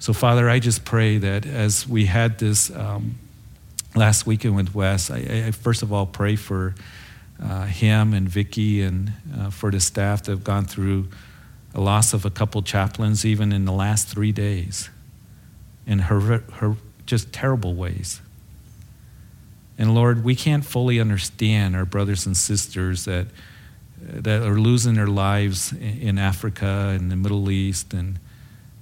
So, 0.00 0.12
Father, 0.12 0.48
I 0.48 0.60
just 0.60 0.84
pray 0.84 1.18
that 1.18 1.44
as 1.44 1.88
we 1.88 2.06
had 2.06 2.38
this 2.38 2.70
um, 2.74 3.16
last 3.96 4.26
weekend 4.26 4.54
with 4.54 4.74
Wes, 4.74 5.10
I, 5.10 5.16
I, 5.46 5.50
first 5.50 5.82
of 5.82 5.92
all 5.92 6.06
pray 6.06 6.36
for 6.36 6.74
uh, 7.42 7.64
him 7.64 8.14
and 8.14 8.28
Vicky 8.28 8.82
and 8.82 9.12
uh, 9.36 9.50
for 9.50 9.70
the 9.70 9.80
staff 9.80 10.22
that 10.24 10.30
have 10.30 10.44
gone 10.44 10.66
through 10.66 11.08
a 11.74 11.80
loss 11.80 12.14
of 12.14 12.24
a 12.24 12.30
couple 12.30 12.62
chaplains 12.62 13.24
even 13.24 13.52
in 13.52 13.64
the 13.64 13.72
last 13.72 14.08
three 14.08 14.32
days 14.32 14.88
in 15.86 16.00
her, 16.00 16.20
her 16.20 16.76
just 17.04 17.32
terrible 17.32 17.74
ways. 17.74 18.20
And 19.78 19.94
Lord, 19.94 20.22
we 20.22 20.34
can't 20.34 20.64
fully 20.64 21.00
understand 21.00 21.74
our 21.74 21.84
brothers 21.84 22.24
and 22.26 22.36
sisters 22.36 23.04
that, 23.04 23.26
that 24.00 24.42
are 24.42 24.58
losing 24.58 24.94
their 24.94 25.06
lives 25.06 25.72
in 25.72 26.18
Africa 26.18 26.94
and 26.96 27.10
the 27.10 27.16
Middle 27.16 27.50
East 27.50 27.94
and 27.94 28.18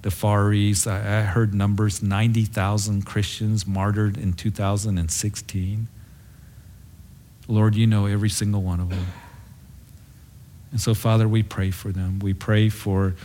the 0.07 0.11
Far 0.11 0.53
East. 0.53 0.87
I, 0.87 0.99
I 0.99 1.21
heard 1.23 1.53
numbers 1.53 2.01
90,000 2.01 3.05
Christians 3.05 3.67
martyred 3.67 4.17
in 4.17 4.31
2016. 4.31 5.89
Lord, 7.49 7.75
you 7.75 7.87
know 7.87 8.05
every 8.05 8.29
single 8.29 8.61
one 8.61 8.79
of 8.79 8.89
them. 8.89 9.05
And 10.71 10.79
so, 10.79 10.93
Father, 10.93 11.27
we 11.27 11.43
pray 11.43 11.71
for 11.71 11.91
them. 11.91 12.19
We 12.19 12.33
pray 12.33 12.69
for 12.69 13.15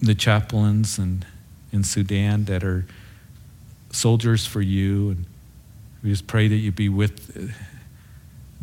the 0.00 0.14
chaplains 0.14 0.96
and 0.96 1.26
in 1.72 1.84
Sudan 1.84 2.46
that 2.46 2.64
are 2.64 2.86
soldiers 3.90 4.46
for 4.46 4.62
you. 4.62 5.10
And 5.10 5.26
we 6.02 6.08
just 6.08 6.26
pray 6.26 6.48
that 6.48 6.56
you 6.56 6.72
be 6.72 6.88
with 6.88 7.54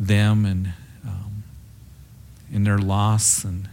them 0.00 0.44
and 0.44 0.72
um, 1.06 1.44
in 2.52 2.64
their 2.64 2.78
loss. 2.78 3.44
And 3.44 3.68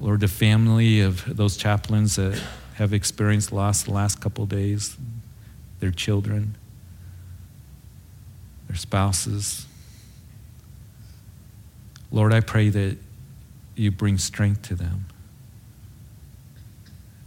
Lord, 0.00 0.18
the 0.18 0.26
family 0.26 1.02
of 1.02 1.36
those 1.36 1.56
chaplains 1.56 2.16
that 2.16 2.42
have 2.74 2.92
experienced 2.92 3.52
loss 3.52 3.84
the 3.84 3.92
last 3.92 4.20
couple 4.20 4.46
days, 4.46 4.96
their 5.80 5.92
children, 5.92 6.56
their 8.68 8.76
spouses. 8.76 9.66
Lord, 12.10 12.32
I 12.32 12.40
pray 12.40 12.68
that 12.68 12.96
you 13.76 13.90
bring 13.90 14.18
strength 14.18 14.62
to 14.62 14.74
them. 14.74 15.06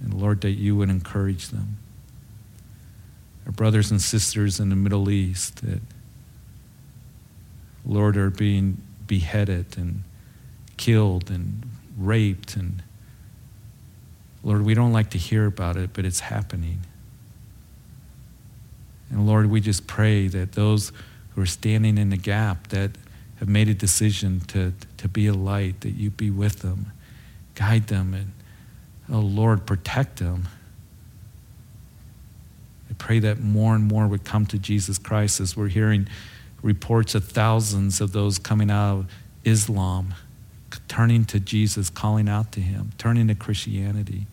And 0.02 0.13
Lord, 0.13 0.41
that 0.41 0.52
you 0.52 0.75
would 0.75 0.89
encourage 0.89 1.47
them. 1.47 1.77
Our 3.45 3.52
brothers 3.52 3.91
and 3.91 4.02
sisters 4.02 4.59
in 4.59 4.69
the 4.69 4.75
Middle 4.75 5.09
East 5.09 5.66
that, 5.66 5.81
Lord, 7.86 8.17
are 8.17 8.30
being 8.30 8.81
beheaded 9.08 9.77
and 9.77 10.03
killed 10.75 11.31
and 11.31 11.66
raped. 11.97 12.55
And 12.55 12.83
Lord, 14.47 14.63
we 14.63 14.73
don't 14.73 14.93
like 14.93 15.09
to 15.09 15.17
hear 15.17 15.45
about 15.45 15.75
it, 15.75 15.89
but 15.91 16.05
it's 16.05 16.21
happening. 16.21 16.79
And 19.09 19.27
Lord, 19.27 19.49
we 19.49 19.59
just 19.59 19.87
pray 19.87 20.29
that 20.29 20.53
those 20.53 20.93
who 21.35 21.41
are 21.41 21.45
standing 21.45 21.97
in 21.97 22.11
the 22.11 22.17
gap, 22.17 22.67
that 22.69 22.91
have 23.39 23.49
made 23.49 23.67
a 23.67 23.73
decision 23.73 24.39
to, 24.47 24.73
to 24.99 25.09
be 25.09 25.27
a 25.27 25.33
light, 25.33 25.81
that 25.81 25.95
you 25.95 26.11
be 26.11 26.31
with 26.31 26.59
them, 26.59 26.93
guide 27.55 27.87
them, 27.87 28.13
and, 28.13 28.31
oh 29.11 29.19
Lord, 29.19 29.65
protect 29.65 30.19
them. 30.19 30.47
I 32.89 32.93
pray 32.93 33.19
that 33.19 33.41
more 33.41 33.75
and 33.75 33.83
more 33.83 34.07
would 34.07 34.23
come 34.23 34.45
to 34.45 34.57
Jesus 34.57 34.97
Christ 34.97 35.41
as 35.41 35.57
we're 35.57 35.67
hearing 35.67 36.07
reports 36.61 37.15
of 37.15 37.25
thousands 37.25 37.99
of 37.99 38.13
those 38.13 38.39
coming 38.39 38.71
out 38.71 38.99
of 38.99 39.11
Islam, 39.43 40.13
turning 40.87 41.25
to 41.25 41.41
Jesus, 41.41 41.89
calling 41.89 42.29
out 42.29 42.53
to 42.53 42.61
him, 42.61 42.93
turning 42.97 43.27
to 43.27 43.35
Christianity. 43.35 44.25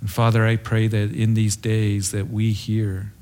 And 0.00 0.10
Father, 0.10 0.46
I 0.46 0.56
pray 0.56 0.86
that 0.86 1.12
in 1.12 1.34
these 1.34 1.56
days 1.56 2.12
that 2.12 2.30
we 2.30 2.52
hear 2.52 3.12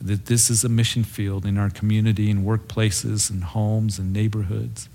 that 0.00 0.26
this 0.26 0.50
is 0.50 0.64
a 0.64 0.68
mission 0.68 1.04
field 1.04 1.46
in 1.46 1.56
our 1.56 1.70
community 1.70 2.30
and 2.30 2.44
workplaces 2.44 3.30
and 3.30 3.44
homes 3.44 3.98
and 3.98 4.12
neighborhoods. 4.12 4.88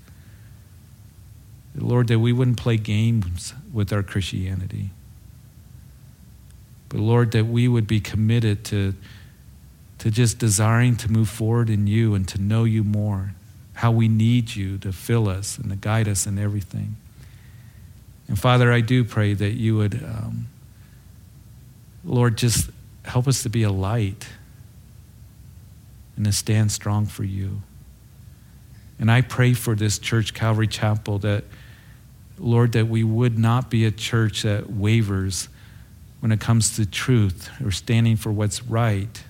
Lord, 1.74 2.08
that 2.08 2.18
we 2.18 2.32
wouldn't 2.32 2.56
play 2.56 2.76
games 2.76 3.54
with 3.72 3.92
our 3.92 4.02
Christianity. 4.02 4.90
But 6.88 7.00
Lord, 7.00 7.32
that 7.32 7.46
we 7.46 7.68
would 7.68 7.86
be 7.86 8.00
committed 8.00 8.64
to, 8.66 8.94
to 9.98 10.10
just 10.10 10.38
desiring 10.38 10.96
to 10.96 11.10
move 11.10 11.28
forward 11.28 11.70
in 11.70 11.86
you 11.86 12.14
and 12.14 12.26
to 12.28 12.40
know 12.40 12.64
you 12.64 12.82
more, 12.82 13.32
how 13.74 13.90
we 13.90 14.08
need 14.08 14.56
you 14.56 14.78
to 14.78 14.92
fill 14.92 15.28
us 15.28 15.58
and 15.58 15.70
to 15.70 15.76
guide 15.76 16.08
us 16.08 16.26
in 16.26 16.38
everything. 16.38 16.96
And 18.26 18.38
Father, 18.38 18.72
I 18.72 18.80
do 18.80 19.04
pray 19.04 19.34
that 19.34 19.52
you 19.52 19.76
would, 19.76 19.94
um, 19.94 20.37
Lord, 22.08 22.38
just 22.38 22.70
help 23.04 23.28
us 23.28 23.42
to 23.42 23.50
be 23.50 23.62
a 23.62 23.70
light 23.70 24.26
and 26.16 26.24
to 26.24 26.32
stand 26.32 26.72
strong 26.72 27.04
for 27.04 27.22
you. 27.22 27.60
And 28.98 29.10
I 29.10 29.20
pray 29.20 29.52
for 29.52 29.74
this 29.74 29.98
church, 29.98 30.32
Calvary 30.32 30.66
Chapel, 30.66 31.18
that, 31.20 31.44
Lord, 32.38 32.72
that 32.72 32.88
we 32.88 33.04
would 33.04 33.38
not 33.38 33.70
be 33.70 33.84
a 33.84 33.90
church 33.90 34.42
that 34.42 34.70
wavers 34.70 35.48
when 36.20 36.32
it 36.32 36.40
comes 36.40 36.76
to 36.76 36.86
truth 36.86 37.50
or 37.62 37.70
standing 37.70 38.16
for 38.16 38.32
what's 38.32 38.64
right. 38.64 39.22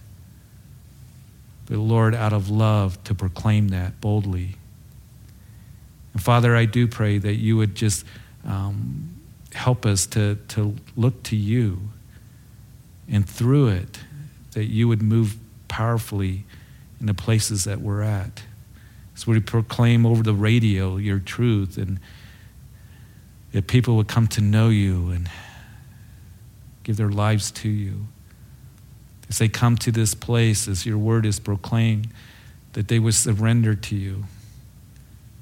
But, 1.67 1.79
Lord, 1.79 2.15
out 2.15 2.33
of 2.33 2.49
love, 2.49 3.03
to 3.05 3.15
proclaim 3.15 3.69
that 3.69 4.01
boldly. 4.01 4.55
And 6.15 6.23
Father, 6.23 6.57
I 6.57 6.65
do 6.65 6.87
pray 6.87 7.19
that 7.19 7.35
you 7.35 7.57
would 7.57 7.75
just 7.75 8.07
um, 8.47 9.17
help 9.53 9.85
us 9.85 10.07
to, 10.07 10.37
to 10.49 10.77
look 10.97 11.25
to 11.25 11.37
you. 11.37 11.81
And 13.11 13.29
through 13.29 13.69
it, 13.69 14.01
that 14.53 14.65
you 14.65 14.89
would 14.89 15.03
move 15.03 15.37
powerfully 15.69 16.45
in 17.01 17.07
the 17.07 17.15
places 17.15 17.65
that 17.65 17.81
we're 17.81 18.03
at. 18.03 18.43
So 19.15 19.33
we 19.33 19.41
proclaim 19.41 20.07
over 20.07 20.23
the 20.23 20.35
radio 20.35 20.97
your 20.97 21.19
truth 21.19 21.77
and 21.77 21.99
that 23.53 23.67
people 23.67 23.97
would 23.97 24.09
come 24.09 24.27
to 24.29 24.41
know 24.41 24.69
you 24.69 25.11
and 25.11 25.29
give 26.85 26.97
their 26.97 27.11
lives 27.11 27.51
to 27.51 27.69
you. 27.69 28.07
As 29.29 29.39
they 29.39 29.49
come 29.49 29.77
to 29.77 29.93
this 29.93 30.15
place, 30.15 30.69
as 30.69 30.87
your 30.87 30.99
word 30.99 31.27
is 31.27 31.39
proclaimed, 31.39 32.09
that 32.73 32.89
they 32.89 32.99
would 32.99 33.15
surrender 33.15 33.75
to 33.75 33.97
you. 33.97 34.25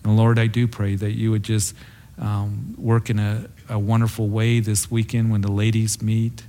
And 0.05 0.17
Lord, 0.17 0.39
I 0.39 0.47
do 0.47 0.67
pray 0.67 0.95
that 0.97 1.13
you 1.13 1.31
would 1.31 1.43
just 1.43 1.75
um, 2.19 2.75
work 2.79 3.11
in 3.11 3.19
a, 3.19 3.49
a 3.69 3.79
wonderful 3.79 4.29
way 4.29 4.61
this 4.61 4.91
weekend 4.91 5.31
when 5.31 5.43
the 5.43 5.53
ladies 5.53 6.01
meet, 6.01 6.45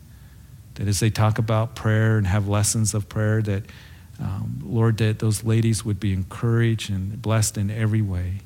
that 0.77 0.87
as 0.87 0.99
they 0.99 1.09
talk 1.09 1.37
about 1.37 1.75
prayer 1.75 2.17
and 2.17 2.25
have 2.25 2.47
lessons 2.47 2.93
of 2.93 3.09
prayer, 3.09 3.41
that 3.43 3.63
um, 4.19 4.61
Lord, 4.63 4.97
that 4.97 5.19
those 5.19 5.43
ladies 5.43 5.85
would 5.85 5.99
be 5.99 6.13
encouraged 6.13 6.89
and 6.89 7.21
blessed 7.21 7.57
in 7.57 7.69
every 7.69 8.01
way. 8.01 8.39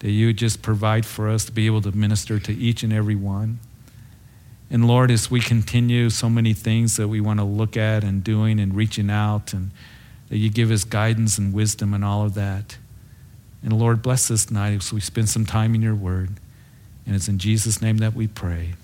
That 0.00 0.10
you 0.10 0.26
would 0.26 0.36
just 0.36 0.62
provide 0.62 1.06
for 1.06 1.28
us 1.28 1.44
to 1.46 1.52
be 1.52 1.66
able 1.66 1.82
to 1.82 1.92
minister 1.92 2.38
to 2.38 2.52
each 2.52 2.82
and 2.82 2.92
every 2.92 3.16
one. 3.16 3.58
And 4.70 4.86
Lord, 4.86 5.10
as 5.10 5.30
we 5.30 5.40
continue 5.40 6.10
so 6.10 6.28
many 6.28 6.52
things 6.52 6.96
that 6.96 7.08
we 7.08 7.20
want 7.20 7.40
to 7.40 7.44
look 7.44 7.76
at 7.76 8.04
and 8.04 8.22
doing 8.22 8.60
and 8.60 8.74
reaching 8.74 9.10
out, 9.10 9.52
and 9.52 9.70
that 10.28 10.38
you 10.38 10.50
give 10.50 10.70
us 10.70 10.84
guidance 10.84 11.38
and 11.38 11.52
wisdom 11.52 11.94
and 11.94 12.04
all 12.04 12.24
of 12.24 12.34
that. 12.34 12.76
And 13.62 13.72
Lord, 13.72 14.02
bless 14.02 14.28
this 14.28 14.50
night 14.50 14.74
as 14.74 14.92
we 14.92 15.00
spend 15.00 15.28
some 15.28 15.46
time 15.46 15.74
in 15.74 15.82
your 15.82 15.94
word. 15.94 16.30
And 17.06 17.14
it's 17.14 17.28
in 17.28 17.38
Jesus' 17.38 17.80
name 17.80 17.98
that 17.98 18.14
we 18.14 18.26
pray. 18.26 18.74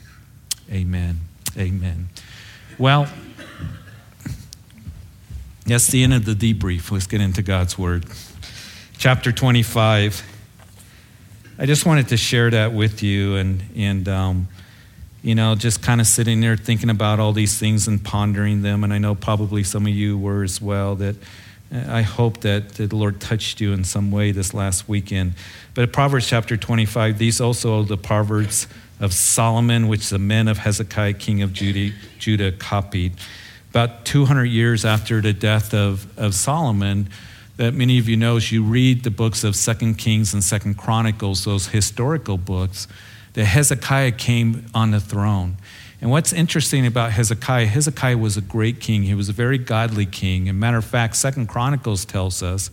Amen. 0.70 1.20
Amen. 1.56 2.08
Well, 2.82 3.06
that's 5.64 5.86
the 5.86 6.02
end 6.02 6.14
of 6.14 6.24
the 6.24 6.34
debrief. 6.34 6.90
Let's 6.90 7.06
get 7.06 7.20
into 7.20 7.40
God's 7.40 7.78
Word. 7.78 8.06
Chapter 8.98 9.30
25. 9.30 10.20
I 11.60 11.66
just 11.66 11.86
wanted 11.86 12.08
to 12.08 12.16
share 12.16 12.50
that 12.50 12.72
with 12.72 13.00
you 13.00 13.36
and, 13.36 13.62
and 13.76 14.08
um, 14.08 14.48
you 15.22 15.36
know, 15.36 15.54
just 15.54 15.80
kind 15.80 16.00
of 16.00 16.08
sitting 16.08 16.40
there 16.40 16.56
thinking 16.56 16.90
about 16.90 17.20
all 17.20 17.32
these 17.32 17.56
things 17.56 17.86
and 17.86 18.02
pondering 18.02 18.62
them. 18.62 18.82
And 18.82 18.92
I 18.92 18.98
know 18.98 19.14
probably 19.14 19.62
some 19.62 19.86
of 19.86 19.92
you 19.92 20.18
were 20.18 20.42
as 20.42 20.60
well. 20.60 20.96
That 20.96 21.14
I 21.70 22.02
hope 22.02 22.40
that 22.40 22.70
the 22.70 22.88
Lord 22.88 23.20
touched 23.20 23.60
you 23.60 23.72
in 23.72 23.84
some 23.84 24.10
way 24.10 24.32
this 24.32 24.52
last 24.52 24.88
weekend. 24.88 25.34
But 25.74 25.92
Proverbs 25.92 26.26
chapter 26.26 26.56
25, 26.56 27.16
these 27.16 27.40
also 27.40 27.78
are 27.78 27.84
the 27.84 27.96
Proverbs 27.96 28.66
of 29.02 29.12
Solomon, 29.12 29.88
which 29.88 30.08
the 30.08 30.18
men 30.18 30.48
of 30.48 30.58
Hezekiah, 30.58 31.14
king 31.14 31.42
of 31.42 31.52
Judah, 31.52 31.94
Judah 32.18 32.52
copied 32.52 33.12
about 33.68 34.04
200 34.04 34.44
years 34.44 34.84
after 34.84 35.20
the 35.20 35.32
death 35.32 35.74
of, 35.74 36.06
of 36.18 36.34
Solomon, 36.34 37.08
that 37.56 37.74
many 37.74 37.98
of 37.98 38.08
you 38.08 38.16
know, 38.16 38.36
as 38.36 38.52
you 38.52 38.62
read 38.62 39.02
the 39.02 39.10
books 39.10 39.44
of 39.44 39.56
Second 39.56 39.96
Kings 39.96 40.32
and 40.32 40.44
Second 40.44 40.78
Chronicles, 40.78 41.44
those 41.44 41.68
historical 41.68 42.38
books, 42.38 42.86
that 43.32 43.44
Hezekiah 43.44 44.12
came 44.12 44.66
on 44.72 44.92
the 44.92 45.00
throne. 45.00 45.56
And 46.00 46.10
what's 46.10 46.32
interesting 46.32 46.86
about 46.86 47.12
Hezekiah, 47.12 47.66
Hezekiah 47.66 48.18
was 48.18 48.36
a 48.36 48.40
great 48.40 48.78
king. 48.78 49.02
He 49.04 49.14
was 49.14 49.28
a 49.28 49.32
very 49.32 49.58
godly 49.58 50.06
king. 50.06 50.48
And 50.48 50.60
matter 50.60 50.76
of 50.76 50.84
fact, 50.84 51.16
Second 51.16 51.48
Chronicles 51.48 52.04
tells 52.04 52.42
us 52.42 52.70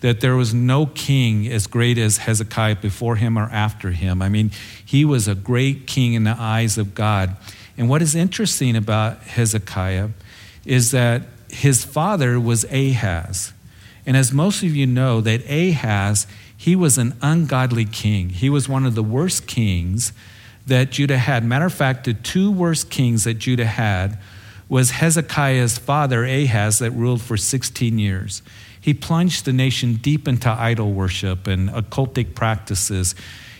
that 0.00 0.20
there 0.20 0.36
was 0.36 0.52
no 0.52 0.86
king 0.86 1.48
as 1.48 1.66
great 1.66 1.98
as 1.98 2.18
Hezekiah 2.18 2.76
before 2.76 3.16
him 3.16 3.38
or 3.38 3.44
after 3.44 3.90
him. 3.90 4.22
I 4.22 4.28
mean, 4.28 4.50
he 4.84 5.04
was 5.04 5.26
a 5.26 5.34
great 5.34 5.86
king 5.86 6.14
in 6.14 6.24
the 6.24 6.36
eyes 6.38 6.78
of 6.78 6.94
God. 6.94 7.36
And 7.78 7.88
what 7.88 8.02
is 8.02 8.14
interesting 8.14 8.76
about 8.76 9.22
Hezekiah 9.22 10.10
is 10.64 10.90
that 10.90 11.22
his 11.48 11.84
father 11.84 12.38
was 12.38 12.64
Ahaz. 12.64 13.52
And 14.04 14.16
as 14.16 14.32
most 14.32 14.62
of 14.62 14.74
you 14.74 14.86
know, 14.86 15.20
that 15.20 15.48
Ahaz, 15.50 16.26
he 16.56 16.76
was 16.76 16.98
an 16.98 17.14
ungodly 17.22 17.84
king. 17.84 18.30
He 18.30 18.48
was 18.48 18.68
one 18.68 18.86
of 18.86 18.94
the 18.94 19.02
worst 19.02 19.46
kings 19.46 20.12
that 20.66 20.90
Judah 20.90 21.18
had. 21.18 21.44
Matter 21.44 21.66
of 21.66 21.74
fact, 21.74 22.04
the 22.04 22.14
two 22.14 22.50
worst 22.50 22.90
kings 22.90 23.24
that 23.24 23.34
Judah 23.34 23.66
had 23.66 24.18
was 24.68 24.90
Hezekiah's 24.90 25.78
father, 25.78 26.24
Ahaz, 26.24 26.80
that 26.80 26.90
ruled 26.90 27.22
for 27.22 27.36
16 27.36 27.98
years. 27.98 28.42
He 28.86 28.94
plunged 28.94 29.46
the 29.46 29.52
nation 29.52 29.94
deep 29.94 30.28
into 30.28 30.48
idol 30.48 30.92
worship 30.92 31.48
and 31.48 31.68
occultic 31.70 32.36
practices 32.36 33.16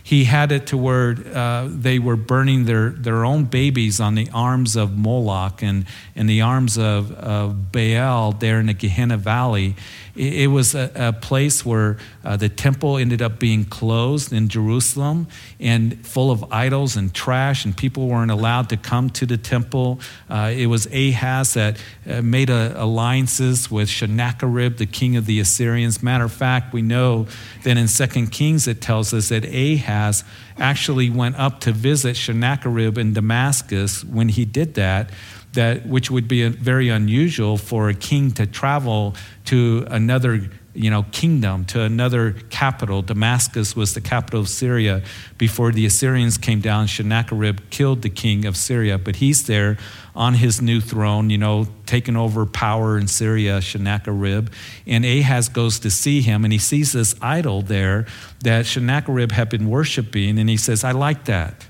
he 0.07 0.23
had 0.23 0.53
it 0.53 0.69
to 0.69 0.77
where 0.77 1.17
uh, 1.35 1.67
they 1.69 1.99
were 1.99 2.15
burning 2.15 2.65
their, 2.65 2.91
their 2.91 3.25
own 3.25 3.43
babies 3.43 3.99
on 3.99 4.15
the 4.15 4.31
arms 4.33 4.77
of 4.77 4.97
Moloch 4.97 5.65
and, 5.65 5.85
and 6.15 6.31
the 6.31 6.43
arms 6.43 6.79
of, 6.79 7.11
of 7.11 7.73
Baal 7.73 8.31
there 8.31 8.61
in 8.61 8.67
the 8.67 8.73
Gehenna 8.73 9.17
Valley. 9.17 9.75
It, 10.17 10.33
it 10.35 10.47
was 10.49 10.75
a, 10.75 10.91
a, 10.95 11.13
place 11.13 11.65
where 11.65 11.99
uh, 12.25 12.37
the 12.37 12.49
temple 12.49 12.97
ended 12.97 13.23
up 13.23 13.39
being 13.39 13.65
closed 13.65 14.33
in 14.33 14.49
Jerusalem 14.49 15.27
and 15.61 16.05
full 16.07 16.31
of 16.31 16.45
idols 16.53 16.97
and 16.97 17.13
trash, 17.15 17.65
and 17.65 17.77
people 17.77 18.09
weren't 18.09 18.31
allowed 18.31 18.69
to 18.71 18.77
come 18.77 19.11
to 19.11 19.27
the 19.27 19.37
temple. 19.37 20.01
Uh, 20.29 20.53
it 20.55 20.67
was 20.67 20.87
Ahaz 20.87 21.55
that 21.55 21.79
uh, 22.09 22.23
made 22.23 22.51
a, 22.51 22.75
alliances 22.81 23.71
with 23.71 23.89
Sennacherib, 23.89 24.77
the 24.77 24.87
king 24.87 25.17
of 25.17 25.27
the 25.27 25.41
Assyrians. 25.41 26.03
Matter 26.03 26.25
of 26.25 26.33
fact, 26.33 26.73
we 26.73 26.83
know 26.83 27.27
that 27.65 27.77
in 27.77 27.89
Second 27.89 28.29
Kings 28.33 28.67
it 28.69 28.81
tells 28.81 29.13
us 29.15 29.29
that 29.31 29.45
Ahaz 29.45 29.87
Ahaz 29.87 30.25
actually 30.59 31.11
went 31.11 31.37
up 31.37 31.61
to 31.61 31.73
visit 31.73 32.17
Sennacherib 32.17 32.99
in 32.99 33.13
Damascus 33.13 34.05
when 34.05 34.29
he 34.29 34.45
did 34.45 34.75
that, 34.75 35.11
that 35.57 35.87
which 35.87 36.11
would 36.11 36.29
be 36.29 36.49
very 36.49 36.89
unusual 36.89 37.59
for 37.59 37.89
a 37.91 37.95
king 37.95 38.31
to 38.33 38.47
travel 38.47 39.15
to 39.47 39.87
another 39.91 40.49
you 40.77 40.91
know, 40.91 41.05
kingdom 41.05 41.65
to 41.65 41.81
another 41.81 42.33
capital. 42.51 43.01
Damascus 43.01 43.75
was 43.75 43.95
the 43.95 44.01
capital 44.01 44.41
of 44.41 44.49
Syria 44.49 45.03
before 45.39 45.73
the 45.73 45.87
Assyrians 45.87 46.37
came 46.37 46.61
down. 46.61 46.87
Sennacherib 46.87 47.71
killed 47.71 48.03
the 48.03 48.11
king 48.11 48.45
of 48.45 48.57
Syria, 48.57 48.99
but 48.99 49.17
he's 49.17 49.47
there 49.47 49.79
on 50.15 50.35
his 50.35 50.61
new 50.61 50.81
throne, 50.81 51.31
you 51.31 51.39
know, 51.39 51.67
taking 51.87 52.17
over 52.17 52.45
power 52.45 52.99
in 52.99 53.09
Syria, 53.09 53.63
Sennacherib. 53.63 54.49
And 54.87 55.05
Ahaz 55.05 55.49
goes 55.49 55.79
to 55.81 55.91
see 55.91 56.21
him, 56.21 56.45
and 56.45 56.53
he 56.53 56.59
sees 56.59 56.93
this 56.93 57.15
idol 57.23 57.63
there 57.63 58.07
that 58.43 58.67
Sennacherib 58.67 59.33
had 59.33 59.49
been 59.49 59.69
worshiping, 59.69 60.39
and 60.39 60.49
he 60.49 60.57
says, 60.59 60.85
I 60.85 60.93
like 60.93 61.25
that. 61.25 61.67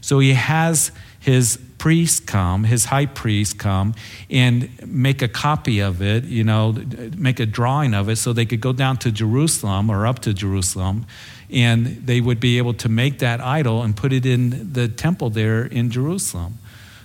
So 0.00 0.20
he 0.20 0.34
has 0.34 0.92
his 1.18 1.58
priest 1.78 2.26
come, 2.26 2.64
his 2.64 2.86
high 2.86 3.06
priest 3.06 3.58
come, 3.58 3.94
and 4.28 4.68
make 4.86 5.22
a 5.22 5.28
copy 5.28 5.80
of 5.80 6.02
it, 6.02 6.24
you 6.24 6.44
know, 6.44 6.72
make 7.16 7.40
a 7.40 7.46
drawing 7.46 7.94
of 7.94 8.08
it 8.08 8.16
so 8.16 8.32
they 8.32 8.44
could 8.44 8.60
go 8.60 8.72
down 8.72 8.96
to 8.98 9.12
Jerusalem 9.12 9.88
or 9.88 10.06
up 10.06 10.18
to 10.20 10.34
Jerusalem 10.34 11.06
and 11.50 11.86
they 12.06 12.20
would 12.20 12.40
be 12.40 12.58
able 12.58 12.74
to 12.74 12.88
make 12.88 13.20
that 13.20 13.40
idol 13.40 13.82
and 13.82 13.96
put 13.96 14.12
it 14.12 14.26
in 14.26 14.72
the 14.72 14.88
temple 14.88 15.30
there 15.30 15.64
in 15.64 15.90
Jerusalem. 15.90 16.58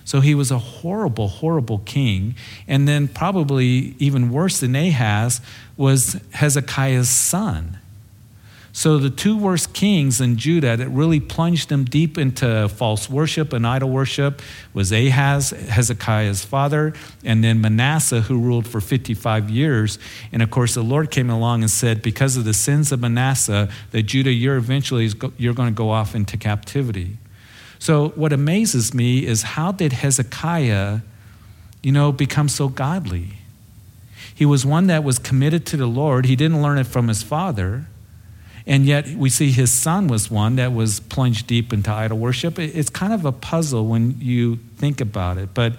So 0.04 0.20
he 0.20 0.34
was 0.34 0.50
a 0.50 0.58
horrible, 0.58 1.28
horrible 1.28 1.78
king. 1.78 2.34
And 2.68 2.86
then, 2.86 3.08
probably 3.08 3.94
even 3.98 4.30
worse 4.30 4.60
than 4.60 4.76
Ahaz, 4.76 5.40
was 5.78 6.20
Hezekiah's 6.32 7.08
son. 7.08 7.78
So 8.76 8.98
the 8.98 9.08
two 9.08 9.38
worst 9.38 9.72
kings 9.72 10.20
in 10.20 10.36
Judah 10.36 10.76
that 10.76 10.88
really 10.88 11.20
plunged 11.20 11.68
them 11.68 11.84
deep 11.84 12.18
into 12.18 12.68
false 12.68 13.08
worship 13.08 13.52
and 13.52 13.64
idol 13.64 13.88
worship 13.88 14.42
was 14.72 14.90
Ahaz, 14.90 15.50
Hezekiah's 15.50 16.44
father, 16.44 16.92
and 17.24 17.44
then 17.44 17.60
Manasseh, 17.60 18.22
who 18.22 18.36
ruled 18.36 18.66
for 18.66 18.80
55 18.80 19.48
years. 19.48 20.00
And 20.32 20.42
of 20.42 20.50
course, 20.50 20.74
the 20.74 20.82
Lord 20.82 21.12
came 21.12 21.30
along 21.30 21.62
and 21.62 21.70
said, 21.70 22.02
because 22.02 22.36
of 22.36 22.44
the 22.44 22.52
sins 22.52 22.90
of 22.90 22.98
Manasseh, 22.98 23.68
that 23.92 24.02
Judah, 24.02 24.32
you're 24.32 24.56
eventually 24.56 25.08
you're 25.38 25.54
going 25.54 25.68
to 25.68 25.74
go 25.74 25.90
off 25.90 26.16
into 26.16 26.36
captivity. 26.36 27.16
So 27.78 28.08
what 28.16 28.32
amazes 28.32 28.92
me 28.92 29.24
is 29.24 29.42
how 29.42 29.70
did 29.70 29.92
Hezekiah, 29.92 30.98
you 31.80 31.92
know, 31.92 32.10
become 32.10 32.48
so 32.48 32.66
godly? 32.66 33.34
He 34.34 34.44
was 34.44 34.66
one 34.66 34.88
that 34.88 35.04
was 35.04 35.20
committed 35.20 35.64
to 35.66 35.76
the 35.76 35.86
Lord. 35.86 36.26
He 36.26 36.34
didn't 36.34 36.60
learn 36.60 36.78
it 36.78 36.88
from 36.88 37.06
his 37.06 37.22
father. 37.22 37.86
And 38.66 38.86
yet 38.86 39.08
we 39.08 39.28
see 39.28 39.50
his 39.50 39.70
son 39.70 40.08
was 40.08 40.30
one 40.30 40.56
that 40.56 40.72
was 40.72 41.00
plunged 41.00 41.46
deep 41.46 41.72
into 41.72 41.90
idol 41.90 42.16
worship. 42.16 42.58
It's 42.58 42.88
kind 42.88 43.12
of 43.12 43.26
a 43.26 43.32
puzzle 43.32 43.86
when 43.86 44.16
you 44.20 44.56
think 44.78 45.02
about 45.02 45.36
it. 45.36 45.52
But 45.52 45.74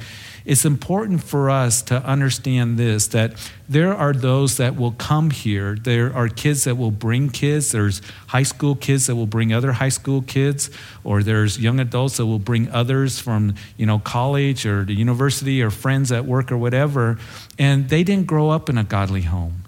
it's 0.45 0.65
important 0.65 1.23
for 1.23 1.49
us 1.49 1.81
to 1.83 1.95
understand 2.03 2.77
this 2.77 3.07
that 3.07 3.33
there 3.67 3.95
are 3.95 4.13
those 4.13 4.57
that 4.57 4.75
will 4.75 4.91
come 4.91 5.31
here. 5.31 5.75
There 5.75 6.15
are 6.15 6.29
kids 6.29 6.65
that 6.65 6.77
will 6.77 6.91
bring 6.91 7.29
kids. 7.29 7.71
There's 7.71 8.03
high 8.27 8.43
school 8.43 8.75
kids 8.75 9.07
that 9.07 9.15
will 9.15 9.25
bring 9.25 9.51
other 9.51 9.71
high 9.71 9.89
school 9.89 10.21
kids, 10.21 10.69
or 11.03 11.23
there's 11.23 11.57
young 11.57 11.79
adults 11.79 12.17
that 12.17 12.27
will 12.27 12.37
bring 12.37 12.69
others 12.69 13.19
from, 13.19 13.55
you 13.77 13.87
know, 13.87 13.97
college 13.97 14.67
or 14.67 14.83
the 14.83 14.93
university 14.93 15.63
or 15.63 15.71
friends 15.71 16.11
at 16.11 16.25
work 16.25 16.51
or 16.51 16.57
whatever. 16.57 17.17
And 17.57 17.89
they 17.89 18.03
didn't 18.03 18.27
grow 18.27 18.51
up 18.51 18.69
in 18.69 18.77
a 18.77 18.83
godly 18.83 19.23
home. 19.23 19.64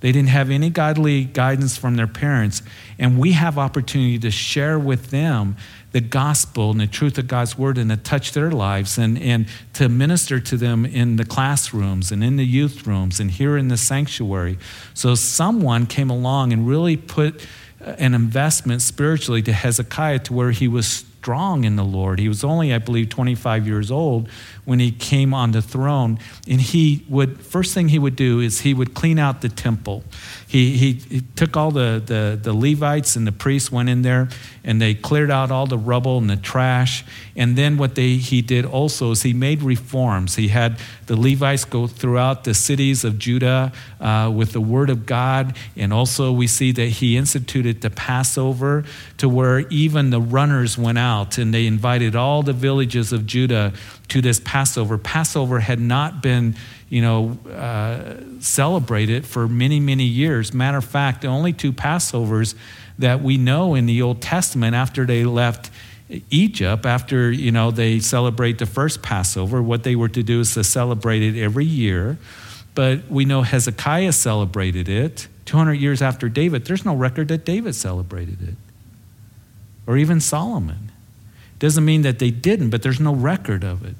They 0.00 0.12
didn't 0.12 0.30
have 0.30 0.50
any 0.50 0.70
godly 0.70 1.24
guidance 1.24 1.76
from 1.76 1.96
their 1.96 2.06
parents. 2.06 2.62
And 2.98 3.18
we 3.18 3.32
have 3.32 3.58
opportunity 3.58 4.18
to 4.20 4.30
share 4.30 4.78
with 4.78 5.10
them 5.10 5.56
the 5.92 6.00
gospel 6.00 6.70
and 6.70 6.80
the 6.80 6.86
truth 6.86 7.18
of 7.18 7.26
God's 7.26 7.58
word 7.58 7.76
and 7.76 7.90
to 7.90 7.96
touch 7.96 8.32
their 8.32 8.50
lives 8.50 8.96
and, 8.96 9.18
and 9.18 9.46
to 9.74 9.88
minister 9.88 10.40
to 10.40 10.56
them 10.56 10.86
in 10.86 11.16
the 11.16 11.24
classrooms 11.24 12.12
and 12.12 12.22
in 12.24 12.36
the 12.36 12.44
youth 12.44 12.86
rooms 12.86 13.20
and 13.20 13.30
here 13.30 13.56
in 13.56 13.68
the 13.68 13.76
sanctuary. 13.76 14.58
So 14.94 15.14
someone 15.14 15.86
came 15.86 16.08
along 16.08 16.52
and 16.52 16.66
really 16.66 16.96
put 16.96 17.46
an 17.80 18.14
investment 18.14 18.82
spiritually 18.82 19.42
to 19.42 19.52
Hezekiah 19.52 20.20
to 20.20 20.32
where 20.32 20.50
he 20.50 20.68
was 20.68 21.04
strong 21.20 21.64
in 21.64 21.76
the 21.76 21.84
Lord. 21.84 22.18
He 22.18 22.28
was 22.28 22.42
only, 22.42 22.72
I 22.72 22.78
believe, 22.78 23.10
25 23.10 23.66
years 23.66 23.90
old 23.90 24.30
when 24.64 24.80
he 24.80 24.90
came 24.90 25.34
on 25.34 25.52
the 25.52 25.60
throne. 25.60 26.18
And 26.48 26.62
he 26.62 27.04
would, 27.10 27.38
first 27.42 27.74
thing 27.74 27.90
he 27.90 27.98
would 27.98 28.16
do 28.16 28.40
is 28.40 28.62
he 28.62 28.72
would 28.72 28.94
clean 28.94 29.18
out 29.18 29.42
the 29.42 29.50
temple. 29.50 30.02
He, 30.46 30.78
he, 30.78 30.92
he, 30.94 31.20
took 31.36 31.58
all 31.58 31.72
the, 31.72 32.02
the, 32.04 32.38
the 32.42 32.54
Levites 32.54 33.16
and 33.16 33.26
the 33.26 33.32
priests 33.32 33.70
went 33.70 33.90
in 33.90 34.00
there 34.00 34.30
and 34.62 34.80
they 34.80 34.94
cleared 34.94 35.30
out 35.30 35.50
all 35.50 35.66
the 35.66 35.78
rubble 35.78 36.18
and 36.18 36.28
the 36.28 36.36
trash. 36.36 37.04
And 37.34 37.56
then 37.56 37.78
what 37.78 37.94
they, 37.94 38.16
he 38.16 38.42
did 38.42 38.66
also 38.66 39.12
is 39.12 39.22
he 39.22 39.32
made 39.32 39.62
reforms. 39.62 40.36
He 40.36 40.48
had 40.48 40.78
the 41.06 41.16
Levites 41.16 41.64
go 41.64 41.86
throughout 41.86 42.44
the 42.44 42.54
cities 42.54 43.04
of 43.04 43.18
Judah 43.18 43.72
uh, 44.00 44.30
with 44.34 44.52
the 44.52 44.60
word 44.60 44.90
of 44.90 45.06
God. 45.06 45.56
And 45.76 45.92
also 45.92 46.32
we 46.32 46.46
see 46.46 46.72
that 46.72 46.86
he 46.86 47.16
instituted 47.16 47.80
the 47.80 47.90
Passover 47.90 48.84
to 49.16 49.28
where 49.28 49.60
even 49.68 50.10
the 50.10 50.20
runners 50.20 50.76
went 50.76 50.98
out 50.98 51.38
and 51.38 51.54
they 51.54 51.66
invited 51.66 52.14
all 52.14 52.42
the 52.42 52.52
villages 52.52 53.12
of 53.12 53.26
Judah 53.26 53.72
to 54.08 54.20
this 54.20 54.40
Passover. 54.44 54.98
Passover 54.98 55.60
had 55.60 55.80
not 55.80 56.22
been 56.22 56.54
you 56.90 57.00
know, 57.00 57.38
uh, 57.48 58.16
for 59.22 59.48
many, 59.48 59.78
many 59.78 60.04
years. 60.04 60.52
Matter 60.52 60.78
of 60.78 60.84
fact, 60.84 61.22
the 61.22 61.28
only 61.28 61.52
two 61.52 61.72
Passovers 61.72 62.56
that 63.00 63.22
we 63.22 63.36
know 63.36 63.74
in 63.74 63.86
the 63.86 64.02
Old 64.02 64.22
Testament 64.22 64.74
after 64.74 65.04
they 65.04 65.24
left 65.24 65.70
Egypt, 66.30 66.86
after, 66.86 67.30
you 67.30 67.52
know, 67.52 67.70
they 67.70 68.00
celebrate 68.00 68.58
the 68.58 68.66
first 68.66 69.02
Passover, 69.02 69.62
what 69.62 69.84
they 69.84 69.96
were 69.96 70.08
to 70.08 70.22
do 70.22 70.40
is 70.40 70.54
to 70.54 70.64
celebrate 70.64 71.22
it 71.22 71.40
every 71.40 71.64
year. 71.64 72.18
But 72.74 73.08
we 73.08 73.24
know 73.24 73.42
Hezekiah 73.42 74.12
celebrated 74.12 74.88
it 74.88 75.28
200 75.46 75.74
years 75.74 76.02
after 76.02 76.28
David. 76.28 76.64
There's 76.64 76.84
no 76.84 76.94
record 76.94 77.28
that 77.28 77.44
David 77.44 77.74
celebrated 77.74 78.40
it, 78.42 78.54
or 79.86 79.96
even 79.96 80.20
Solomon. 80.20 80.92
Doesn't 81.58 81.84
mean 81.84 82.02
that 82.02 82.18
they 82.18 82.30
didn't, 82.30 82.70
but 82.70 82.82
there's 82.82 83.00
no 83.00 83.14
record 83.14 83.64
of 83.64 83.84
it. 83.84 83.96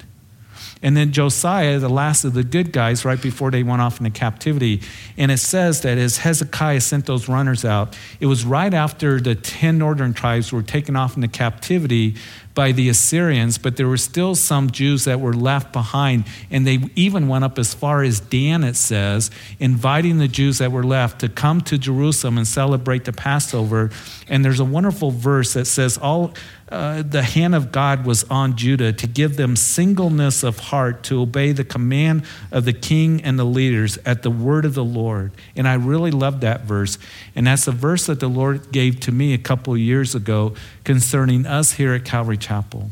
And 0.82 0.96
then 0.96 1.12
Josiah, 1.12 1.78
the 1.78 1.90
last 1.90 2.24
of 2.24 2.32
the 2.32 2.42
good 2.42 2.72
guys, 2.72 3.04
right 3.04 3.20
before 3.20 3.50
they 3.50 3.62
went 3.62 3.82
off 3.82 4.00
into 4.00 4.10
captivity. 4.10 4.80
And 5.18 5.30
it 5.30 5.36
says 5.36 5.82
that 5.82 5.98
as 5.98 6.18
Hezekiah 6.18 6.80
sent 6.80 7.04
those 7.04 7.28
runners 7.28 7.64
out, 7.66 7.96
it 8.18 8.26
was 8.26 8.46
right 8.46 8.72
after 8.72 9.20
the 9.20 9.34
10 9.34 9.76
northern 9.76 10.14
tribes 10.14 10.52
were 10.52 10.62
taken 10.62 10.96
off 10.96 11.16
into 11.16 11.28
captivity 11.28 12.14
by 12.54 12.72
the 12.72 12.88
Assyrians, 12.88 13.58
but 13.58 13.76
there 13.76 13.86
were 13.86 13.96
still 13.96 14.34
some 14.34 14.70
Jews 14.70 15.04
that 15.04 15.20
were 15.20 15.32
left 15.32 15.72
behind. 15.72 16.24
And 16.50 16.66
they 16.66 16.80
even 16.96 17.28
went 17.28 17.44
up 17.44 17.58
as 17.58 17.74
far 17.74 18.02
as 18.02 18.18
Dan, 18.18 18.64
it 18.64 18.76
says, 18.76 19.30
inviting 19.58 20.18
the 20.18 20.28
Jews 20.28 20.58
that 20.58 20.72
were 20.72 20.82
left 20.82 21.20
to 21.20 21.28
come 21.28 21.60
to 21.62 21.78
Jerusalem 21.78 22.38
and 22.38 22.46
celebrate 22.46 23.04
the 23.04 23.12
Passover. 23.12 23.90
And 24.28 24.44
there's 24.44 24.60
a 24.60 24.64
wonderful 24.64 25.10
verse 25.10 25.54
that 25.54 25.66
says, 25.66 25.96
All 25.96 26.34
uh, 26.70 27.02
the 27.02 27.22
hand 27.22 27.54
of 27.54 27.72
God 27.72 28.04
was 28.04 28.24
on 28.24 28.56
Judah 28.56 28.92
to 28.92 29.06
give 29.06 29.36
them 29.36 29.56
singleness 29.56 30.42
of 30.42 30.58
heart 30.58 31.02
to 31.04 31.20
obey 31.20 31.52
the 31.52 31.64
command 31.64 32.24
of 32.52 32.64
the 32.64 32.72
king 32.72 33.22
and 33.22 33.38
the 33.38 33.44
leaders 33.44 33.98
at 34.06 34.22
the 34.22 34.30
word 34.30 34.64
of 34.64 34.74
the 34.74 34.84
Lord. 34.84 35.32
And 35.56 35.66
I 35.66 35.74
really 35.74 36.12
love 36.12 36.40
that 36.40 36.62
verse. 36.62 36.98
And 37.34 37.46
that's 37.46 37.66
a 37.66 37.72
verse 37.72 38.06
that 38.06 38.20
the 38.20 38.28
Lord 38.28 38.70
gave 38.70 39.00
to 39.00 39.12
me 39.12 39.34
a 39.34 39.38
couple 39.38 39.76
years 39.76 40.14
ago 40.14 40.54
concerning 40.84 41.44
us 41.44 41.72
here 41.72 41.92
at 41.92 42.04
Calvary 42.04 42.38
Chapel. 42.38 42.90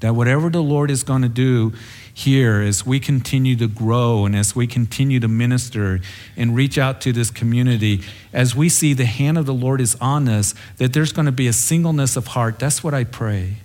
That 0.00 0.14
whatever 0.14 0.50
the 0.50 0.62
Lord 0.62 0.90
is 0.90 1.02
going 1.02 1.22
to 1.22 1.28
do 1.28 1.72
here 2.12 2.60
as 2.60 2.84
we 2.84 3.00
continue 3.00 3.56
to 3.56 3.66
grow 3.66 4.26
and 4.26 4.36
as 4.36 4.54
we 4.54 4.66
continue 4.66 5.20
to 5.20 5.28
minister 5.28 6.00
and 6.36 6.54
reach 6.54 6.78
out 6.78 7.00
to 7.02 7.12
this 7.12 7.30
community, 7.30 8.02
as 8.32 8.54
we 8.54 8.68
see 8.68 8.92
the 8.92 9.06
hand 9.06 9.38
of 9.38 9.46
the 9.46 9.54
Lord 9.54 9.80
is 9.80 9.96
on 10.00 10.28
us, 10.28 10.54
that 10.76 10.92
there's 10.92 11.12
going 11.12 11.26
to 11.26 11.32
be 11.32 11.46
a 11.46 11.52
singleness 11.52 12.16
of 12.16 12.28
heart. 12.28 12.58
That's 12.58 12.84
what 12.84 12.94
I 12.94 13.04
pray 13.04 13.56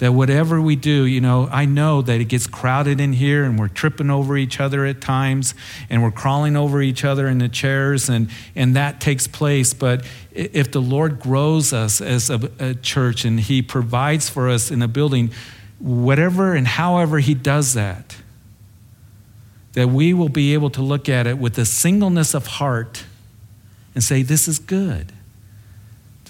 that 0.00 0.12
whatever 0.12 0.60
we 0.62 0.76
do, 0.76 1.04
you 1.04 1.20
know, 1.20 1.46
I 1.52 1.66
know 1.66 2.00
that 2.00 2.22
it 2.22 2.24
gets 2.24 2.46
crowded 2.46 3.02
in 3.02 3.12
here 3.12 3.44
and 3.44 3.58
we're 3.58 3.68
tripping 3.68 4.08
over 4.08 4.34
each 4.34 4.58
other 4.58 4.86
at 4.86 5.02
times 5.02 5.54
and 5.90 6.02
we're 6.02 6.10
crawling 6.10 6.56
over 6.56 6.80
each 6.80 7.04
other 7.04 7.28
in 7.28 7.36
the 7.36 7.50
chairs 7.50 8.08
and, 8.08 8.30
and 8.56 8.74
that 8.76 9.02
takes 9.02 9.26
place. 9.26 9.74
But 9.74 10.06
if 10.32 10.72
the 10.72 10.80
Lord 10.80 11.20
grows 11.20 11.74
us 11.74 12.00
as 12.00 12.30
a, 12.30 12.50
a 12.58 12.74
church 12.74 13.26
and 13.26 13.38
He 13.38 13.60
provides 13.60 14.30
for 14.30 14.48
us 14.48 14.70
in 14.70 14.80
a 14.80 14.88
building, 14.88 15.32
whatever 15.78 16.54
and 16.54 16.66
however 16.66 17.18
He 17.18 17.34
does 17.34 17.74
that, 17.74 18.16
that 19.74 19.90
we 19.90 20.14
will 20.14 20.30
be 20.30 20.54
able 20.54 20.70
to 20.70 20.80
look 20.80 21.10
at 21.10 21.26
it 21.26 21.36
with 21.36 21.58
a 21.58 21.66
singleness 21.66 22.32
of 22.32 22.46
heart 22.46 23.04
and 23.94 24.02
say, 24.02 24.22
This 24.22 24.48
is 24.48 24.58
good. 24.58 25.12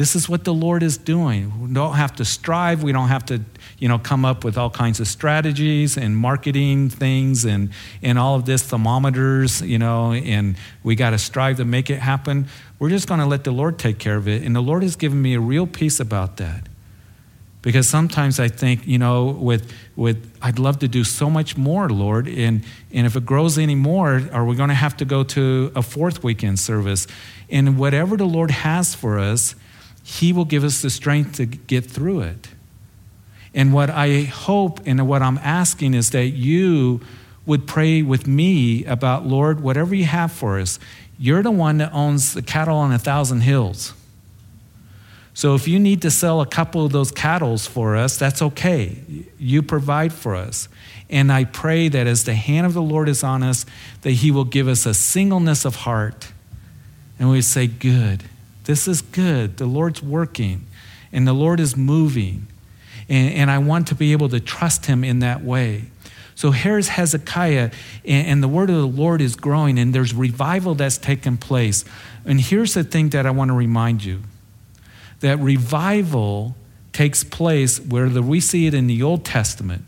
This 0.01 0.17
is 0.17 0.31
what 0.31 0.45
the 0.45 0.55
Lord 0.55 0.83
is 0.83 0.97
doing. 0.97 1.61
We 1.61 1.75
don't 1.75 1.93
have 1.93 2.17
to 2.17 2.25
strive. 2.25 2.83
We 2.83 2.91
don't 2.91 3.09
have 3.09 3.27
to, 3.27 3.43
you 3.79 3.87
know, 3.87 3.99
come 3.99 4.25
up 4.25 4.45
with 4.45 4.57
all 4.57 4.71
kinds 4.71 4.99
of 4.99 5.07
strategies 5.07 5.99
and 5.99 6.17
marketing 6.17 6.89
things 6.89 7.45
and, 7.45 7.69
and 8.01 8.19
all 8.19 8.35
of 8.35 8.47
this 8.47 8.63
thermometers, 8.63 9.61
you 9.61 9.79
know, 9.79 10.15
and 10.15 10.57
we 10.83 10.95
got 10.95 11.11
to 11.11 11.19
strive 11.19 11.59
to 11.59 11.67
make 11.67 11.91
it 11.91 11.99
happen. 11.99 12.47
We're 12.79 12.89
just 12.89 13.09
going 13.09 13.21
to 13.21 13.27
let 13.27 13.45
the 13.45 13.51
Lord 13.51 13.79
take 13.79 13.99
care 13.99 14.17
of 14.17 14.27
it. 14.27 14.43
And 14.43 14.57
the 14.57 14.63
Lord 14.63 14.83
has 14.85 14.97
given 14.97 15.21
me 15.21 15.35
a 15.35 15.41
real 15.41 15.67
peace 15.67 16.01
about 16.01 16.39
that. 16.39 16.67
Because 17.61 17.87
sometimes 17.87 18.41
I 18.41 18.49
think, 18.49 18.87
you 18.87 18.97
know, 18.97 19.27
with, 19.27 19.71
with 19.97 20.35
I'd 20.41 20.59
love 20.59 20.79
to 20.79 20.89
do 20.89 21.05
so 21.05 21.29
much 21.29 21.59
more, 21.59 21.91
Lord. 21.91 22.27
And, 22.27 22.65
and 22.91 23.07
if 23.07 23.17
it 23.17 23.27
grows 23.27 23.59
any 23.59 23.75
more, 23.75 24.23
are 24.33 24.47
we 24.47 24.57
going 24.57 24.71
to 24.71 24.75
have 24.75 24.97
to 24.97 25.05
go 25.05 25.25
to 25.25 25.71
a 25.77 25.83
fourth 25.83 26.25
weekend 26.25 26.59
service? 26.59 27.07
And 27.51 27.77
whatever 27.79 28.17
the 28.17 28.25
Lord 28.25 28.51
has 28.51 28.95
for 28.95 29.19
us, 29.19 29.55
he 30.03 30.33
will 30.33 30.45
give 30.45 30.65
us 30.65 30.83
the 30.83 30.91
strength 30.91 31.37
to 31.37 31.47
get 31.47 31.85
through 31.85 32.21
it. 32.21 32.49
And 33.55 33.73
what 33.73 33.91
I 33.91 34.23
hope 34.23 34.81
and 34.87 35.07
what 35.09 35.23
I'm 35.23 35.39
asking 35.39 35.95
is 35.95 36.11
that 36.11 36.29
you 36.29 37.01
would 37.47 37.67
pray 37.67 38.03
with 38.03 38.27
me 38.27 38.85
about, 38.85 39.27
Lord, 39.27 39.61
whatever 39.61 39.95
you 39.95 40.05
have 40.05 40.31
for 40.31 40.61
us, 40.61 40.79
you're 41.19 41.43
the 41.43 41.51
one 41.51 41.79
that 41.79 41.93
owns 41.93 42.35
the 42.35 42.43
cattle 42.43 42.77
on 42.77 42.93
a 42.93 42.99
thousand 42.99 43.41
hills. 43.41 43.93
So 45.35 45.55
if 45.55 45.67
you 45.67 45.79
need 45.79 46.03
to 46.03 46.11
sell 46.11 46.41
a 46.41 46.47
couple 46.47 46.85
of 46.85 46.93
those 46.93 47.11
cattle 47.11 47.57
for 47.57 47.97
us, 47.97 48.17
that's 48.17 48.43
okay. 48.43 48.99
You 49.39 49.63
provide 49.63 50.13
for 50.13 50.35
us. 50.35 50.69
And 51.09 51.33
I 51.33 51.45
pray 51.45 51.89
that 51.89 52.07
as 52.07 52.25
the 52.25 52.35
hand 52.35 52.67
of 52.67 52.75
the 52.75 52.83
Lord 52.83 53.09
is 53.09 53.25
on 53.25 53.43
us, 53.43 53.67
that 54.03 54.13
He 54.13 54.31
will 54.31 54.45
give 54.45 54.69
us 54.69 54.87
a 54.87 54.95
singleness 54.95 55.65
of 55.65 55.77
heart. 55.77 56.33
And 57.19 57.31
we 57.31 57.43
say, 57.43 57.67
Good. 57.67 58.25
This 58.65 58.87
is 58.87 59.03
good. 59.03 59.57
The 59.57 59.67
Lord's 59.67 60.03
working 60.03 60.67
and 61.13 61.27
the 61.27 61.33
Lord 61.33 61.61
is 61.61 61.77
moving. 61.77 62.47
And, 63.09 63.35
and 63.35 63.51
I 63.51 63.59
want 63.59 63.89
to 63.89 63.95
be 63.95 64.13
able 64.13 64.29
to 64.31 64.41
trust 64.41 64.87
Him 64.87 65.05
in 65.05 65.21
that 65.21 65.43
way. 65.43 65.91
So 66.35 66.53
here's 66.53 66.89
Hezekiah, 66.89 67.71
and, 68.05 68.27
and 68.27 68.43
the 68.43 68.49
word 68.49 68.71
of 68.71 68.77
the 68.77 68.87
Lord 68.87 69.21
is 69.21 69.37
growing, 69.37 69.79
and 69.79 69.95
there's 69.95 70.15
revival 70.15 70.75
that's 70.75 70.97
taken 70.97 71.37
place. 71.37 71.85
And 72.25 72.41
here's 72.41 72.75
the 72.75 72.85
thing 72.85 73.11
that 73.11 73.27
I 73.27 73.31
want 73.31 73.51
to 73.51 73.55
remind 73.55 74.05
you 74.05 74.23
that 75.21 75.39
revival 75.39 76.57
takes 76.95 77.23
place 77.25 77.79
where 77.79 78.09
we 78.09 78.41
see 78.41 78.67
it 78.67 78.73
in 78.73 78.87
the 78.87 79.03
Old 79.03 79.23
Testament. 79.23 79.85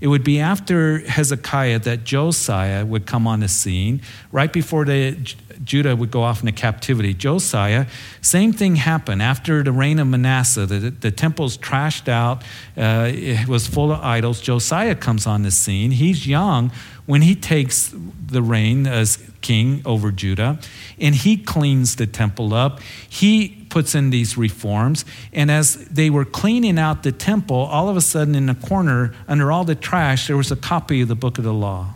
It 0.00 0.08
would 0.08 0.24
be 0.24 0.40
after 0.40 0.98
Hezekiah 0.98 1.80
that 1.80 2.04
Josiah 2.04 2.84
would 2.84 3.06
come 3.06 3.26
on 3.26 3.40
the 3.40 3.48
scene, 3.48 4.00
right 4.32 4.52
before 4.52 4.84
the 4.84 5.16
Judah 5.64 5.96
would 5.96 6.10
go 6.10 6.22
off 6.22 6.40
into 6.40 6.52
captivity. 6.52 7.14
Josiah, 7.14 7.86
same 8.20 8.52
thing 8.52 8.76
happened 8.76 9.22
after 9.22 9.62
the 9.62 9.72
reign 9.72 9.98
of 9.98 10.06
Manasseh. 10.06 10.66
The, 10.66 10.90
the 10.90 11.10
temple's 11.10 11.58
trashed 11.58 12.08
out, 12.08 12.42
uh, 12.76 13.10
it 13.12 13.48
was 13.48 13.66
full 13.66 13.92
of 13.92 14.00
idols. 14.00 14.40
Josiah 14.40 14.94
comes 14.94 15.26
on 15.26 15.42
the 15.42 15.50
scene. 15.50 15.90
He's 15.90 16.26
young 16.26 16.70
when 17.06 17.22
he 17.22 17.34
takes 17.34 17.94
the 18.26 18.42
reign 18.42 18.86
as 18.86 19.18
king 19.40 19.82
over 19.84 20.10
Judah, 20.10 20.58
and 21.00 21.14
he 21.14 21.36
cleans 21.36 21.96
the 21.96 22.06
temple 22.06 22.52
up. 22.52 22.80
He 23.08 23.66
puts 23.70 23.94
in 23.94 24.10
these 24.10 24.36
reforms. 24.36 25.04
And 25.32 25.50
as 25.50 25.74
they 25.88 26.10
were 26.10 26.24
cleaning 26.24 26.78
out 26.78 27.02
the 27.02 27.12
temple, 27.12 27.56
all 27.56 27.88
of 27.88 27.96
a 27.96 28.00
sudden 28.00 28.34
in 28.34 28.46
the 28.46 28.54
corner, 28.54 29.14
under 29.26 29.52
all 29.52 29.64
the 29.64 29.74
trash, 29.74 30.26
there 30.26 30.36
was 30.36 30.50
a 30.50 30.56
copy 30.56 31.00
of 31.02 31.08
the 31.08 31.14
book 31.14 31.38
of 31.38 31.44
the 31.44 31.52
law. 31.52 31.94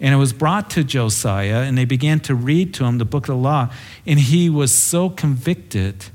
And 0.00 0.12
it 0.12 0.18
was 0.18 0.32
brought 0.32 0.68
to 0.70 0.82
Josiah, 0.82 1.62
and 1.62 1.78
they 1.78 1.84
began 1.84 2.18
to 2.20 2.34
read 2.34 2.74
to 2.74 2.84
him 2.84 2.98
the 2.98 3.04
book 3.04 3.24
of 3.24 3.36
the 3.36 3.40
law. 3.40 3.70
And 4.04 4.18
he 4.18 4.50
was 4.50 4.74
so 4.74 5.08
convicted, 5.08 6.06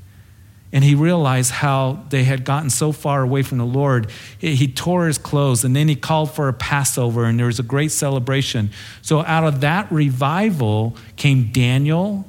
and 0.73 0.83
he 0.83 0.93
realized 0.93 1.51
how 1.51 2.03
they 2.09 2.25
had 2.25 2.43
gotten 2.43 2.69
so 2.69 2.91
far 2.91 3.21
away 3.21 3.43
from 3.43 3.59
the 3.59 3.65
Lord. 3.65 4.11
He 4.37 4.67
tore 4.67 5.07
his 5.07 5.17
clothes, 5.17 5.63
and 5.63 5.73
then 5.73 5.87
he 5.87 5.95
called 5.95 6.31
for 6.31 6.49
a 6.49 6.53
Passover, 6.53 7.23
and 7.23 7.39
there 7.39 7.45
was 7.45 7.59
a 7.59 7.63
great 7.63 7.91
celebration. 7.91 8.71
So 9.01 9.23
out 9.23 9.45
of 9.45 9.61
that 9.61 9.89
revival 9.89 10.97
came 11.15 11.53
Daniel, 11.53 12.25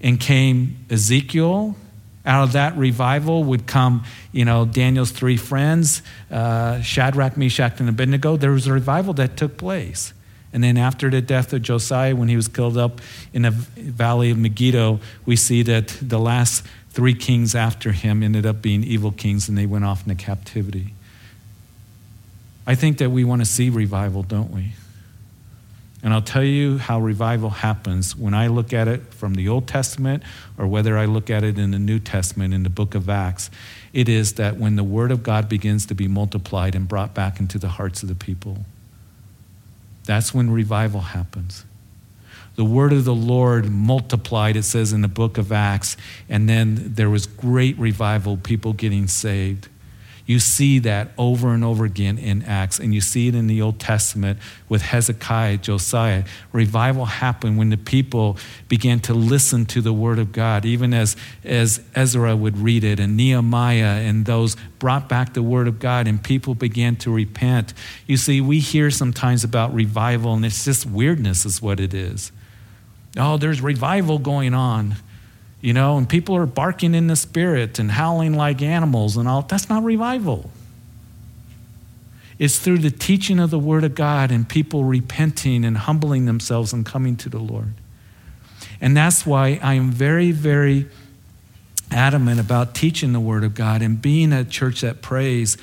and 0.00 0.18
came 0.18 0.84
Ezekiel. 0.90 1.76
Out 2.26 2.44
of 2.44 2.52
that 2.52 2.76
revival 2.76 3.44
would 3.44 3.66
come, 3.66 4.04
you 4.30 4.44
know, 4.44 4.66
Daniel's 4.66 5.10
three 5.10 5.36
friends, 5.36 6.02
uh, 6.30 6.80
Shadrach, 6.82 7.36
Meshach, 7.36 7.80
and 7.80 7.88
Abednego. 7.88 8.36
There 8.36 8.50
was 8.50 8.66
a 8.66 8.72
revival 8.72 9.14
that 9.14 9.36
took 9.36 9.56
place. 9.56 10.12
And 10.52 10.64
then 10.64 10.76
after 10.76 11.10
the 11.10 11.20
death 11.20 11.52
of 11.52 11.62
Josiah, 11.62 12.14
when 12.14 12.28
he 12.28 12.36
was 12.36 12.48
killed 12.48 12.76
up 12.76 13.00
in 13.32 13.42
the 13.42 13.50
valley 13.50 14.30
of 14.30 14.38
Megiddo, 14.38 15.00
we 15.24 15.36
see 15.36 15.62
that 15.62 15.88
the 16.02 16.18
last 16.18 16.64
three 16.90 17.14
kings 17.14 17.54
after 17.54 17.92
him 17.92 18.22
ended 18.22 18.44
up 18.44 18.60
being 18.60 18.82
evil 18.82 19.12
kings 19.12 19.48
and 19.48 19.56
they 19.56 19.66
went 19.66 19.84
off 19.84 20.06
into 20.06 20.22
captivity. 20.22 20.92
I 22.66 22.74
think 22.74 22.98
that 22.98 23.10
we 23.10 23.24
want 23.24 23.42
to 23.42 23.46
see 23.46 23.70
revival, 23.70 24.22
don't 24.22 24.50
we? 24.52 24.72
And 26.02 26.14
I'll 26.14 26.22
tell 26.22 26.44
you 26.44 26.78
how 26.78 26.98
revival 26.98 27.50
happens 27.50 28.16
when 28.16 28.32
I 28.32 28.46
look 28.46 28.72
at 28.72 28.88
it 28.88 29.12
from 29.12 29.34
the 29.34 29.48
Old 29.48 29.68
Testament 29.68 30.22
or 30.56 30.66
whether 30.66 30.96
I 30.96 31.04
look 31.04 31.28
at 31.28 31.44
it 31.44 31.58
in 31.58 31.72
the 31.72 31.78
New 31.78 31.98
Testament 31.98 32.54
in 32.54 32.62
the 32.62 32.70
book 32.70 32.94
of 32.94 33.10
Acts. 33.10 33.50
It 33.92 34.08
is 34.08 34.34
that 34.34 34.56
when 34.56 34.76
the 34.76 34.84
Word 34.84 35.10
of 35.10 35.22
God 35.22 35.48
begins 35.48 35.84
to 35.86 35.94
be 35.94 36.08
multiplied 36.08 36.74
and 36.74 36.88
brought 36.88 37.12
back 37.12 37.38
into 37.38 37.58
the 37.58 37.68
hearts 37.68 38.02
of 38.02 38.08
the 38.08 38.14
people, 38.14 38.64
that's 40.04 40.32
when 40.32 40.50
revival 40.50 41.00
happens. 41.00 41.64
The 42.56 42.64
word 42.64 42.92
of 42.92 43.04
the 43.04 43.14
Lord 43.14 43.70
multiplied, 43.70 44.56
it 44.56 44.64
says 44.64 44.92
in 44.92 45.02
the 45.02 45.08
book 45.08 45.38
of 45.38 45.52
Acts, 45.52 45.96
and 46.28 46.48
then 46.48 46.94
there 46.94 47.08
was 47.08 47.26
great 47.26 47.78
revival, 47.78 48.36
people 48.36 48.72
getting 48.72 49.06
saved. 49.06 49.68
You 50.30 50.38
see 50.38 50.78
that 50.78 51.08
over 51.18 51.52
and 51.52 51.64
over 51.64 51.84
again 51.84 52.16
in 52.16 52.44
Acts, 52.44 52.78
and 52.78 52.94
you 52.94 53.00
see 53.00 53.26
it 53.26 53.34
in 53.34 53.48
the 53.48 53.60
Old 53.60 53.80
Testament 53.80 54.38
with 54.68 54.80
Hezekiah, 54.80 55.56
Josiah. 55.56 56.22
Revival 56.52 57.04
happened 57.06 57.58
when 57.58 57.70
the 57.70 57.76
people 57.76 58.36
began 58.68 59.00
to 59.00 59.12
listen 59.12 59.66
to 59.66 59.80
the 59.80 59.92
Word 59.92 60.20
of 60.20 60.30
God, 60.30 60.64
even 60.64 60.94
as, 60.94 61.16
as 61.42 61.80
Ezra 61.96 62.36
would 62.36 62.58
read 62.58 62.84
it, 62.84 63.00
and 63.00 63.16
Nehemiah 63.16 64.02
and 64.02 64.24
those 64.24 64.56
brought 64.78 65.08
back 65.08 65.34
the 65.34 65.42
Word 65.42 65.66
of 65.66 65.80
God, 65.80 66.06
and 66.06 66.22
people 66.22 66.54
began 66.54 66.94
to 66.98 67.10
repent. 67.10 67.74
You 68.06 68.16
see, 68.16 68.40
we 68.40 68.60
hear 68.60 68.92
sometimes 68.92 69.42
about 69.42 69.74
revival, 69.74 70.34
and 70.34 70.44
it's 70.44 70.64
just 70.64 70.86
weirdness, 70.86 71.44
is 71.44 71.60
what 71.60 71.80
it 71.80 71.92
is. 71.92 72.30
Oh, 73.16 73.36
there's 73.36 73.60
revival 73.60 74.20
going 74.20 74.54
on 74.54 74.94
you 75.60 75.72
know, 75.72 75.98
and 75.98 76.08
people 76.08 76.36
are 76.36 76.46
barking 76.46 76.94
in 76.94 77.06
the 77.06 77.16
spirit 77.16 77.78
and 77.78 77.90
howling 77.90 78.34
like 78.34 78.62
animals 78.62 79.16
and 79.16 79.28
all. 79.28 79.42
That's 79.42 79.68
not 79.68 79.82
revival. 79.82 80.50
It's 82.38 82.58
through 82.58 82.78
the 82.78 82.90
teaching 82.90 83.38
of 83.38 83.50
the 83.50 83.58
Word 83.58 83.84
of 83.84 83.94
God 83.94 84.30
and 84.30 84.48
people 84.48 84.84
repenting 84.84 85.64
and 85.64 85.76
humbling 85.76 86.24
themselves 86.24 86.72
and 86.72 86.86
coming 86.86 87.16
to 87.16 87.28
the 87.28 87.38
Lord. 87.38 87.74
And 88.80 88.96
that's 88.96 89.26
why 89.26 89.60
I 89.62 89.74
am 89.74 89.90
very, 89.90 90.32
very 90.32 90.88
adamant 91.90 92.40
about 92.40 92.74
teaching 92.74 93.12
the 93.12 93.20
Word 93.20 93.44
of 93.44 93.54
God 93.54 93.82
and 93.82 94.00
being 94.00 94.32
a 94.32 94.44
church 94.44 94.80
that 94.80 95.02
prays 95.02 95.58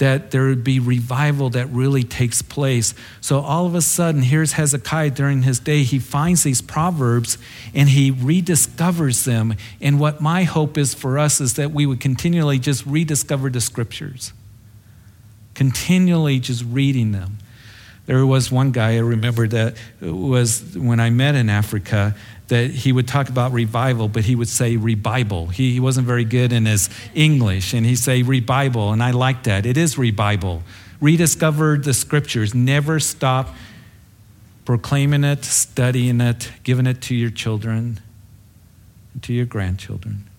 that 0.00 0.30
there 0.30 0.46
would 0.46 0.64
be 0.64 0.80
revival 0.80 1.50
that 1.50 1.66
really 1.66 2.02
takes 2.02 2.40
place. 2.40 2.94
So 3.20 3.40
all 3.40 3.66
of 3.66 3.74
a 3.74 3.82
sudden, 3.82 4.22
here's 4.22 4.52
Hezekiah 4.52 5.10
during 5.10 5.42
his 5.42 5.60
day. 5.60 5.82
He 5.82 5.98
finds 5.98 6.42
these 6.42 6.62
proverbs 6.62 7.36
and 7.74 7.86
he 7.90 8.10
rediscovers 8.10 9.24
them. 9.24 9.54
And 9.78 10.00
what 10.00 10.22
my 10.22 10.44
hope 10.44 10.78
is 10.78 10.94
for 10.94 11.18
us 11.18 11.38
is 11.38 11.54
that 11.54 11.72
we 11.72 11.84
would 11.84 12.00
continually 12.00 12.58
just 12.58 12.86
rediscover 12.86 13.50
the 13.50 13.60
scriptures, 13.60 14.32
continually 15.54 16.40
just 16.40 16.64
reading 16.64 17.12
them. 17.12 17.36
There 18.06 18.24
was 18.24 18.50
one 18.50 18.72
guy 18.72 18.94
I 18.94 19.00
remember 19.00 19.46
that 19.48 19.76
was 20.00 20.76
when 20.76 20.98
I 20.98 21.10
met 21.10 21.34
in 21.34 21.50
Africa 21.50 22.16
that 22.50 22.70
he 22.70 22.92
would 22.92 23.08
talk 23.08 23.28
about 23.28 23.52
revival, 23.52 24.08
but 24.08 24.24
he 24.24 24.34
would 24.34 24.48
say 24.48 24.76
revival. 24.76 25.46
He, 25.46 25.72
he 25.72 25.80
wasn't 25.80 26.06
very 26.06 26.24
good 26.24 26.52
in 26.52 26.66
his 26.66 26.90
English, 27.14 27.72
and 27.72 27.86
he'd 27.86 27.96
say 27.96 28.22
revival, 28.22 28.92
and 28.92 29.02
I 29.02 29.12
like 29.12 29.44
that. 29.44 29.66
It 29.66 29.76
is 29.76 29.96
revival. 29.96 30.62
Rediscover 31.00 31.78
the 31.78 31.94
scriptures. 31.94 32.54
Never 32.54 33.00
stop 33.00 33.54
proclaiming 34.64 35.24
it, 35.24 35.44
studying 35.44 36.20
it, 36.20 36.52
giving 36.62 36.86
it 36.86 37.00
to 37.02 37.14
your 37.14 37.30
children, 37.30 38.00
to 39.22 39.32
your 39.32 39.46
grandchildren. 39.46 40.29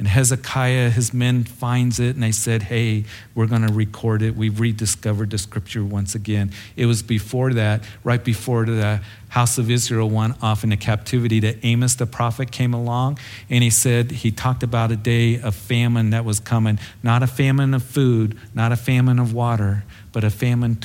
And 0.00 0.08
Hezekiah, 0.08 0.88
his 0.88 1.12
men 1.12 1.44
finds 1.44 2.00
it 2.00 2.14
and 2.14 2.22
they 2.22 2.32
said, 2.32 2.62
hey, 2.62 3.04
we're 3.34 3.46
going 3.46 3.66
to 3.66 3.72
record 3.72 4.22
it. 4.22 4.34
We've 4.34 4.58
rediscovered 4.58 5.28
the 5.28 5.36
scripture 5.36 5.84
once 5.84 6.14
again. 6.14 6.52
It 6.74 6.86
was 6.86 7.02
before 7.02 7.52
that, 7.52 7.84
right 8.02 8.24
before 8.24 8.64
the 8.64 9.02
house 9.28 9.58
of 9.58 9.70
Israel 9.70 10.08
went 10.08 10.42
off 10.42 10.64
into 10.64 10.78
captivity, 10.78 11.38
that 11.40 11.58
Amos 11.62 11.96
the 11.96 12.06
prophet 12.06 12.50
came 12.50 12.72
along 12.72 13.18
and 13.50 13.62
he 13.62 13.68
said, 13.68 14.10
he 14.10 14.30
talked 14.30 14.62
about 14.62 14.90
a 14.90 14.96
day 14.96 15.38
of 15.38 15.54
famine 15.54 16.08
that 16.10 16.24
was 16.24 16.40
coming. 16.40 16.78
Not 17.02 17.22
a 17.22 17.26
famine 17.26 17.74
of 17.74 17.82
food, 17.82 18.38
not 18.54 18.72
a 18.72 18.76
famine 18.76 19.18
of 19.18 19.34
water, 19.34 19.84
but 20.12 20.24
a 20.24 20.30
famine 20.30 20.78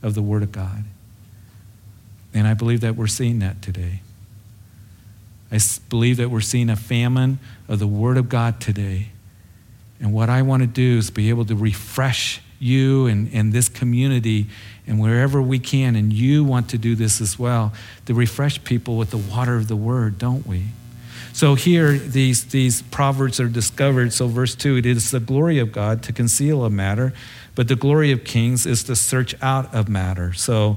of 0.00 0.14
the 0.14 0.22
word 0.22 0.44
of 0.44 0.52
God. 0.52 0.84
And 2.32 2.46
I 2.46 2.54
believe 2.54 2.82
that 2.82 2.94
we're 2.94 3.08
seeing 3.08 3.40
that 3.40 3.62
today. 3.62 4.02
I 5.52 5.58
believe 5.88 6.16
that 6.18 6.30
we're 6.30 6.40
seeing 6.40 6.70
a 6.70 6.76
famine 6.76 7.38
of 7.68 7.78
the 7.78 7.86
Word 7.86 8.16
of 8.16 8.28
God 8.28 8.60
today. 8.60 9.08
And 10.00 10.12
what 10.12 10.30
I 10.30 10.42
want 10.42 10.62
to 10.62 10.66
do 10.66 10.98
is 10.98 11.10
be 11.10 11.28
able 11.28 11.44
to 11.46 11.56
refresh 11.56 12.40
you 12.58 13.06
and, 13.06 13.32
and 13.32 13.52
this 13.52 13.68
community 13.68 14.46
and 14.86 15.00
wherever 15.00 15.40
we 15.42 15.58
can, 15.58 15.96
and 15.96 16.12
you 16.12 16.44
want 16.44 16.68
to 16.70 16.78
do 16.78 16.94
this 16.94 17.20
as 17.20 17.38
well, 17.38 17.72
to 18.06 18.14
refresh 18.14 18.62
people 18.64 18.96
with 18.96 19.10
the 19.10 19.18
water 19.18 19.56
of 19.56 19.68
the 19.68 19.76
Word, 19.76 20.18
don't 20.18 20.46
we? 20.46 20.66
So 21.32 21.54
here, 21.54 21.92
these, 21.92 22.46
these 22.46 22.82
proverbs 22.82 23.40
are 23.40 23.48
discovered. 23.48 24.12
So, 24.12 24.26
verse 24.26 24.54
2 24.54 24.78
it 24.78 24.86
is 24.86 25.10
the 25.10 25.20
glory 25.20 25.58
of 25.58 25.72
God 25.72 26.02
to 26.04 26.12
conceal 26.12 26.64
a 26.64 26.70
matter, 26.70 27.12
but 27.54 27.68
the 27.68 27.76
glory 27.76 28.10
of 28.10 28.24
kings 28.24 28.66
is 28.66 28.82
to 28.84 28.96
search 28.96 29.34
out 29.40 29.72
of 29.74 29.88
matter. 29.88 30.32
So, 30.32 30.76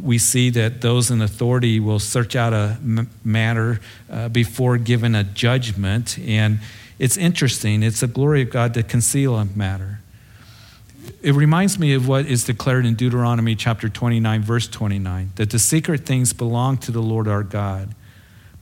we 0.00 0.18
see 0.18 0.50
that 0.50 0.80
those 0.80 1.10
in 1.10 1.20
authority 1.20 1.80
will 1.80 1.98
search 1.98 2.36
out 2.36 2.52
a 2.52 2.78
matter 3.24 3.80
uh, 4.10 4.28
before 4.28 4.78
giving 4.78 5.14
a 5.14 5.24
judgment. 5.24 6.18
And 6.18 6.60
it's 6.98 7.16
interesting, 7.16 7.82
it's 7.82 8.00
the 8.00 8.06
glory 8.06 8.42
of 8.42 8.50
God 8.50 8.74
to 8.74 8.82
conceal 8.82 9.36
a 9.36 9.44
matter. 9.44 10.00
It 11.22 11.34
reminds 11.34 11.78
me 11.78 11.94
of 11.94 12.06
what 12.06 12.26
is 12.26 12.44
declared 12.44 12.86
in 12.86 12.94
Deuteronomy 12.94 13.56
chapter 13.56 13.88
29, 13.88 14.42
verse 14.42 14.68
29, 14.68 15.32
that 15.36 15.50
the 15.50 15.58
secret 15.58 16.06
things 16.06 16.32
belong 16.32 16.76
to 16.78 16.92
the 16.92 17.02
Lord 17.02 17.26
our 17.26 17.42
God. 17.42 17.94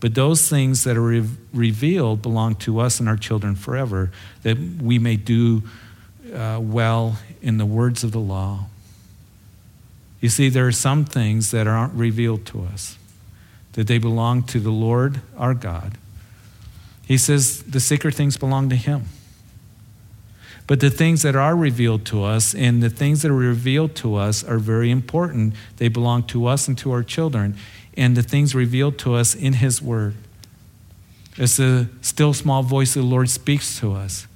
But 0.00 0.14
those 0.14 0.48
things 0.48 0.84
that 0.84 0.96
are 0.96 1.02
re- 1.02 1.28
revealed 1.52 2.22
belong 2.22 2.54
to 2.56 2.78
us 2.78 3.00
and 3.00 3.08
our 3.08 3.16
children 3.16 3.56
forever, 3.56 4.12
that 4.42 4.56
we 4.56 4.98
may 4.98 5.16
do 5.16 5.62
uh, 6.32 6.60
well 6.62 7.18
in 7.42 7.58
the 7.58 7.66
words 7.66 8.04
of 8.04 8.12
the 8.12 8.20
law. 8.20 8.66
You 10.20 10.28
see, 10.28 10.48
there 10.48 10.66
are 10.66 10.72
some 10.72 11.04
things 11.04 11.50
that 11.52 11.66
aren't 11.66 11.94
revealed 11.94 12.44
to 12.46 12.62
us, 12.64 12.98
that 13.72 13.86
they 13.86 13.98
belong 13.98 14.42
to 14.44 14.60
the 14.60 14.70
Lord 14.70 15.20
our 15.36 15.54
God. 15.54 15.96
He 17.06 17.16
says 17.16 17.62
the 17.62 17.80
secret 17.80 18.14
things 18.14 18.36
belong 18.36 18.68
to 18.70 18.76
Him. 18.76 19.04
But 20.66 20.80
the 20.80 20.90
things 20.90 21.22
that 21.22 21.34
are 21.34 21.56
revealed 21.56 22.04
to 22.06 22.22
us 22.22 22.54
and 22.54 22.82
the 22.82 22.90
things 22.90 23.22
that 23.22 23.30
are 23.30 23.34
revealed 23.34 23.94
to 23.96 24.16
us 24.16 24.44
are 24.44 24.58
very 24.58 24.90
important. 24.90 25.54
They 25.78 25.88
belong 25.88 26.24
to 26.24 26.46
us 26.46 26.68
and 26.68 26.76
to 26.78 26.92
our 26.92 27.02
children. 27.02 27.56
And 27.96 28.14
the 28.14 28.22
things 28.22 28.54
revealed 28.54 28.98
to 28.98 29.14
us 29.14 29.34
in 29.34 29.54
His 29.54 29.80
Word. 29.80 30.14
As 31.38 31.56
the 31.56 31.88
still 32.02 32.34
small 32.34 32.62
voice 32.62 32.94
the 32.94 33.02
Lord 33.02 33.30
speaks 33.30 33.80
to 33.80 33.94
us 33.94 34.27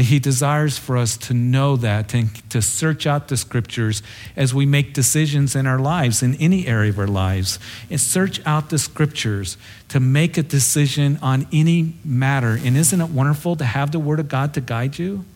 that 0.00 0.04
He 0.04 0.18
desires 0.18 0.78
for 0.78 0.96
us 0.96 1.14
to 1.18 1.34
know 1.34 1.76
that 1.76 2.14
and 2.14 2.30
to 2.48 2.62
search 2.62 3.06
out 3.06 3.28
the 3.28 3.36
scriptures 3.36 4.02
as 4.34 4.54
we 4.54 4.64
make 4.64 4.94
decisions 4.94 5.54
in 5.54 5.66
our 5.66 5.78
lives, 5.78 6.22
in 6.22 6.36
any 6.36 6.66
area 6.66 6.88
of 6.88 6.98
our 6.98 7.06
lives. 7.06 7.58
And 7.90 8.00
search 8.00 8.40
out 8.46 8.70
the 8.70 8.78
scriptures 8.78 9.58
to 9.88 10.00
make 10.00 10.38
a 10.38 10.42
decision 10.42 11.18
on 11.20 11.46
any 11.52 11.96
matter. 12.02 12.58
And 12.64 12.78
isn't 12.78 12.98
it 12.98 13.10
wonderful 13.10 13.56
to 13.56 13.64
have 13.66 13.92
the 13.92 13.98
Word 13.98 14.20
of 14.20 14.28
God 14.28 14.54
to 14.54 14.62
guide 14.62 14.98
you? 14.98 15.26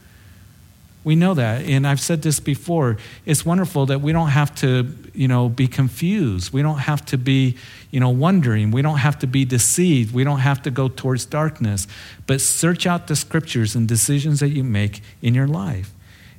We 1.05 1.15
know 1.15 1.35
that. 1.35 1.63
And 1.67 1.87
I've 1.87 2.01
said 2.01 2.23
this 2.23 2.41
before. 2.41 2.97
It's 3.27 3.45
wonderful 3.45 3.87
that 3.87 4.01
we 4.01 4.13
don't 4.13 4.31
have 4.31 4.55
to, 4.57 4.91
you 5.13 5.29
know, 5.29 5.51
be 5.51 5.69
confused. 5.69 6.53
We 6.53 6.63
don't 6.63 6.79
have 6.79 7.05
to 7.07 7.19
be, 7.19 7.57
you 7.91 8.01
know, 8.01 8.09
wondering. 8.09 8.71
We 8.71 8.81
don't 8.81 8.99
have 8.99 9.19
to 9.19 9.27
be 9.27 9.45
deceived. 9.45 10.15
We 10.15 10.25
don't 10.25 10.41
have 10.41 10.63
to 10.63 10.71
go 10.71 10.89
towards 10.89 11.27
darkness. 11.27 11.87
But 12.27 12.41
search 12.41 12.87
out 12.87 13.07
the 13.07 13.17
scriptures 13.17 13.77
and 13.77 13.87
decisions 13.87 14.41
that 14.41 14.49
you 14.49 14.65
make 14.65 15.03
in 15.21 15.35
your 15.35 15.47
life. 15.47 15.93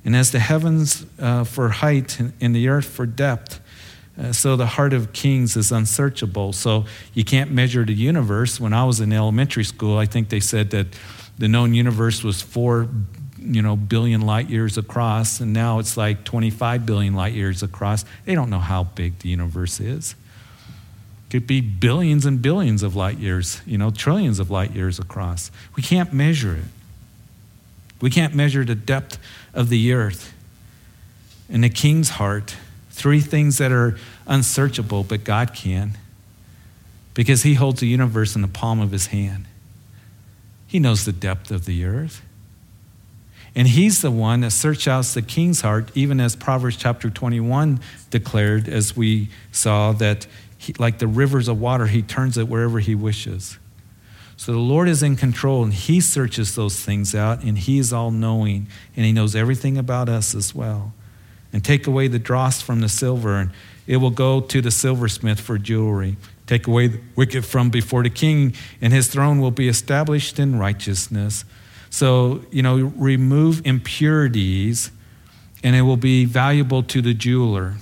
And 0.04 0.14
as 0.16 0.32
the 0.32 0.40
heavens 0.40 1.06
uh, 1.18 1.44
for 1.44 1.68
height 1.68 2.20
and 2.40 2.54
the 2.54 2.68
earth 2.68 2.86
for 2.86 3.06
depth, 3.06 3.60
uh, 4.18 4.32
so 4.32 4.56
the 4.56 4.66
heart 4.66 4.92
of 4.92 5.12
kings 5.12 5.56
is 5.56 5.70
unsearchable. 5.70 6.52
So 6.52 6.86
you 7.12 7.24
can't 7.24 7.50
measure 7.50 7.84
the 7.84 7.94
universe. 7.94 8.58
When 8.58 8.72
I 8.72 8.84
was 8.84 9.00
in 9.00 9.12
elementary 9.12 9.64
school, 9.64 9.98
I 9.98 10.06
think 10.06 10.28
they 10.28 10.40
said 10.40 10.70
that 10.70 10.86
the 11.38 11.48
known 11.48 11.74
universe 11.74 12.24
was 12.24 12.40
four 12.40 12.88
you 13.46 13.62
know, 13.62 13.76
billion 13.76 14.22
light 14.22 14.50
years 14.50 14.76
across, 14.76 15.40
and 15.40 15.52
now 15.52 15.78
it's 15.78 15.96
like 15.96 16.24
25 16.24 16.84
billion 16.84 17.14
light 17.14 17.32
years 17.32 17.62
across. 17.62 18.04
They 18.24 18.34
don't 18.34 18.50
know 18.50 18.58
how 18.58 18.84
big 18.84 19.20
the 19.20 19.28
universe 19.28 19.78
is. 19.80 20.14
It 21.26 21.30
could 21.30 21.46
be 21.46 21.60
billions 21.60 22.26
and 22.26 22.42
billions 22.42 22.82
of 22.82 22.96
light 22.96 23.18
years, 23.18 23.60
you 23.64 23.78
know, 23.78 23.90
trillions 23.90 24.38
of 24.38 24.50
light 24.50 24.72
years 24.72 24.98
across. 24.98 25.50
We 25.76 25.82
can't 25.82 26.12
measure 26.12 26.56
it. 26.56 26.64
We 28.00 28.10
can't 28.10 28.34
measure 28.34 28.64
the 28.64 28.74
depth 28.74 29.18
of 29.54 29.68
the 29.68 29.92
earth. 29.92 30.34
In 31.48 31.60
the 31.60 31.70
king's 31.70 32.10
heart, 32.10 32.56
three 32.90 33.20
things 33.20 33.58
that 33.58 33.72
are 33.72 33.96
unsearchable, 34.26 35.04
but 35.04 35.24
God 35.24 35.54
can, 35.54 35.96
because 37.14 37.42
he 37.42 37.54
holds 37.54 37.80
the 37.80 37.86
universe 37.86 38.34
in 38.34 38.42
the 38.42 38.48
palm 38.48 38.80
of 38.80 38.90
his 38.90 39.08
hand. 39.08 39.46
He 40.66 40.78
knows 40.78 41.04
the 41.04 41.12
depth 41.12 41.50
of 41.50 41.64
the 41.64 41.84
earth. 41.84 42.22
And 43.56 43.66
he's 43.66 44.02
the 44.02 44.10
one 44.10 44.42
that 44.42 44.50
searches 44.50 44.86
out 44.86 45.04
the 45.06 45.22
king's 45.22 45.62
heart, 45.62 45.90
even 45.94 46.20
as 46.20 46.36
Proverbs 46.36 46.76
chapter 46.76 47.08
21 47.08 47.80
declared, 48.10 48.68
as 48.68 48.94
we 48.94 49.30
saw, 49.50 49.92
that 49.92 50.26
he, 50.58 50.74
like 50.74 50.98
the 50.98 51.06
rivers 51.06 51.48
of 51.48 51.58
water, 51.58 51.86
he 51.86 52.02
turns 52.02 52.36
it 52.36 52.48
wherever 52.48 52.80
he 52.80 52.94
wishes. 52.94 53.58
So 54.36 54.52
the 54.52 54.58
Lord 54.58 54.88
is 54.88 55.02
in 55.02 55.16
control 55.16 55.64
and 55.64 55.72
he 55.72 56.02
searches 56.02 56.54
those 56.54 56.78
things 56.78 57.14
out 57.14 57.42
and 57.42 57.56
he 57.56 57.78
is 57.78 57.94
all 57.94 58.10
knowing 58.10 58.66
and 58.94 59.06
he 59.06 59.12
knows 59.12 59.34
everything 59.34 59.78
about 59.78 60.10
us 60.10 60.34
as 60.34 60.54
well. 60.54 60.92
And 61.50 61.64
take 61.64 61.86
away 61.86 62.08
the 62.08 62.18
dross 62.18 62.60
from 62.60 62.80
the 62.80 62.90
silver 62.90 63.36
and 63.36 63.50
it 63.86 63.96
will 63.96 64.10
go 64.10 64.42
to 64.42 64.60
the 64.60 64.70
silversmith 64.70 65.40
for 65.40 65.56
jewelry. 65.56 66.18
Take 66.46 66.66
away 66.66 66.88
the 66.88 67.00
wicked 67.16 67.46
from 67.46 67.70
before 67.70 68.02
the 68.02 68.10
king 68.10 68.54
and 68.82 68.92
his 68.92 69.08
throne 69.08 69.40
will 69.40 69.50
be 69.50 69.68
established 69.68 70.38
in 70.38 70.58
righteousness. 70.58 71.46
So, 71.96 72.44
you 72.50 72.62
know, 72.62 72.76
remove 72.76 73.62
impurities 73.64 74.90
and 75.64 75.74
it 75.74 75.80
will 75.80 75.96
be 75.96 76.26
valuable 76.26 76.82
to 76.82 77.00
the 77.00 77.14
jeweler. 77.14 77.76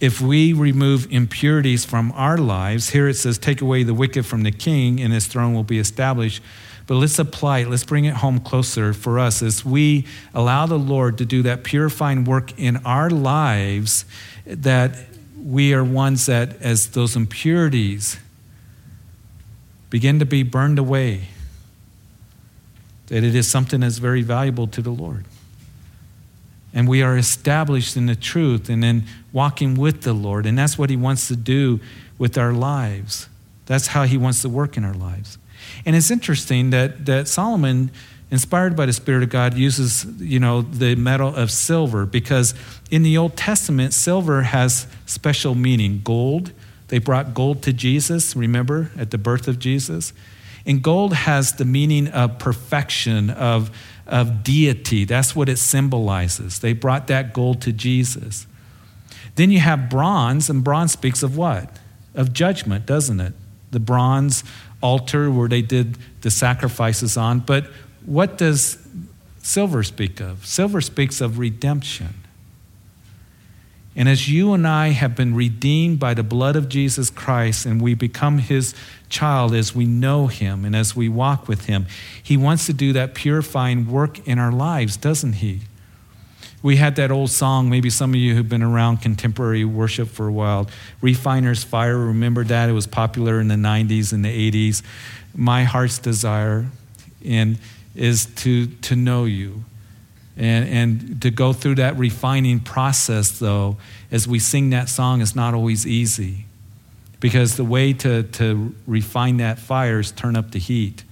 If 0.00 0.20
we 0.20 0.52
remove 0.52 1.10
impurities 1.10 1.86
from 1.86 2.12
our 2.12 2.36
lives, 2.36 2.90
here 2.90 3.08
it 3.08 3.14
says, 3.14 3.38
take 3.38 3.62
away 3.62 3.84
the 3.84 3.94
wicked 3.94 4.26
from 4.26 4.42
the 4.42 4.52
king 4.52 5.00
and 5.00 5.14
his 5.14 5.26
throne 5.26 5.54
will 5.54 5.64
be 5.64 5.78
established. 5.78 6.42
But 6.86 6.96
let's 6.96 7.18
apply 7.18 7.60
it, 7.60 7.70
let's 7.70 7.84
bring 7.84 8.04
it 8.04 8.16
home 8.16 8.38
closer 8.38 8.92
for 8.92 9.18
us 9.18 9.40
as 9.40 9.64
we 9.64 10.06
allow 10.34 10.66
the 10.66 10.78
Lord 10.78 11.16
to 11.16 11.24
do 11.24 11.40
that 11.40 11.64
purifying 11.64 12.24
work 12.24 12.52
in 12.58 12.76
our 12.84 13.08
lives, 13.08 14.04
that 14.44 14.94
we 15.42 15.72
are 15.72 15.82
ones 15.82 16.26
that, 16.26 16.60
as 16.60 16.88
those 16.88 17.16
impurities 17.16 18.18
begin 19.88 20.18
to 20.18 20.26
be 20.26 20.42
burned 20.42 20.78
away, 20.78 21.28
that 23.08 23.22
it 23.22 23.34
is 23.34 23.48
something 23.48 23.80
that's 23.80 23.98
very 23.98 24.22
valuable 24.22 24.66
to 24.68 24.82
the 24.82 24.90
Lord. 24.90 25.24
And 26.72 26.88
we 26.88 27.02
are 27.02 27.16
established 27.16 27.96
in 27.96 28.06
the 28.06 28.16
truth 28.16 28.68
and 28.68 28.84
in 28.84 29.04
walking 29.32 29.76
with 29.76 30.02
the 30.02 30.12
Lord. 30.12 30.44
And 30.44 30.58
that's 30.58 30.76
what 30.76 30.90
He 30.90 30.96
wants 30.96 31.28
to 31.28 31.36
do 31.36 31.80
with 32.18 32.36
our 32.36 32.52
lives. 32.52 33.28
That's 33.66 33.88
how 33.88 34.04
He 34.04 34.16
wants 34.16 34.42
to 34.42 34.48
work 34.48 34.76
in 34.76 34.84
our 34.84 34.94
lives. 34.94 35.38
And 35.86 35.94
it's 35.94 36.10
interesting 36.10 36.70
that, 36.70 37.06
that 37.06 37.28
Solomon, 37.28 37.90
inspired 38.30 38.74
by 38.74 38.86
the 38.86 38.92
Spirit 38.92 39.22
of 39.22 39.28
God, 39.28 39.54
uses, 39.54 40.04
you 40.18 40.40
know, 40.40 40.62
the 40.62 40.96
metal 40.96 41.34
of 41.34 41.50
silver 41.50 42.06
because 42.06 42.54
in 42.90 43.02
the 43.02 43.16
Old 43.16 43.36
Testament, 43.36 43.94
silver 43.94 44.42
has 44.42 44.86
special 45.06 45.54
meaning. 45.54 46.00
Gold, 46.02 46.52
they 46.88 46.98
brought 46.98 47.34
gold 47.34 47.62
to 47.62 47.72
Jesus, 47.72 48.34
remember, 48.34 48.90
at 48.98 49.10
the 49.10 49.18
birth 49.18 49.46
of 49.46 49.58
Jesus. 49.58 50.12
And 50.66 50.82
gold 50.82 51.12
has 51.12 51.52
the 51.52 51.64
meaning 51.64 52.08
of 52.08 52.38
perfection, 52.38 53.30
of, 53.30 53.70
of 54.06 54.42
deity. 54.42 55.04
That's 55.04 55.36
what 55.36 55.48
it 55.48 55.58
symbolizes. 55.58 56.60
They 56.60 56.72
brought 56.72 57.06
that 57.08 57.32
gold 57.32 57.60
to 57.62 57.72
Jesus. 57.72 58.46
Then 59.34 59.50
you 59.50 59.58
have 59.58 59.90
bronze, 59.90 60.48
and 60.48 60.64
bronze 60.64 60.92
speaks 60.92 61.22
of 61.22 61.36
what? 61.36 61.78
Of 62.14 62.32
judgment, 62.32 62.86
doesn't 62.86 63.20
it? 63.20 63.34
The 63.72 63.80
bronze 63.80 64.44
altar 64.80 65.30
where 65.30 65.48
they 65.48 65.62
did 65.62 65.98
the 66.20 66.30
sacrifices 66.30 67.16
on. 67.16 67.40
But 67.40 67.66
what 68.06 68.38
does 68.38 68.78
silver 69.42 69.82
speak 69.82 70.20
of? 70.20 70.46
Silver 70.46 70.80
speaks 70.80 71.20
of 71.20 71.38
redemption. 71.38 72.14
And 73.96 74.08
as 74.08 74.28
you 74.28 74.52
and 74.54 74.66
I 74.66 74.88
have 74.88 75.14
been 75.14 75.34
redeemed 75.34 76.00
by 76.00 76.14
the 76.14 76.24
blood 76.24 76.56
of 76.56 76.68
Jesus 76.68 77.10
Christ 77.10 77.64
and 77.64 77.80
we 77.80 77.94
become 77.94 78.38
his 78.38 78.74
child 79.08 79.54
as 79.54 79.74
we 79.74 79.86
know 79.86 80.26
him 80.26 80.64
and 80.64 80.74
as 80.74 80.96
we 80.96 81.08
walk 81.08 81.46
with 81.46 81.66
him, 81.66 81.86
he 82.20 82.36
wants 82.36 82.66
to 82.66 82.72
do 82.72 82.92
that 82.92 83.14
purifying 83.14 83.88
work 83.90 84.26
in 84.26 84.38
our 84.38 84.50
lives, 84.50 84.96
doesn't 84.96 85.34
he? 85.34 85.60
We 86.60 86.76
had 86.76 86.96
that 86.96 87.10
old 87.10 87.30
song, 87.30 87.68
maybe 87.68 87.90
some 87.90 88.10
of 88.10 88.16
you 88.16 88.34
who've 88.34 88.48
been 88.48 88.62
around 88.62 88.96
contemporary 88.96 89.66
worship 89.66 90.08
for 90.08 90.26
a 90.26 90.32
while, 90.32 90.68
Refiner's 91.02 91.62
Fire. 91.62 91.98
Remember 91.98 92.42
that? 92.42 92.70
It 92.70 92.72
was 92.72 92.86
popular 92.86 93.38
in 93.38 93.48
the 93.48 93.54
90s 93.54 94.12
and 94.14 94.24
the 94.24 94.50
80s. 94.50 94.82
My 95.34 95.64
heart's 95.64 95.98
desire 95.98 96.66
and 97.24 97.58
is 97.94 98.26
to, 98.36 98.66
to 98.66 98.96
know 98.96 99.24
you 99.24 99.64
and, 100.36 100.68
and 100.68 101.22
to 101.22 101.30
go 101.30 101.52
through 101.52 101.76
that 101.76 101.96
refining 101.96 102.60
process, 102.60 103.38
though, 103.38 103.76
as 104.10 104.26
we 104.26 104.38
sing 104.38 104.70
that 104.70 104.88
song, 104.88 105.20
is 105.20 105.36
not 105.36 105.54
always 105.54 105.86
easy. 105.86 106.46
Because 107.20 107.56
the 107.56 107.64
way 107.64 107.92
to, 107.94 108.24
to 108.24 108.74
refine 108.86 109.38
that 109.38 109.58
fire 109.58 110.00
is 110.00 110.10
turn 110.10 110.36
up 110.36 110.50
the 110.50 110.58
heat 110.58 111.04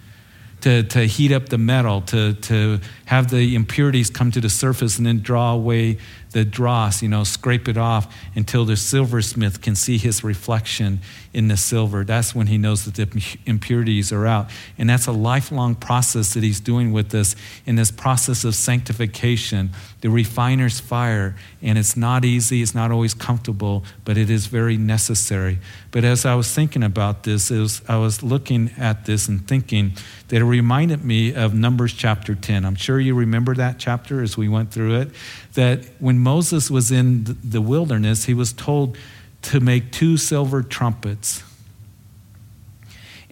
to, 0.62 0.82
to 0.84 1.06
heat 1.06 1.32
up 1.32 1.48
the 1.48 1.58
metal, 1.58 2.00
to, 2.02 2.34
to 2.34 2.80
have 3.06 3.30
the 3.30 3.54
impurities 3.54 4.10
come 4.10 4.30
to 4.30 4.40
the 4.40 4.48
surface 4.48 4.96
and 4.96 5.06
then 5.06 5.20
draw 5.20 5.52
away 5.52 5.98
the 6.32 6.44
dross, 6.44 7.02
you 7.02 7.08
know, 7.08 7.24
scrape 7.24 7.68
it 7.68 7.76
off 7.76 8.14
until 8.34 8.64
the 8.64 8.76
silversmith 8.76 9.60
can 9.60 9.74
see 9.74 9.98
his 9.98 10.24
reflection 10.24 11.00
in 11.32 11.48
the 11.48 11.56
silver. 11.56 12.04
That's 12.04 12.34
when 12.34 12.48
he 12.48 12.58
knows 12.58 12.84
that 12.84 12.94
the 12.94 13.38
impurities 13.46 14.12
are 14.12 14.26
out. 14.26 14.50
And 14.76 14.90
that's 14.90 15.06
a 15.06 15.12
lifelong 15.12 15.74
process 15.74 16.34
that 16.34 16.42
he's 16.42 16.60
doing 16.60 16.92
with 16.92 17.10
this 17.10 17.36
in 17.66 17.76
this 17.76 17.90
process 17.90 18.44
of 18.44 18.54
sanctification, 18.54 19.70
the 20.02 20.10
refiner's 20.10 20.80
fire. 20.80 21.34
And 21.62 21.78
it's 21.78 21.96
not 21.96 22.24
easy, 22.24 22.60
it's 22.60 22.74
not 22.74 22.90
always 22.90 23.14
comfortable, 23.14 23.84
but 24.04 24.18
it 24.18 24.28
is 24.28 24.46
very 24.46 24.76
necessary. 24.76 25.58
But 25.90 26.04
as 26.04 26.26
I 26.26 26.34
was 26.34 26.52
thinking 26.52 26.82
about 26.82 27.22
this, 27.22 27.50
was, 27.50 27.80
I 27.88 27.96
was 27.96 28.22
looking 28.22 28.72
at 28.76 29.06
this 29.06 29.28
and 29.28 29.46
thinking 29.48 29.92
that 30.28 30.42
it 30.42 30.44
reminded 30.44 31.04
me 31.04 31.34
of 31.34 31.54
Numbers 31.54 31.94
chapter 31.94 32.34
10. 32.34 32.64
I'm 32.64 32.74
sure 32.74 33.00
you 33.00 33.14
remember 33.14 33.54
that 33.54 33.78
chapter 33.78 34.22
as 34.22 34.36
we 34.36 34.48
went 34.48 34.72
through 34.72 34.96
it. 34.96 35.10
That 35.54 35.86
when 36.00 36.18
Moses 36.18 36.70
was 36.70 36.90
in 36.90 37.38
the 37.42 37.60
wilderness, 37.60 38.24
he 38.24 38.34
was 38.34 38.52
told 38.52 38.98
to 39.42 39.60
make 39.60 39.92
two 39.92 40.16
silver 40.16 40.62
trumpets. 40.62 41.44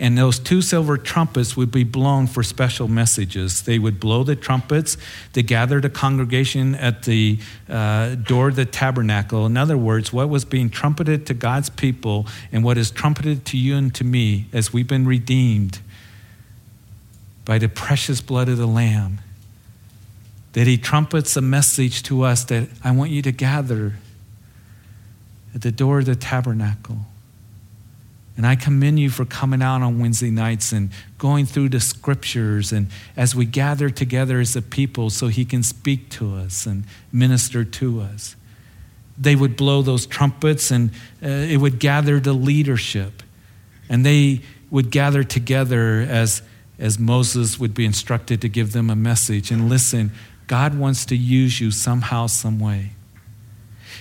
And 0.00 0.16
those 0.16 0.38
two 0.38 0.62
silver 0.62 0.96
trumpets 0.96 1.58
would 1.58 1.70
be 1.70 1.84
blown 1.84 2.26
for 2.26 2.42
special 2.42 2.88
messages. 2.88 3.62
They 3.62 3.78
would 3.78 4.00
blow 4.00 4.24
the 4.24 4.34
trumpets 4.34 4.96
to 5.34 5.42
gather 5.42 5.78
the 5.78 5.90
congregation 5.90 6.74
at 6.74 7.02
the 7.02 7.38
uh, 7.68 8.14
door 8.14 8.48
of 8.48 8.56
the 8.56 8.64
tabernacle. 8.64 9.44
In 9.44 9.58
other 9.58 9.76
words, 9.76 10.10
what 10.10 10.30
was 10.30 10.46
being 10.46 10.70
trumpeted 10.70 11.26
to 11.26 11.34
God's 11.34 11.68
people 11.68 12.26
and 12.50 12.64
what 12.64 12.78
is 12.78 12.90
trumpeted 12.90 13.44
to 13.46 13.58
you 13.58 13.76
and 13.76 13.94
to 13.94 14.02
me 14.02 14.46
as 14.54 14.72
we've 14.72 14.88
been 14.88 15.06
redeemed 15.06 15.80
by 17.44 17.58
the 17.58 17.68
precious 17.68 18.22
blood 18.22 18.48
of 18.48 18.56
the 18.56 18.66
Lamb, 18.66 19.20
that 20.54 20.66
He 20.66 20.78
trumpets 20.78 21.36
a 21.36 21.42
message 21.42 22.02
to 22.04 22.22
us 22.22 22.44
that 22.44 22.70
I 22.82 22.90
want 22.90 23.10
you 23.10 23.20
to 23.20 23.32
gather 23.32 23.96
at 25.54 25.60
the 25.60 25.72
door 25.72 25.98
of 25.98 26.06
the 26.06 26.16
tabernacle. 26.16 27.00
And 28.40 28.46
I 28.46 28.56
commend 28.56 28.98
you 28.98 29.10
for 29.10 29.26
coming 29.26 29.60
out 29.60 29.82
on 29.82 29.98
Wednesday 29.98 30.30
nights 30.30 30.72
and 30.72 30.88
going 31.18 31.44
through 31.44 31.68
the 31.68 31.78
scriptures 31.78 32.72
and 32.72 32.86
as 33.14 33.34
we 33.34 33.44
gather 33.44 33.90
together 33.90 34.40
as 34.40 34.56
a 34.56 34.62
people 34.62 35.10
so 35.10 35.26
he 35.26 35.44
can 35.44 35.62
speak 35.62 36.08
to 36.12 36.36
us 36.36 36.64
and 36.64 36.84
minister 37.12 37.64
to 37.66 38.00
us. 38.00 38.36
They 39.18 39.36
would 39.36 39.58
blow 39.58 39.82
those 39.82 40.06
trumpets 40.06 40.70
and 40.70 40.88
uh, 41.22 41.28
it 41.28 41.58
would 41.58 41.78
gather 41.78 42.18
the 42.18 42.32
leadership. 42.32 43.22
And 43.90 44.06
they 44.06 44.40
would 44.70 44.90
gather 44.90 45.22
together 45.22 46.00
as 46.08 46.40
as 46.78 46.98
Moses 46.98 47.60
would 47.60 47.74
be 47.74 47.84
instructed 47.84 48.40
to 48.40 48.48
give 48.48 48.72
them 48.72 48.88
a 48.88 48.96
message. 48.96 49.50
And 49.50 49.68
listen, 49.68 50.12
God 50.46 50.78
wants 50.78 51.04
to 51.04 51.14
use 51.14 51.60
you 51.60 51.70
somehow, 51.70 52.26
some 52.26 52.58
way. 52.58 52.92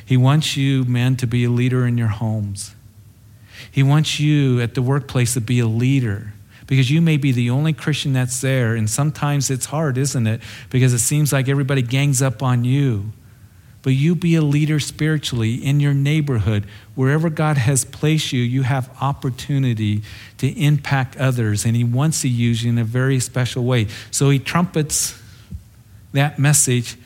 He 0.05 0.15
wants 0.15 0.55
you, 0.55 0.85
men, 0.85 1.17
to 1.17 1.27
be 1.27 1.43
a 1.43 1.49
leader 1.49 1.85
in 1.85 1.97
your 1.97 2.07
homes. 2.07 2.73
He 3.71 3.83
wants 3.83 4.19
you 4.19 4.61
at 4.61 4.75
the 4.75 4.81
workplace 4.81 5.33
to 5.35 5.41
be 5.41 5.59
a 5.59 5.67
leader 5.67 6.33
because 6.69 6.91
you 6.91 7.01
may 7.01 7.17
be 7.17 7.31
the 7.31 7.49
only 7.49 7.73
Christian 7.73 8.13
that's 8.13 8.41
there. 8.41 8.75
And 8.75 8.87
sometimes 8.87 9.49
it's 9.49 9.65
hard, 9.65 9.97
isn't 9.97 10.27
it? 10.27 10.41
Because 10.69 10.93
it 10.93 10.99
seems 10.99 11.33
like 11.33 11.49
everybody 11.49 11.81
gangs 11.81 12.21
up 12.21 12.43
on 12.43 12.63
you. 12.63 13.11
But 13.81 13.93
you 13.93 14.13
be 14.13 14.35
a 14.35 14.41
leader 14.41 14.79
spiritually 14.79 15.55
in 15.55 15.79
your 15.79 15.95
neighborhood. 15.95 16.67
Wherever 16.93 17.29
God 17.29 17.57
has 17.57 17.85
placed 17.85 18.31
you, 18.31 18.41
you 18.41 18.63
have 18.63 18.95
opportunity 19.01 20.03
to 20.37 20.47
impact 20.47 21.17
others, 21.17 21.65
and 21.65 21.75
He 21.75 21.83
wants 21.83 22.21
to 22.21 22.29
use 22.29 22.63
you 22.63 22.71
in 22.71 22.77
a 22.77 22.83
very 22.83 23.19
special 23.19 23.63
way. 23.63 23.87
So 24.11 24.29
He 24.29 24.37
trumpets 24.37 25.19
that 26.11 26.37
message 26.37 26.97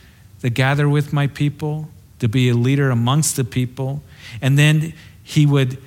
to 0.42 0.50
gather 0.50 0.90
with 0.90 1.14
my 1.14 1.28
people, 1.28 1.90
to 2.20 2.28
be 2.28 2.50
a 2.50 2.56
leader 2.56 2.90
amongst 2.90 3.36
the 3.36 3.44
people, 3.44 4.02
and 4.42 4.58
then 4.58 4.94
He 5.24 5.46
would 5.46 5.78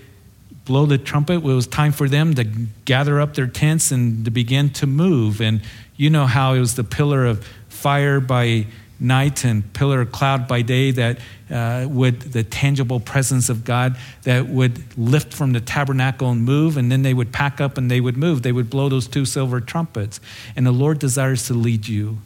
blow 0.66 0.85
the 0.85 0.98
trumpet. 0.98 1.37
It 1.37 1.42
was 1.42 1.66
time 1.66 1.92
for 1.92 2.09
them 2.09 2.35
to 2.35 2.44
gather 2.85 3.20
up 3.20 3.35
their 3.35 3.46
tents 3.46 3.90
and 3.90 4.24
to 4.26 4.31
begin 4.31 4.68
to 4.70 4.87
move. 4.87 5.40
And 5.40 5.62
you 5.96 6.11
know 6.11 6.26
how 6.26 6.52
it 6.52 6.61
was 6.61 6.74
the 6.74 6.85
pillar 6.85 7.24
of 7.24 7.46
fire 7.68 8.20
by 8.20 8.66
night 8.98 9.44
and 9.44 9.72
pillar 9.72 10.02
of 10.02 10.12
cloud 10.12 10.48
by 10.48 10.62
day 10.62 10.90
that 10.90 11.18
uh, 11.50 11.87
would 11.88 12.20
the 12.20 12.42
tangible 12.42 12.98
presence 12.98 13.50
of 13.50 13.62
god 13.62 13.94
that 14.22 14.48
would 14.48 14.98
lift 14.98 15.35
from 15.35 15.52
the 15.52 15.61
tabernacle 15.61 16.31
and 16.31 16.42
move. 16.42 16.76
And 16.76 16.90
then 16.90 17.02
they 17.02 17.14
would 17.14 17.33
pack 17.33 17.61
up 17.61 17.79
and 17.79 17.90
they 17.90 18.00
would 18.00 18.16
move. 18.16 18.42
They 18.42 18.52
would 18.52 18.68
blow 18.68 18.88
those 18.88 19.07
two 19.07 19.24
silver 19.24 19.61
trumpets. 19.61 20.20
And 20.57 20.66
the 20.66 20.72
lord 20.72 20.98
desires 20.98 21.46
to 21.46 21.55
lead 21.55 21.87
you. 21.87 22.18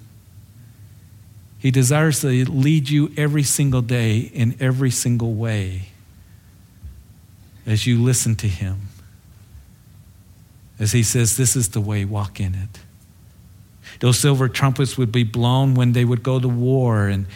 He 1.59 1.71
desires 1.71 2.21
to 2.21 2.51
lead 2.51 2.89
you 2.89 3.13
every 3.17 3.43
single 3.43 3.83
day 3.83 4.19
in 4.19 4.57
every 4.61 4.91
single 4.91 5.35
way 5.35 5.90
as 7.71 7.87
you 7.87 8.03
listen 8.03 8.35
to 8.35 8.49
him 8.49 8.89
as 10.79 10.93
he 10.93 11.03
says 11.03 11.37
this 11.37 11.57
is 11.57 11.71
the 11.71 11.81
way 11.81 12.05
walk 12.05 12.41
in 12.41 12.55
it 12.55 12.81
those 13.99 14.19
silver 14.19 14.49
trumpets 14.49 14.97
would 14.97 15.11
be 15.11 15.25
blown 15.25 15.75
when 15.75 15.93
they 15.93 16.05
would 16.05 16.23
go 16.23 16.39
to 16.39 16.49
war, 16.49 17.09
and, 17.09 17.27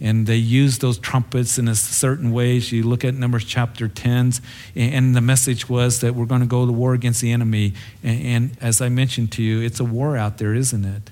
and 0.00 0.26
they 0.26 0.36
used 0.36 0.80
those 0.80 0.98
trumpets 0.98 1.58
in 1.58 1.68
a 1.68 1.74
certain 1.74 2.32
ways. 2.32 2.72
You 2.72 2.82
look 2.82 3.04
at 3.04 3.14
Numbers 3.14 3.44
chapter 3.44 3.88
10, 3.88 4.32
and 4.74 5.14
the 5.14 5.20
message 5.20 5.68
was 5.68 6.00
that 6.00 6.14
we're 6.14 6.26
going 6.26 6.42
to 6.42 6.46
go 6.46 6.66
to 6.66 6.72
war 6.72 6.94
against 6.94 7.20
the 7.20 7.32
enemy. 7.32 7.74
And, 8.02 8.22
and 8.22 8.58
as 8.60 8.80
I 8.80 8.88
mentioned 8.88 9.32
to 9.32 9.42
you, 9.42 9.60
it's 9.60 9.80
a 9.80 9.84
war 9.84 10.16
out 10.16 10.38
there, 10.38 10.54
isn't 10.54 10.84
it? 10.84 11.10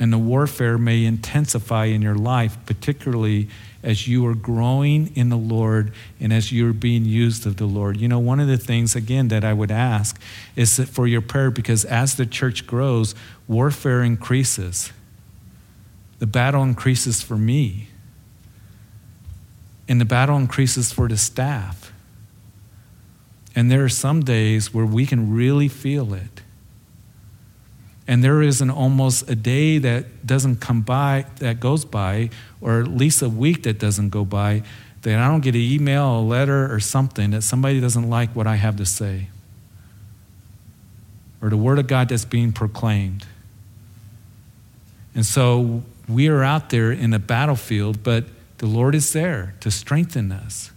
And 0.00 0.12
the 0.12 0.18
warfare 0.18 0.76
may 0.76 1.04
intensify 1.04 1.84
in 1.86 2.02
your 2.02 2.16
life, 2.16 2.58
particularly 2.66 3.48
as 3.82 4.08
you 4.08 4.26
are 4.26 4.34
growing 4.34 5.14
in 5.14 5.28
the 5.28 5.36
Lord 5.36 5.92
and 6.18 6.32
as 6.32 6.50
you're 6.50 6.72
being 6.72 7.04
used 7.04 7.46
of 7.46 7.58
the 7.58 7.66
Lord. 7.66 7.98
You 7.98 8.08
know, 8.08 8.18
one 8.18 8.40
of 8.40 8.48
the 8.48 8.56
things, 8.56 8.96
again, 8.96 9.28
that 9.28 9.44
I 9.44 9.52
would 9.52 9.70
ask 9.70 10.20
is 10.56 10.78
for 10.78 11.06
your 11.06 11.20
prayer 11.20 11.50
because 11.50 11.84
as 11.84 12.16
the 12.16 12.26
church 12.26 12.66
grows, 12.66 13.14
warfare 13.46 14.02
increases. 14.02 14.92
The 16.18 16.26
battle 16.26 16.62
increases 16.62 17.22
for 17.22 17.36
me, 17.36 17.88
and 19.86 20.00
the 20.00 20.06
battle 20.06 20.38
increases 20.38 20.92
for 20.92 21.06
the 21.06 21.18
staff. 21.18 21.92
And 23.54 23.70
there 23.70 23.84
are 23.84 23.90
some 23.90 24.22
days 24.22 24.72
where 24.72 24.86
we 24.86 25.06
can 25.06 25.34
really 25.34 25.68
feel 25.68 26.14
it. 26.14 26.40
And 28.06 28.22
there 28.22 28.42
isn't 28.42 28.70
almost 28.70 29.30
a 29.30 29.34
day 29.34 29.78
that 29.78 30.26
doesn't 30.26 30.56
come 30.56 30.82
by, 30.82 31.26
that 31.36 31.58
goes 31.58 31.84
by, 31.84 32.30
or 32.60 32.80
at 32.80 32.88
least 32.88 33.22
a 33.22 33.28
week 33.28 33.62
that 33.62 33.78
doesn't 33.78 34.10
go 34.10 34.24
by, 34.24 34.62
that 35.02 35.18
I 35.18 35.28
don't 35.28 35.40
get 35.40 35.54
an 35.54 35.60
email, 35.60 36.18
a 36.18 36.20
letter, 36.20 36.72
or 36.72 36.80
something 36.80 37.30
that 37.30 37.42
somebody 37.42 37.80
doesn't 37.80 38.08
like 38.08 38.30
what 38.30 38.46
I 38.46 38.56
have 38.56 38.76
to 38.76 38.86
say, 38.86 39.28
or 41.40 41.48
the 41.48 41.56
Word 41.56 41.78
of 41.78 41.86
God 41.86 42.10
that's 42.10 42.24
being 42.26 42.52
proclaimed. 42.52 43.26
And 45.14 45.24
so 45.24 45.82
we 46.08 46.28
are 46.28 46.42
out 46.42 46.70
there 46.70 46.92
in 46.92 47.14
a 47.14 47.18
battlefield, 47.18 48.02
but 48.02 48.24
the 48.58 48.66
Lord 48.66 48.94
is 48.94 49.12
there 49.14 49.54
to 49.60 49.70
strengthen 49.70 50.30
us. 50.30 50.70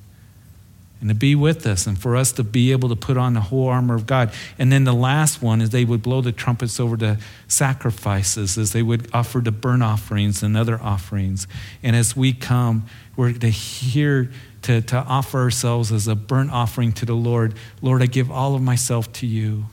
And 0.99 1.09
to 1.09 1.15
be 1.15 1.35
with 1.35 1.65
us 1.67 1.85
and 1.85 1.97
for 1.97 2.15
us 2.15 2.31
to 2.33 2.43
be 2.43 2.71
able 2.71 2.89
to 2.89 2.95
put 2.95 3.17
on 3.17 3.33
the 3.33 3.41
whole 3.41 3.67
armor 3.67 3.95
of 3.95 4.07
God. 4.07 4.31
And 4.57 4.71
then 4.71 4.83
the 4.83 4.93
last 4.93 5.41
one 5.41 5.61
is 5.61 5.69
they 5.69 5.85
would 5.85 6.01
blow 6.01 6.21
the 6.21 6.31
trumpets 6.31 6.79
over 6.79 6.97
the 6.97 7.19
sacrifices 7.47 8.57
as 8.57 8.71
they 8.71 8.81
would 8.81 9.09
offer 9.13 9.39
the 9.39 9.51
burnt 9.51 9.83
offerings 9.83 10.41
and 10.41 10.57
other 10.57 10.81
offerings. 10.81 11.47
And 11.83 11.95
as 11.95 12.15
we 12.15 12.33
come, 12.33 12.85
we're 13.15 13.33
to 13.33 13.49
hear 13.49 14.31
to, 14.63 14.81
to 14.81 14.97
offer 14.97 15.39
ourselves 15.39 15.91
as 15.91 16.07
a 16.07 16.15
burnt 16.15 16.51
offering 16.51 16.91
to 16.93 17.05
the 17.05 17.13
Lord. 17.13 17.53
Lord, 17.81 18.01
I 18.01 18.07
give 18.07 18.31
all 18.31 18.55
of 18.55 18.61
myself 18.61 19.11
to 19.13 19.27
you. 19.27 19.65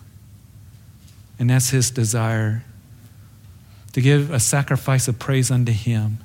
And 1.39 1.51
that's 1.51 1.71
his 1.71 1.91
desire 1.91 2.65
to 3.93 4.01
give 4.01 4.31
a 4.31 4.41
sacrifice 4.41 5.09
of 5.09 5.19
praise 5.19 5.51
unto 5.51 5.73
him 5.73 6.19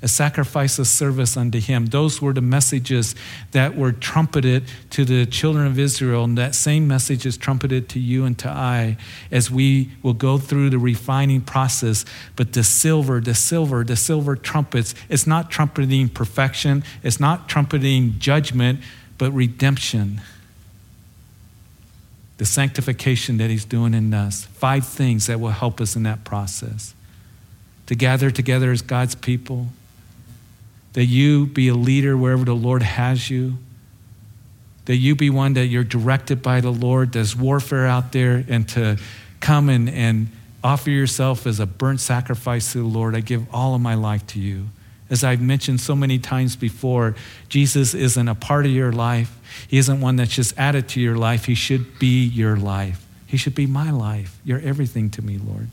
a 0.00 0.08
sacrifice 0.08 0.78
of 0.78 0.86
service 0.86 1.36
unto 1.36 1.60
him. 1.60 1.86
Those 1.86 2.22
were 2.22 2.32
the 2.32 2.40
messages 2.40 3.16
that 3.50 3.76
were 3.76 3.90
trumpeted 3.90 4.64
to 4.90 5.04
the 5.04 5.26
children 5.26 5.66
of 5.66 5.78
Israel, 5.78 6.24
and 6.24 6.38
that 6.38 6.54
same 6.54 6.86
message 6.86 7.26
is 7.26 7.36
trumpeted 7.36 7.88
to 7.90 7.98
you 7.98 8.24
and 8.24 8.38
to 8.38 8.48
I 8.48 8.96
as 9.32 9.50
we 9.50 9.90
will 10.02 10.14
go 10.14 10.38
through 10.38 10.70
the 10.70 10.78
refining 10.78 11.40
process. 11.40 12.04
But 12.36 12.52
the 12.52 12.62
silver, 12.62 13.20
the 13.20 13.34
silver, 13.34 13.82
the 13.82 13.96
silver 13.96 14.36
trumpets, 14.36 14.94
it's 15.08 15.26
not 15.26 15.50
trumpeting 15.50 16.08
perfection, 16.08 16.84
it's 17.02 17.18
not 17.18 17.48
trumpeting 17.48 18.20
judgment, 18.20 18.80
but 19.18 19.32
redemption. 19.32 20.20
The 22.36 22.46
sanctification 22.46 23.38
that 23.38 23.50
he's 23.50 23.64
doing 23.64 23.94
in 23.94 24.14
us. 24.14 24.44
Five 24.44 24.86
things 24.86 25.26
that 25.26 25.40
will 25.40 25.50
help 25.50 25.80
us 25.80 25.96
in 25.96 26.04
that 26.04 26.22
process. 26.22 26.94
To 27.86 27.96
gather 27.96 28.30
together 28.30 28.70
as 28.70 28.80
God's 28.80 29.16
people 29.16 29.68
that 30.98 31.04
you 31.04 31.46
be 31.46 31.68
a 31.68 31.74
leader 31.74 32.16
wherever 32.16 32.44
the 32.44 32.52
Lord 32.52 32.82
has 32.82 33.30
you, 33.30 33.56
that 34.86 34.96
you 34.96 35.14
be 35.14 35.30
one 35.30 35.52
that 35.52 35.66
you're 35.66 35.84
directed 35.84 36.42
by 36.42 36.60
the 36.60 36.72
Lord. 36.72 37.12
There's 37.12 37.36
warfare 37.36 37.86
out 37.86 38.10
there, 38.10 38.44
and 38.48 38.68
to 38.70 38.98
come 39.38 39.68
and, 39.68 39.88
and 39.88 40.26
offer 40.64 40.90
yourself 40.90 41.46
as 41.46 41.60
a 41.60 41.66
burnt 41.66 42.00
sacrifice 42.00 42.72
to 42.72 42.78
the 42.78 42.84
Lord. 42.84 43.14
I 43.14 43.20
give 43.20 43.46
all 43.54 43.76
of 43.76 43.80
my 43.80 43.94
life 43.94 44.26
to 44.26 44.40
you. 44.40 44.70
As 45.08 45.22
I've 45.22 45.40
mentioned 45.40 45.80
so 45.80 45.94
many 45.94 46.18
times 46.18 46.56
before, 46.56 47.14
Jesus 47.48 47.94
isn't 47.94 48.26
a 48.26 48.34
part 48.34 48.66
of 48.66 48.72
your 48.72 48.90
life. 48.90 49.38
He 49.68 49.78
isn't 49.78 50.00
one 50.00 50.16
that's 50.16 50.34
just 50.34 50.58
added 50.58 50.88
to 50.88 51.00
your 51.00 51.14
life. 51.16 51.44
He 51.44 51.54
should 51.54 52.00
be 52.00 52.24
your 52.24 52.56
life. 52.56 53.06
He 53.24 53.36
should 53.36 53.54
be 53.54 53.66
my 53.68 53.92
life. 53.92 54.36
You're 54.44 54.62
everything 54.62 55.10
to 55.10 55.22
me, 55.22 55.38
Lord. 55.38 55.68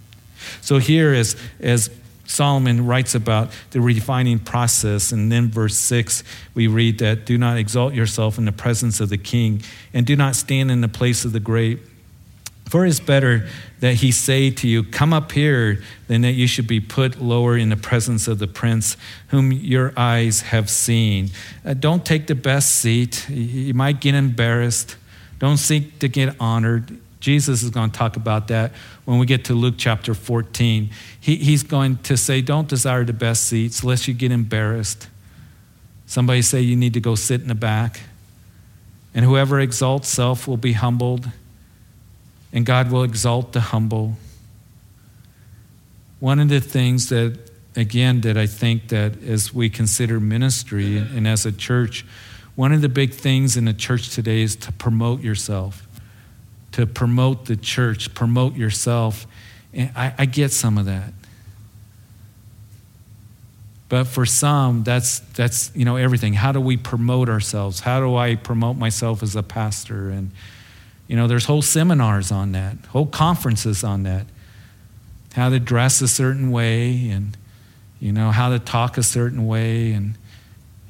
So 0.62 0.78
here, 0.78 1.16
as, 1.16 1.36
as 1.60 1.90
Solomon 2.26 2.86
writes 2.86 3.16
about 3.16 3.52
the 3.72 3.82
refining 3.82 4.40
process. 4.40 5.12
And 5.12 5.32
then, 5.32 5.50
verse 5.50 5.78
6, 5.78 6.24
we 6.54 6.68
read 6.68 7.00
that 7.00 7.26
do 7.26 7.38
not 7.38 7.58
exalt 7.58 7.94
yourself 7.94 8.38
in 8.38 8.46
the 8.46 8.52
presence 8.52 9.00
of 9.00 9.10
the 9.10 9.18
king, 9.18 9.62
and 9.94 10.06
do 10.06 10.16
not 10.16 10.36
stand 10.36 10.72
in 10.72 10.82
the 10.82 10.88
place 10.88 11.26
of 11.26 11.32
the 11.32 11.40
great. 11.40 11.80
For 12.70 12.84
it 12.84 12.90
is 12.90 13.00
better 13.00 13.48
that 13.80 13.96
he 13.96 14.12
say 14.12 14.50
to 14.50 14.68
you, 14.68 14.84
Come 14.84 15.14
up 15.14 15.32
here, 15.32 15.84
than 16.08 16.22
that 16.22 16.32
you 16.32 16.48
should 16.48 16.68
be 16.68 16.80
put 16.80 17.22
lower 17.22 17.56
in 17.56 17.70
the 17.70 17.78
presence 17.78 18.28
of 18.28 18.40
the 18.40 18.48
prince 18.48 18.98
whom 19.28 19.52
your 19.52 19.94
eyes 19.96 20.42
have 20.42 20.70
seen. 20.70 21.30
Uh, 21.64 21.76
don't 21.76 22.04
take 22.04 22.26
the 22.28 22.36
best 22.36 22.72
seat. 22.72 23.30
You 23.30 23.74
might 23.76 24.02
get 24.02 24.16
embarrassed. 24.16 24.96
Don't 25.38 25.58
seek 25.58 26.00
to 26.00 26.08
get 26.08 26.36
honored. 26.40 27.00
Jesus 27.26 27.64
is 27.64 27.72
going 27.72 27.90
to 27.90 27.98
talk 27.98 28.18
about 28.18 28.50
that 28.50 28.72
when 29.06 29.18
we 29.18 29.26
get 29.26 29.46
to 29.46 29.56
Luke 29.56 29.74
chapter 29.80 30.14
14. 30.14 30.92
He, 31.20 31.38
he's 31.38 31.64
going 31.64 31.98
to 32.04 32.18
say, 32.18 32.40
Don't 32.40 32.68
desire 32.68 33.04
the 33.04 33.14
best 33.14 33.46
seats 33.46 33.84
lest 33.84 34.08
you 34.08 34.14
get 34.14 34.32
embarrassed. 34.32 35.10
Somebody 36.06 36.44
say 36.44 36.62
you 36.62 36.76
need 36.76 36.94
to 36.94 37.00
go 37.00 37.16
sit 37.16 37.42
in 37.42 37.48
the 37.48 37.56
back. 37.56 38.02
And 39.16 39.26
whoever 39.26 39.60
exalts 39.60 40.08
self 40.08 40.48
will 40.48 40.58
be 40.58 40.74
humbled, 40.74 41.28
and 42.54 42.64
God 42.64 42.92
will 42.92 43.02
exalt 43.02 43.54
the 43.54 43.62
humble. 43.62 44.18
One 46.20 46.40
of 46.40 46.50
the 46.50 46.62
things 46.62 47.10
that, 47.10 47.40
again, 47.76 48.22
that 48.22 48.38
I 48.38 48.46
think 48.46 48.90
that 48.90 49.24
as 49.24 49.52
we 49.52 49.72
consider 49.72 50.20
ministry 50.20 50.98
and 50.98 51.28
as 51.28 51.44
a 51.44 51.52
church, 51.52 52.06
one 52.54 52.72
of 52.72 52.82
the 52.82 52.90
big 52.90 53.16
things 53.16 53.58
in 53.58 53.66
the 53.66 53.74
church 53.74 54.12
today 54.12 54.44
is 54.44 54.56
to 54.58 54.72
promote 54.72 55.22
yourself 55.22 55.85
to 56.76 56.86
promote 56.86 57.46
the 57.46 57.56
church, 57.56 58.14
promote 58.14 58.58
yourself. 58.58 59.26
And 59.74 59.90
I, 59.96 60.14
I 60.18 60.26
get 60.26 60.52
some 60.52 60.78
of 60.78 60.86
that. 60.88 61.14
But 63.88 64.08
for 64.08 64.26
some, 64.26 64.84
that's, 64.84 65.20
that's 65.20 65.72
you 65.74 65.86
know, 65.86 65.96
everything. 65.96 66.34
How 66.34 66.52
do 66.52 66.60
we 66.60 66.76
promote 66.76 67.30
ourselves? 67.30 67.80
How 67.80 68.02
do 68.02 68.18
I 68.18 68.36
promote 68.36 68.76
myself 68.76 69.24
as 69.24 69.38
a 69.38 69.44
pastor? 69.44 70.10
And, 70.10 70.32
you 71.08 71.16
know, 71.16 71.28
there's 71.28 71.46
whole 71.46 71.62
seminars 71.62 72.30
on 72.30 72.52
that, 72.52 72.76
whole 72.90 73.06
conferences 73.06 73.86
on 73.86 74.04
that. 74.04 74.26
How 75.34 75.48
to 75.50 75.62
dress 75.62 76.02
a 76.02 76.10
certain 76.10 76.52
way 76.52 77.10
and, 77.10 77.38
you 78.02 78.12
know, 78.12 78.32
how 78.32 78.50
to 78.50 78.60
talk 78.60 78.98
a 78.98 79.04
certain 79.04 79.48
way 79.48 79.94
and, 79.94 80.18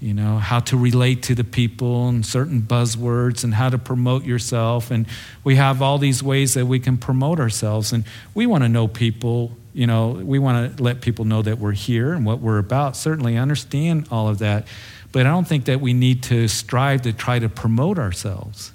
you 0.06 0.14
know, 0.14 0.38
how 0.38 0.60
to 0.60 0.78
relate 0.78 1.24
to 1.24 1.34
the 1.34 1.44
people 1.44 2.08
and 2.10 2.24
certain 2.24 2.62
buzzwords 2.62 3.44
and 3.44 3.56
how 3.56 3.70
to 3.70 3.80
promote 3.80 4.24
yourself. 4.24 4.92
And 4.92 5.08
we 5.44 5.56
have 5.56 5.82
all 5.82 5.98
these 5.98 6.22
ways 6.22 6.54
that 6.54 6.68
we 6.68 6.80
can 6.80 6.96
promote 6.96 7.40
ourselves. 7.40 7.92
And 7.92 8.04
we 8.36 8.46
want 8.46 8.64
to 8.64 8.70
know 8.70 8.88
people, 8.88 9.54
you 9.74 9.88
know, 9.88 10.10
we 10.12 10.38
want 10.38 10.78
to 10.78 10.84
let 10.84 11.02
people 11.02 11.26
know 11.26 11.42
that 11.42 11.58
we're 11.58 11.72
here 11.72 12.14
and 12.14 12.24
what 12.24 12.40
we're 12.40 12.60
about. 12.60 12.96
Certainly 12.96 13.36
understand 13.36 14.08
all 14.12 14.28
of 14.28 14.38
that. 14.38 14.68
But 15.12 15.26
I 15.26 15.30
don't 15.32 15.48
think 15.48 15.66
that 15.66 15.82
we 15.82 15.92
need 15.92 16.22
to 16.24 16.48
strive 16.50 17.02
to 17.02 17.12
try 17.12 17.40
to 17.40 17.50
promote 17.50 17.98
ourselves. 17.98 18.74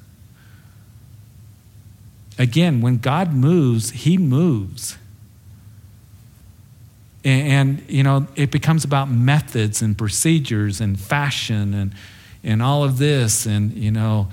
Again, 2.41 2.81
when 2.81 2.99
God 2.99 3.33
moves, 3.33 3.91
He 3.91 4.19
moves. 4.19 4.99
And, 7.23 7.83
you 7.87 8.03
know, 8.03 8.27
it 8.35 8.51
becomes 8.51 8.85
about 8.85 9.11
methods 9.11 9.83
and 9.83 9.97
procedures 9.97 10.81
and 10.81 10.99
fashion 10.99 11.75
and, 11.75 11.95
and 12.43 12.63
all 12.63 12.83
of 12.83 12.97
this. 12.97 13.45
And, 13.45 13.73
you 13.75 13.91
know, 13.91 14.29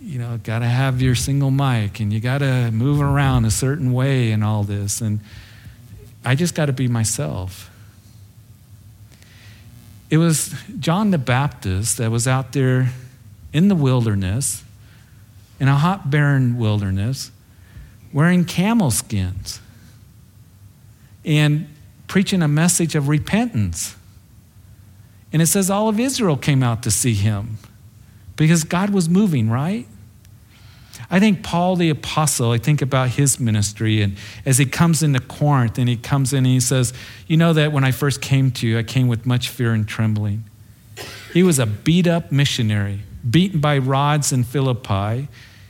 you 0.00 0.18
know, 0.18 0.38
got 0.42 0.60
to 0.60 0.66
have 0.66 1.02
your 1.02 1.14
single 1.14 1.50
mic 1.50 2.00
and 2.00 2.10
you 2.12 2.20
got 2.20 2.38
to 2.38 2.70
move 2.70 3.02
around 3.02 3.44
a 3.44 3.50
certain 3.50 3.92
way 3.92 4.32
and 4.32 4.42
all 4.42 4.62
this. 4.62 5.02
And 5.02 5.20
I 6.24 6.34
just 6.34 6.54
got 6.54 6.66
to 6.66 6.72
be 6.72 6.88
myself. 6.88 7.70
It 10.08 10.16
was 10.16 10.54
John 10.78 11.10
the 11.10 11.18
Baptist 11.18 11.98
that 11.98 12.10
was 12.10 12.26
out 12.26 12.52
there 12.52 12.90
in 13.52 13.68
the 13.68 13.74
wilderness, 13.74 14.64
in 15.60 15.68
a 15.68 15.76
hot, 15.76 16.10
barren 16.10 16.56
wilderness, 16.56 17.30
wearing 18.12 18.46
camel 18.46 18.90
skins. 18.90 19.60
And 21.24 21.68
preaching 22.08 22.42
a 22.42 22.48
message 22.48 22.94
of 22.94 23.08
repentance. 23.08 23.94
And 25.32 25.40
it 25.40 25.46
says 25.46 25.70
all 25.70 25.88
of 25.88 26.00
Israel 26.00 26.36
came 26.36 26.62
out 26.62 26.82
to 26.82 26.90
see 26.90 27.14
him 27.14 27.58
because 28.36 28.64
God 28.64 28.90
was 28.90 29.08
moving, 29.08 29.50
right? 29.50 29.86
I 31.10 31.20
think 31.20 31.42
Paul 31.42 31.76
the 31.76 31.90
apostle, 31.90 32.50
I 32.50 32.58
think 32.58 32.82
about 32.82 33.10
his 33.10 33.38
ministry, 33.38 34.02
and 34.02 34.16
as 34.44 34.58
he 34.58 34.66
comes 34.66 35.02
into 35.02 35.20
Corinth 35.20 35.78
and 35.78 35.88
he 35.88 35.96
comes 35.96 36.32
in 36.32 36.38
and 36.38 36.46
he 36.46 36.60
says, 36.60 36.92
You 37.26 37.36
know 37.36 37.52
that 37.52 37.72
when 37.72 37.84
I 37.84 37.92
first 37.92 38.20
came 38.20 38.50
to 38.52 38.66
you, 38.66 38.78
I 38.78 38.82
came 38.82 39.08
with 39.08 39.24
much 39.24 39.48
fear 39.48 39.72
and 39.72 39.86
trembling. 39.86 40.44
He 41.32 41.42
was 41.42 41.58
a 41.58 41.66
beat 41.66 42.06
up 42.06 42.32
missionary, 42.32 43.00
beaten 43.28 43.60
by 43.60 43.78
rods 43.78 44.32
in 44.32 44.44
Philippi. 44.44 45.28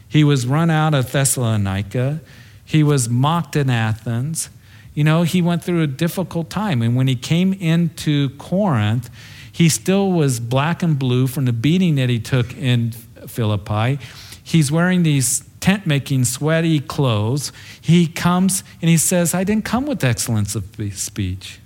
He 0.09 0.24
was 0.24 0.46
run 0.46 0.70
out 0.70 0.94
of 0.94 1.12
Thessalonica. 1.12 2.20
He 2.64 2.83
was 2.83 3.09
mocked 3.09 3.55
in 3.55 3.70
Athens. 3.70 4.51
You 4.99 5.05
know, 5.05 5.23
he 5.23 5.43
went 5.43 5.63
through 5.63 5.83
a 5.83 5.87
difficult 5.87 6.51
time. 6.51 6.83
And 6.83 6.97
when 6.97 7.07
he 7.07 7.15
came 7.15 7.53
into 7.53 8.31
Corinth, 8.31 9.09
he 9.53 9.69
still 9.69 10.11
was 10.11 10.41
black 10.41 10.83
and 10.83 10.99
blue 10.99 11.29
from 11.29 11.45
the 11.45 11.53
beating 11.53 11.95
that 11.95 12.09
he 12.09 12.19
took 12.19 12.53
in 12.57 12.91
Philippi. 13.29 14.01
He's 14.43 14.73
wearing 14.73 15.05
these 15.05 15.49
tent 15.61 15.87
making, 15.87 16.25
sweaty 16.25 16.81
clothes. 16.81 17.53
He 17.81 18.09
comes 18.09 18.65
and 18.83 18.91
he 18.91 18.97
says, 18.97 19.35
I 19.35 19.45
didn't 19.45 19.65
come 19.65 19.87
with 19.87 20.03
excellence 20.03 20.57
of 20.57 20.65
speech, 20.95 21.61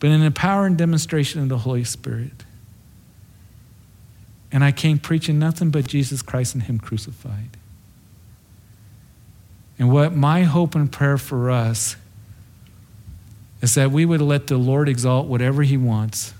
but 0.00 0.08
in 0.08 0.24
the 0.24 0.30
power 0.30 0.64
and 0.64 0.78
demonstration 0.78 1.42
of 1.42 1.50
the 1.50 1.58
Holy 1.58 1.84
Spirit. 1.84 2.46
And 4.50 4.64
I 4.64 4.72
came 4.72 4.98
preaching 4.98 5.38
nothing 5.38 5.68
but 5.68 5.86
Jesus 5.86 6.22
Christ 6.22 6.54
and 6.54 6.62
Him 6.62 6.78
crucified. 6.78 7.57
And 9.78 9.92
what 9.92 10.14
my 10.14 10.42
hope 10.42 10.74
and 10.74 10.90
prayer 10.90 11.18
for 11.18 11.50
us 11.50 11.96
is 13.62 13.74
that 13.74 13.90
we 13.90 14.04
would 14.04 14.20
let 14.20 14.46
the 14.46 14.56
Lord 14.56 14.88
exalt 14.88 15.26
whatever 15.26 15.62
He 15.62 15.76
wants, 15.76 16.34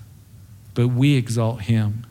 but 0.73 0.89
we 0.89 1.15
exalt 1.15 1.61
Him. 1.61 2.05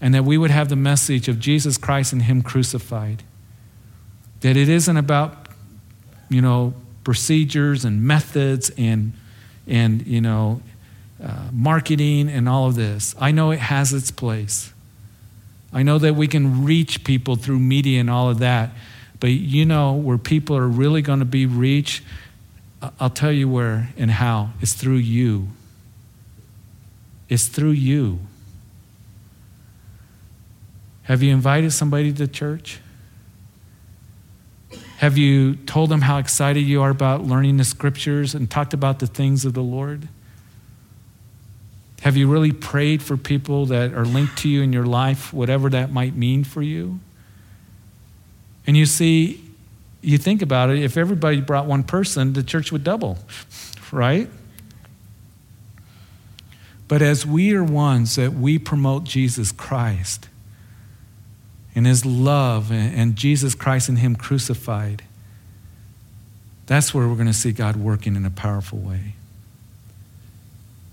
And 0.00 0.14
that 0.14 0.24
we 0.24 0.38
would 0.38 0.50
have 0.50 0.68
the 0.68 0.76
message 0.76 1.28
of 1.28 1.40
Jesus 1.40 1.78
Christ 1.78 2.12
and 2.12 2.22
Him 2.22 2.42
crucified. 2.42 3.22
That 4.40 4.56
it 4.56 4.68
isn't 4.68 4.96
about, 4.96 5.48
you 6.28 6.42
know, 6.42 6.74
procedures 7.02 7.84
and 7.84 8.02
methods 8.02 8.70
and, 8.76 9.12
and 9.66 10.06
you 10.06 10.20
know, 10.20 10.60
uh, 11.22 11.48
marketing 11.52 12.28
and 12.28 12.48
all 12.48 12.66
of 12.66 12.74
this. 12.74 13.14
I 13.18 13.30
know 13.30 13.50
it 13.52 13.58
has 13.58 13.92
its 13.92 14.10
place. 14.10 14.72
I 15.72 15.82
know 15.82 15.98
that 15.98 16.14
we 16.14 16.28
can 16.28 16.64
reach 16.64 17.04
people 17.04 17.36
through 17.36 17.58
media 17.58 18.00
and 18.00 18.10
all 18.10 18.28
of 18.28 18.38
that. 18.38 18.70
But 19.26 19.32
you 19.32 19.64
know, 19.64 19.92
where 19.92 20.18
people 20.18 20.56
are 20.56 20.68
really 20.68 21.02
going 21.02 21.18
to 21.18 21.24
be 21.24 21.46
reached, 21.46 22.04
I'll 23.00 23.10
tell 23.10 23.32
you 23.32 23.48
where 23.48 23.92
and 23.96 24.08
how. 24.08 24.50
It's 24.60 24.72
through 24.72 24.98
you. 24.98 25.48
It's 27.28 27.48
through 27.48 27.72
you. 27.72 28.20
Have 31.02 31.24
you 31.24 31.34
invited 31.34 31.72
somebody 31.72 32.12
to 32.12 32.28
church? 32.28 32.78
Have 34.98 35.18
you 35.18 35.56
told 35.56 35.90
them 35.90 36.02
how 36.02 36.18
excited 36.18 36.60
you 36.60 36.80
are 36.82 36.90
about 36.90 37.24
learning 37.24 37.56
the 37.56 37.64
scriptures 37.64 38.32
and 38.32 38.48
talked 38.48 38.74
about 38.74 39.00
the 39.00 39.08
things 39.08 39.44
of 39.44 39.54
the 39.54 39.60
Lord? 39.60 40.06
Have 42.02 42.16
you 42.16 42.28
really 42.28 42.52
prayed 42.52 43.02
for 43.02 43.16
people 43.16 43.66
that 43.66 43.92
are 43.92 44.04
linked 44.04 44.38
to 44.38 44.48
you 44.48 44.62
in 44.62 44.72
your 44.72 44.86
life, 44.86 45.32
whatever 45.32 45.68
that 45.70 45.90
might 45.90 46.14
mean 46.14 46.44
for 46.44 46.62
you? 46.62 47.00
And 48.66 48.76
you 48.76 48.86
see, 48.86 49.42
you 50.00 50.18
think 50.18 50.42
about 50.42 50.70
it, 50.70 50.82
if 50.82 50.96
everybody 50.96 51.40
brought 51.40 51.66
one 51.66 51.82
person, 51.82 52.32
the 52.32 52.42
church 52.42 52.72
would 52.72 52.84
double, 52.84 53.18
right? 53.92 54.28
But 56.88 57.02
as 57.02 57.26
we 57.26 57.54
are 57.54 57.64
ones 57.64 58.16
that 58.16 58.32
we 58.32 58.58
promote 58.58 59.04
Jesus 59.04 59.50
Christ 59.50 60.28
and 61.74 61.86
his 61.86 62.06
love 62.06 62.70
and 62.70 63.16
Jesus 63.16 63.54
Christ 63.54 63.88
and 63.88 63.98
him 63.98 64.14
crucified, 64.14 65.02
that's 66.66 66.94
where 66.94 67.08
we're 67.08 67.14
going 67.14 67.26
to 67.26 67.32
see 67.32 67.52
God 67.52 67.76
working 67.76 68.14
in 68.14 68.24
a 68.24 68.30
powerful 68.30 68.78
way. 68.78 69.14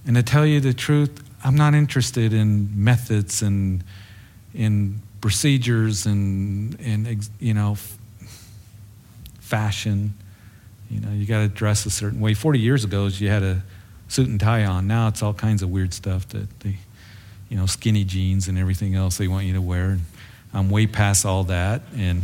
And 0.06 0.16
to 0.16 0.24
tell 0.24 0.46
you 0.46 0.60
the 0.60 0.74
truth, 0.74 1.24
I'm 1.44 1.56
not 1.56 1.74
interested 1.74 2.34
in 2.34 2.72
methods 2.84 3.42
and 3.42 3.84
in 4.54 5.02
procedures 5.24 6.06
and, 6.06 6.78
and 6.82 7.30
you 7.40 7.54
know, 7.54 7.78
fashion. 9.40 10.14
You 10.90 11.00
know, 11.00 11.12
you 11.14 11.26
got 11.26 11.40
to 11.40 11.48
dress 11.48 11.86
a 11.86 11.90
certain 11.90 12.20
way. 12.20 12.34
40 12.34 12.60
years 12.60 12.84
ago, 12.84 13.06
you 13.06 13.30
had 13.30 13.42
a 13.42 13.64
suit 14.10 14.28
and 14.28 14.38
tie 14.38 14.66
on. 14.66 14.86
Now 14.86 15.08
it's 15.08 15.24
all 15.24 15.34
kinds 15.34 15.64
of 15.64 15.70
weird 15.70 15.94
stuff 15.94 16.28
that 16.28 16.60
the, 16.60 16.76
you 17.48 17.56
know, 17.56 17.68
skinny 17.68 18.04
jeans 18.04 18.50
and 18.50 18.58
everything 18.58 18.96
else 18.96 19.18
they 19.18 19.30
want 19.30 19.46
you 19.46 19.54
to 19.54 19.62
wear. 19.62 19.98
I'm 20.54 20.70
way 20.70 20.88
past 20.88 21.26
all 21.26 21.46
that, 21.46 21.84
and 21.96 22.22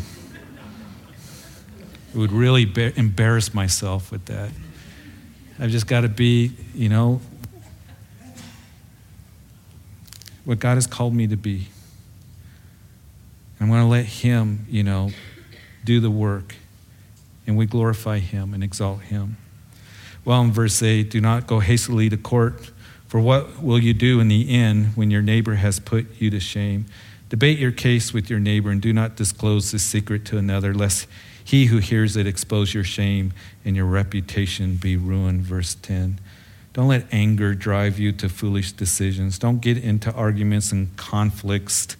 it 2.13 2.17
would 2.17 2.33
really 2.33 2.65
be- 2.65 2.91
embarrass 2.97 3.53
myself 3.53 4.11
with 4.11 4.25
that. 4.25 4.49
I've 5.57 5.71
just 5.71 5.87
got 5.87 6.01
to 6.01 6.09
be, 6.09 6.51
you 6.75 6.89
know, 6.89 7.21
what 10.43 10.59
God 10.59 10.75
has 10.75 10.85
called 10.85 11.15
me 11.15 11.27
to 11.27 11.37
be. 11.37 11.69
I'm 13.59 13.67
going 13.67 13.81
to 13.81 13.87
let 13.87 14.05
Him, 14.05 14.65
you 14.69 14.83
know, 14.83 15.11
do 15.83 15.99
the 15.99 16.11
work. 16.11 16.55
And 17.45 17.57
we 17.57 17.65
glorify 17.65 18.19
Him 18.19 18.53
and 18.53 18.63
exalt 18.63 19.01
Him. 19.01 19.37
Well, 20.23 20.41
in 20.41 20.51
verse 20.51 20.81
8, 20.83 21.09
do 21.09 21.19
not 21.19 21.47
go 21.47 21.59
hastily 21.59 22.09
to 22.09 22.17
court, 22.17 22.71
for 23.07 23.19
what 23.19 23.63
will 23.63 23.79
you 23.79 23.93
do 23.93 24.19
in 24.19 24.27
the 24.27 24.53
end 24.53 24.95
when 24.95 25.09
your 25.09 25.21
neighbor 25.21 25.55
has 25.55 25.79
put 25.79 26.05
you 26.21 26.29
to 26.29 26.39
shame? 26.39 26.85
Debate 27.29 27.59
your 27.59 27.71
case 27.71 28.13
with 28.13 28.29
your 28.29 28.39
neighbor 28.39 28.69
and 28.69 28.81
do 28.81 28.93
not 28.93 29.15
disclose 29.15 29.71
the 29.71 29.79
secret 29.79 30.25
to 30.25 30.37
another, 30.37 30.73
lest 30.73 31.07
he 31.43 31.65
who 31.65 31.77
hears 31.77 32.15
it 32.15 32.27
expose 32.27 32.73
your 32.73 32.83
shame 32.83 33.33
and 33.65 33.75
your 33.75 33.85
reputation 33.85 34.75
be 34.75 34.95
ruined. 34.95 35.41
Verse 35.41 35.75
10. 35.75 36.19
Don't 36.73 36.87
let 36.87 37.05
anger 37.11 37.55
drive 37.55 37.97
you 37.97 38.11
to 38.13 38.29
foolish 38.29 38.71
decisions. 38.71 39.39
Don't 39.39 39.59
get 39.59 39.77
into 39.77 40.13
arguments 40.13 40.71
and 40.71 40.95
conflicts, 40.97 41.97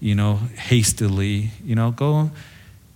you 0.00 0.14
know, 0.14 0.36
hastily. 0.36 1.50
You 1.64 1.74
know, 1.74 1.90
go, 1.90 2.30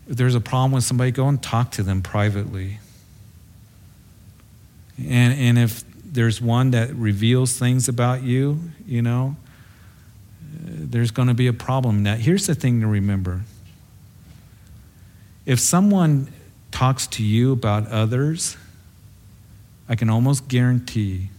if 0.09 0.17
there's 0.17 0.35
a 0.35 0.41
problem 0.41 0.73
with 0.73 0.85
somebody, 0.85 1.11
go 1.11 1.29
and 1.29 1.43
talk 1.43 1.73
to 1.73 1.83
them 1.83 2.03
privately. 2.03 2.79
And, 4.99 5.38
and 5.38 5.59
if 5.59 5.85
there's 6.05 6.41
one 6.41 6.73
that 6.73 6.95
reveals 6.95 7.59
things 7.59 7.88
about 7.88 8.23
you, 8.23 8.59
you 8.87 9.03
know, 9.03 9.37
there's 10.65 11.11
going 11.11 11.29
to 11.29 11.35
be 11.35 11.47
a 11.47 11.53
problem. 11.53 12.03
Now, 12.03 12.17
here's 12.17 12.47
the 12.47 12.55
thing 12.55 12.81
to 12.81 12.87
remember 12.87 13.43
if 15.45 15.59
someone 15.59 16.29
talks 16.71 17.07
to 17.09 17.23
you 17.23 17.53
about 17.53 17.88
others, 17.88 18.57
I 19.88 19.97
can 19.97 20.09
almost 20.09 20.47
guarantee 20.47 21.31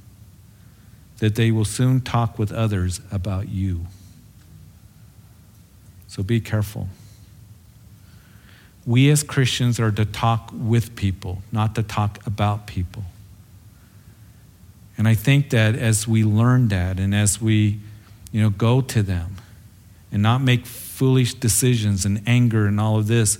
that 1.19 1.35
they 1.35 1.51
will 1.51 1.65
soon 1.65 2.01
talk 2.01 2.37
with 2.37 2.51
others 2.51 2.99
about 3.11 3.47
you. 3.47 3.87
So 6.13 6.21
be 6.21 6.39
careful. 6.39 6.89
We 8.85 9.09
as 9.09 9.23
Christians 9.23 9.79
are 9.79 9.91
to 9.93 10.05
talk 10.05 10.51
with 10.53 10.95
people, 10.95 11.41
not 11.51 11.73
to 11.73 11.81
talk 11.81 12.19
about 12.27 12.67
people. 12.67 13.05
And 14.95 15.07
I 15.07 15.15
think 15.15 15.49
that 15.49 15.75
as 15.75 16.07
we 16.07 16.23
learn 16.23 16.67
that 16.67 16.99
and 16.99 17.15
as 17.15 17.41
we, 17.41 17.79
you 18.31 18.43
know, 18.43 18.51
go 18.51 18.79
to 18.79 19.01
them 19.01 19.37
and 20.11 20.21
not 20.21 20.39
make 20.43 20.67
foolish 20.67 21.33
decisions 21.33 22.05
and 22.05 22.21
anger 22.27 22.67
and 22.67 22.79
all 22.79 22.99
of 22.99 23.07
this, 23.07 23.39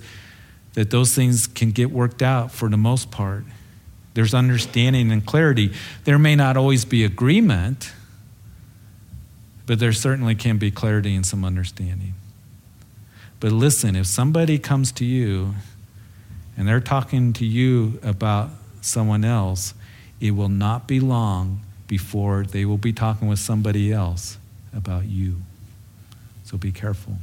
that 0.72 0.90
those 0.90 1.14
things 1.14 1.46
can 1.46 1.70
get 1.70 1.92
worked 1.92 2.22
out 2.22 2.50
for 2.50 2.68
the 2.68 2.76
most 2.76 3.12
part. 3.12 3.44
There's 4.14 4.34
understanding 4.34 5.12
and 5.12 5.24
clarity. 5.24 5.72
There 6.02 6.18
may 6.18 6.34
not 6.34 6.56
always 6.56 6.84
be 6.84 7.04
agreement, 7.04 7.92
but 9.64 9.78
there 9.78 9.92
certainly 9.92 10.34
can 10.34 10.58
be 10.58 10.72
clarity 10.72 11.14
and 11.14 11.24
some 11.24 11.44
understanding. 11.44 12.14
But 13.40 13.52
listen, 13.52 13.96
if 13.96 14.06
somebody 14.06 14.58
comes 14.58 14.92
to 14.92 15.04
you 15.04 15.54
and 16.56 16.66
they're 16.66 16.80
talking 16.80 17.32
to 17.34 17.44
you 17.44 17.98
about 18.02 18.50
someone 18.80 19.24
else, 19.24 19.74
it 20.20 20.30
will 20.30 20.48
not 20.48 20.86
be 20.86 21.00
long 21.00 21.60
before 21.86 22.44
they 22.44 22.64
will 22.64 22.78
be 22.78 22.92
talking 22.92 23.28
with 23.28 23.38
somebody 23.38 23.92
else 23.92 24.38
about 24.74 25.04
you. 25.04 25.36
So 26.44 26.56
be 26.56 26.72
careful. 26.72 27.16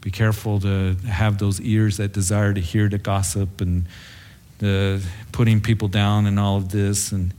Be 0.00 0.10
careful 0.10 0.60
to 0.60 0.94
have 1.08 1.38
those 1.38 1.60
ears 1.60 1.96
that 1.96 2.12
desire 2.12 2.52
to 2.52 2.60
hear 2.60 2.88
the 2.88 2.98
gossip 2.98 3.60
and 3.60 3.86
the 4.58 5.02
putting 5.32 5.60
people 5.60 5.88
down 5.88 6.26
and 6.26 6.38
all 6.38 6.56
of 6.56 6.70
this. 6.70 7.10
And 7.10 7.32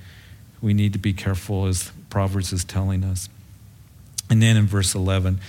we 0.62 0.74
need 0.74 0.94
to 0.94 1.00
be 1.00 1.14
careful, 1.14 1.68
as 1.68 1.92
Proverbs 2.10 2.52
is 2.52 2.64
telling 2.64 3.04
us. 3.04 3.30
And 4.30 4.42
then 4.42 4.58
in 4.58 4.66
verse 4.66 4.96
11, 4.96 5.40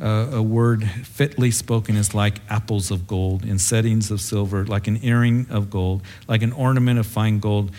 uh, 0.00 0.28
a 0.32 0.42
word 0.42 0.84
fitly 1.04 1.50
spoken 1.50 1.96
is 1.96 2.14
like 2.14 2.40
apples 2.50 2.90
of 2.90 3.06
gold 3.06 3.44
in 3.44 3.58
settings 3.58 4.10
of 4.10 4.20
silver, 4.20 4.64
like 4.64 4.86
an 4.86 4.98
earring 5.02 5.46
of 5.48 5.70
gold, 5.70 6.02
like 6.28 6.42
an 6.42 6.52
ornament 6.52 6.98
of 6.98 7.06
fine 7.06 7.38
gold, 7.38 7.70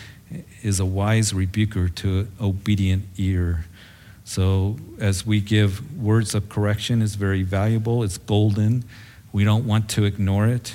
is 0.62 0.80
a 0.80 0.84
wise 0.84 1.32
rebuker 1.32 1.88
to 1.88 2.20
an 2.20 2.32
obedient 2.40 3.04
ear. 3.16 3.64
So, 4.24 4.76
as 4.98 5.24
we 5.24 5.40
give 5.40 5.96
words 5.96 6.34
of 6.34 6.48
correction, 6.48 7.00
is 7.00 7.14
very 7.14 7.42
valuable. 7.42 8.02
It's 8.02 8.18
golden. 8.18 8.84
We 9.32 9.44
don't 9.44 9.66
want 9.66 9.88
to 9.90 10.04
ignore 10.04 10.46
it. 10.46 10.74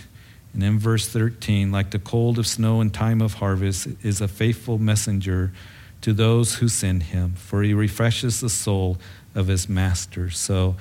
And 0.53 0.61
then 0.61 0.79
verse 0.79 1.07
13, 1.07 1.71
like 1.71 1.91
the 1.91 1.99
cold 1.99 2.39
of 2.39 2.47
snow 2.47 2.81
in 2.81 2.89
time 2.89 3.21
of 3.21 3.35
harvest, 3.35 3.87
is 4.01 4.21
a 4.21 4.27
faithful 4.27 4.79
messenger 4.79 5.51
to 6.01 6.13
those 6.13 6.55
who 6.55 6.67
send 6.67 7.03
him, 7.03 7.33
for 7.35 7.63
he 7.63 7.73
refreshes 7.73 8.39
the 8.39 8.49
soul 8.49 8.97
of 9.35 9.47
his 9.47 9.69
master. 9.69 10.29
So, 10.29 10.75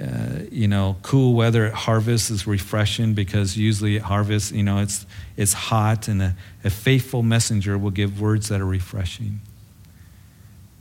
uh, 0.00 0.44
you 0.52 0.68
know, 0.68 0.96
cool 1.02 1.34
weather 1.34 1.66
at 1.66 1.74
harvest 1.74 2.30
is 2.30 2.46
refreshing 2.46 3.14
because 3.14 3.56
usually 3.56 3.96
at 3.96 4.02
harvest, 4.02 4.52
you 4.52 4.62
know, 4.62 4.78
it's, 4.78 5.06
it's 5.36 5.52
hot, 5.52 6.06
and 6.06 6.22
a, 6.22 6.36
a 6.62 6.70
faithful 6.70 7.22
messenger 7.22 7.76
will 7.76 7.90
give 7.90 8.20
words 8.20 8.48
that 8.48 8.60
are 8.60 8.66
refreshing. 8.66 9.40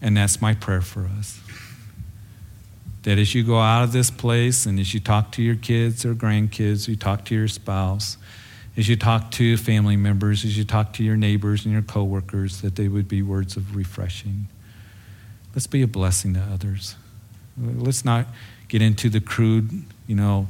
And 0.02 0.16
that's 0.16 0.40
my 0.40 0.54
prayer 0.54 0.82
for 0.82 1.10
us. 1.18 1.40
That 3.04 3.18
as 3.18 3.34
you 3.34 3.44
go 3.44 3.60
out 3.60 3.84
of 3.84 3.92
this 3.92 4.12
place 4.12 4.68
and 4.68 4.80
as 4.80 4.94
you 4.94 5.00
talk 5.00 5.32
to 5.34 5.42
your 5.42 5.56
kids 5.56 6.06
or 6.06 6.14
grandkids, 6.14 6.88
you 6.88 6.96
talk 6.96 7.26
to 7.26 7.36
your 7.36 7.48
spouse, 7.48 8.18
as 8.76 8.88
you 8.88 8.96
talk 8.96 9.32
to 9.32 9.58
family 9.58 9.98
members, 9.98 10.46
as 10.46 10.56
you 10.56 10.64
talk 10.64 10.94
to 10.94 11.04
your 11.04 11.18
neighbors 11.18 11.66
and 11.66 11.74
your 11.74 11.82
coworkers, 11.82 12.62
that 12.62 12.76
they 12.76 12.88
would 12.88 13.08
be 13.08 13.24
words 13.24 13.58
of 13.58 13.76
refreshing. 13.76 14.48
Let's 15.56 15.66
be 15.66 15.82
a 15.82 15.88
blessing 15.88 16.36
to 16.36 16.40
others. 16.40 16.96
Let's 17.58 18.06
not 18.06 18.28
get 18.68 18.82
into 18.82 19.10
the 19.10 19.20
crude, 19.20 19.84
you 20.08 20.16
know, 20.16 20.48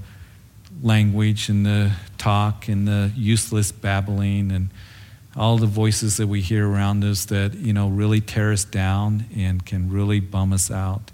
language 0.81 1.49
and 1.49 1.65
the 1.65 1.91
talk 2.17 2.67
and 2.67 2.87
the 2.87 3.11
useless 3.15 3.71
babbling 3.71 4.51
and 4.51 4.69
all 5.35 5.57
the 5.57 5.67
voices 5.67 6.17
that 6.17 6.27
we 6.27 6.41
hear 6.41 6.67
around 6.67 7.03
us 7.03 7.25
that, 7.25 7.53
you 7.53 7.71
know, 7.71 7.87
really 7.87 8.19
tear 8.19 8.51
us 8.51 8.63
down 8.63 9.25
and 9.35 9.65
can 9.65 9.91
really 9.91 10.19
bum 10.19 10.51
us 10.51 10.71
out. 10.71 11.11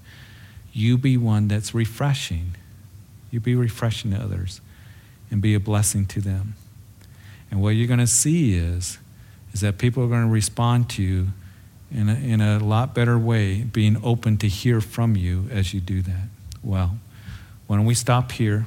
You 0.72 0.98
be 0.98 1.18
one 1.18 1.50
that's 1.50 1.74
refreshing. 1.74 2.56
You 3.32 3.40
be 3.40 3.56
refreshing 3.56 4.12
to 4.12 4.18
others 4.18 4.62
and 5.30 5.42
be 5.42 5.54
a 5.54 5.60
blessing 5.60 6.06
to 6.08 6.22
them. 6.22 6.56
And 7.52 7.62
what 7.62 7.72
you're 7.72 7.88
going 7.88 8.00
to 8.00 8.08
see 8.08 8.56
is, 8.56 8.98
is 9.52 9.62
that 9.62 9.78
people 9.78 10.04
are 10.04 10.08
going 10.08 10.26
to 10.26 10.32
respond 10.32 10.90
to 10.92 11.04
you 11.04 11.28
in 11.92 12.10
a, 12.10 12.16
in 12.16 12.42
a 12.42 12.60
lot 12.60 12.96
better 12.96 13.18
way, 13.18 13.62
being 13.62 14.00
open 14.04 14.38
to 14.38 14.48
hear 14.48 14.82
from 14.82 15.16
you 15.16 15.48
as 15.52 15.74
you 15.74 15.80
do 15.80 16.02
that. 16.02 16.30
Well, 16.64 16.98
why 17.68 17.76
don't 17.76 17.86
we 17.86 17.94
stop 17.94 18.32
here? 18.32 18.66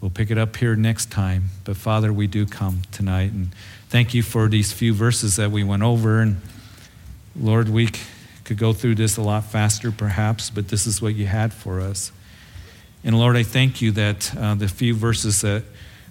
We'll 0.00 0.10
pick 0.10 0.30
it 0.30 0.38
up 0.38 0.56
here 0.56 0.76
next 0.76 1.10
time. 1.10 1.44
But 1.64 1.76
Father, 1.76 2.12
we 2.12 2.26
do 2.26 2.44
come 2.46 2.82
tonight. 2.92 3.32
And 3.32 3.48
thank 3.88 4.14
you 4.14 4.22
for 4.22 4.48
these 4.48 4.72
few 4.72 4.92
verses 4.92 5.36
that 5.36 5.50
we 5.50 5.64
went 5.64 5.82
over. 5.82 6.20
And 6.20 6.40
Lord, 7.34 7.68
we 7.68 7.88
could 8.44 8.58
go 8.58 8.72
through 8.72 8.96
this 8.96 9.16
a 9.16 9.22
lot 9.22 9.44
faster 9.44 9.90
perhaps, 9.90 10.50
but 10.50 10.68
this 10.68 10.86
is 10.86 11.00
what 11.00 11.14
you 11.14 11.26
had 11.26 11.52
for 11.52 11.80
us. 11.80 12.12
And 13.02 13.18
Lord, 13.18 13.36
I 13.36 13.42
thank 13.42 13.80
you 13.80 13.90
that 13.92 14.36
uh, 14.36 14.54
the 14.54 14.68
few 14.68 14.94
verses 14.94 15.40
that 15.40 15.62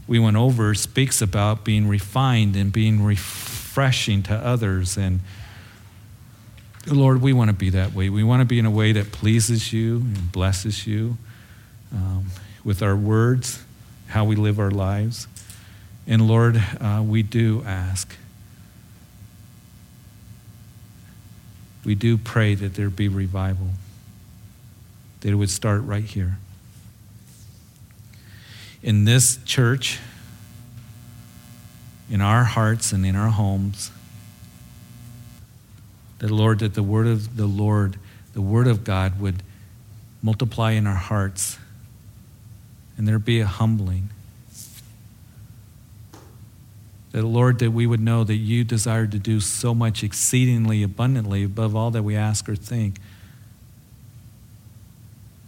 we 0.07 0.19
went 0.19 0.37
over 0.37 0.73
speaks 0.75 1.21
about 1.21 1.63
being 1.63 1.87
refined 1.87 2.55
and 2.55 2.71
being 2.71 3.03
refreshing 3.03 4.23
to 4.23 4.33
others. 4.33 4.97
And 4.97 5.19
Lord, 6.87 7.21
we 7.21 7.33
want 7.33 7.49
to 7.49 7.55
be 7.55 7.71
that 7.71 7.93
way. 7.93 8.09
We 8.09 8.23
want 8.23 8.41
to 8.41 8.45
be 8.45 8.59
in 8.59 8.65
a 8.65 8.71
way 8.71 8.91
that 8.91 9.11
pleases 9.11 9.73
you 9.73 9.97
and 9.97 10.31
blesses 10.31 10.85
you 10.85 11.17
um, 11.91 12.27
with 12.63 12.83
our 12.83 12.95
words, 12.95 13.63
how 14.07 14.25
we 14.25 14.35
live 14.35 14.59
our 14.59 14.69
lives. 14.69 15.27
And 16.05 16.27
Lord, 16.27 16.61
uh, 16.79 17.03
we 17.03 17.23
do 17.23 17.63
ask. 17.65 18.15
We 21.83 21.95
do 21.95 22.17
pray 22.17 22.53
that 22.55 22.75
there 22.75 22.89
be 22.89 23.07
revival, 23.07 23.69
that 25.21 25.29
it 25.29 25.35
would 25.35 25.49
start 25.49 25.83
right 25.83 26.03
here. 26.03 26.37
In 28.83 29.05
this 29.05 29.39
church, 29.45 29.99
in 32.11 32.21
our 32.21 32.43
hearts 32.43 32.91
and 32.91 33.05
in 33.05 33.15
our 33.15 33.29
homes, 33.29 33.89
that 36.25 36.31
Lord, 36.31 36.57
that 36.57 36.73
the 36.73 36.81
word 36.81 37.05
of 37.05 37.37
the 37.37 37.45
Lord, 37.45 37.99
the 38.33 38.41
word 38.41 38.65
of 38.65 38.83
God 38.83 39.19
would 39.21 39.43
multiply 40.23 40.71
in 40.71 40.87
our 40.87 40.95
hearts 40.95 41.59
and 42.97 43.07
there 43.07 43.19
be 43.19 43.41
a 43.41 43.45
humbling. 43.45 44.09
That, 47.11 47.21
Lord, 47.21 47.59
that 47.59 47.69
we 47.69 47.85
would 47.85 47.99
know 47.99 48.23
that 48.23 48.37
you 48.37 48.63
desire 48.63 49.05
to 49.05 49.19
do 49.19 49.39
so 49.39 49.75
much 49.75 50.03
exceedingly 50.03 50.81
abundantly 50.81 51.43
above 51.43 51.75
all 51.75 51.91
that 51.91 52.01
we 52.01 52.15
ask 52.15 52.49
or 52.49 52.55
think. 52.55 52.97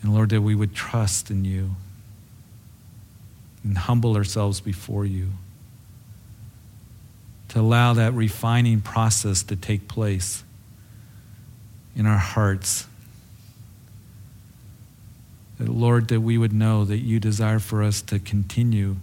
And 0.03 0.13
Lord, 0.13 0.29
that 0.29 0.41
we 0.41 0.53
would 0.53 0.75
trust 0.75 1.31
in 1.31 1.43
you 1.43 1.71
and 3.63 3.79
humble 3.79 4.15
ourselves 4.15 4.61
before 4.61 5.07
you. 5.07 5.29
To 7.47 7.61
allow 7.61 7.93
that 7.93 8.13
refining 8.13 8.81
process 8.81 9.41
to 9.41 9.55
take 9.55 9.87
place 9.87 10.43
in 11.97 12.05
our 12.05 12.17
hearts. 12.17 12.87
That, 15.57 15.67
Lord, 15.67 16.07
that 16.09 16.21
we 16.21 16.37
would 16.37 16.53
know 16.53 16.85
that 16.85 16.99
you 16.99 17.19
desire 17.19 17.59
for 17.59 17.81
us 17.81 18.01
to 18.03 18.19
continue 18.19 18.97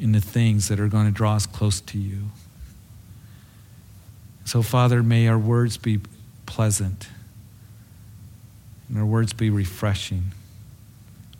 in 0.00 0.12
the 0.12 0.20
things 0.20 0.68
that 0.68 0.80
are 0.80 0.88
going 0.88 1.04
to 1.04 1.12
draw 1.12 1.36
us 1.36 1.44
close 1.44 1.82
to 1.82 1.98
you. 1.98 2.30
So, 4.46 4.62
Father, 4.62 5.02
may 5.02 5.28
our 5.28 5.38
words 5.38 5.76
be 5.76 6.00
pleasant 6.46 7.08
and 8.88 8.98
our 8.98 9.04
words 9.04 9.34
be 9.34 9.50
refreshing. 9.50 10.32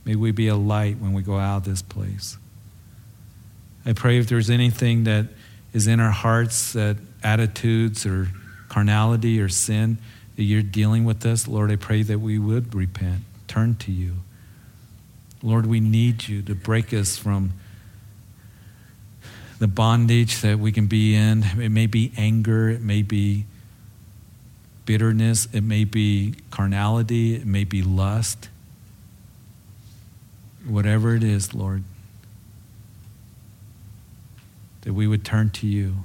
May 0.04 0.14
we 0.14 0.30
be 0.30 0.48
a 0.48 0.56
light 0.56 0.98
when 0.98 1.14
we 1.14 1.22
go 1.22 1.38
out 1.38 1.58
of 1.58 1.64
this 1.64 1.80
place. 1.80 2.36
I 3.86 3.94
pray 3.94 4.18
if 4.18 4.28
there's 4.28 4.50
anything 4.50 5.04
that 5.04 5.26
is 5.72 5.86
in 5.86 5.98
our 5.98 6.10
hearts, 6.10 6.74
that 6.74 6.98
attitudes 7.22 8.04
or 8.04 8.28
carnality 8.68 9.40
or 9.40 9.48
sin, 9.48 9.98
you're 10.44 10.62
dealing 10.62 11.04
with 11.04 11.24
us, 11.26 11.46
Lord, 11.48 11.70
I 11.70 11.76
pray 11.76 12.02
that 12.02 12.18
we 12.18 12.38
would 12.38 12.74
repent, 12.74 13.22
turn 13.48 13.74
to 13.76 13.92
you. 13.92 14.16
Lord, 15.42 15.66
we 15.66 15.80
need 15.80 16.28
you 16.28 16.42
to 16.42 16.54
break 16.54 16.92
us 16.92 17.16
from 17.16 17.52
the 19.58 19.68
bondage 19.68 20.40
that 20.40 20.58
we 20.58 20.72
can 20.72 20.86
be 20.86 21.14
in. 21.14 21.42
It 21.58 21.70
may 21.70 21.86
be 21.86 22.12
anger, 22.16 22.68
it 22.68 22.80
may 22.80 23.02
be 23.02 23.44
bitterness, 24.86 25.48
it 25.52 25.62
may 25.62 25.84
be 25.84 26.34
carnality, 26.50 27.34
it 27.34 27.46
may 27.46 27.64
be 27.64 27.82
lust. 27.82 28.48
Whatever 30.66 31.14
it 31.14 31.22
is, 31.22 31.54
Lord, 31.54 31.84
that 34.82 34.92
we 34.92 35.06
would 35.06 35.24
turn 35.24 35.50
to 35.50 35.66
you, 35.66 35.96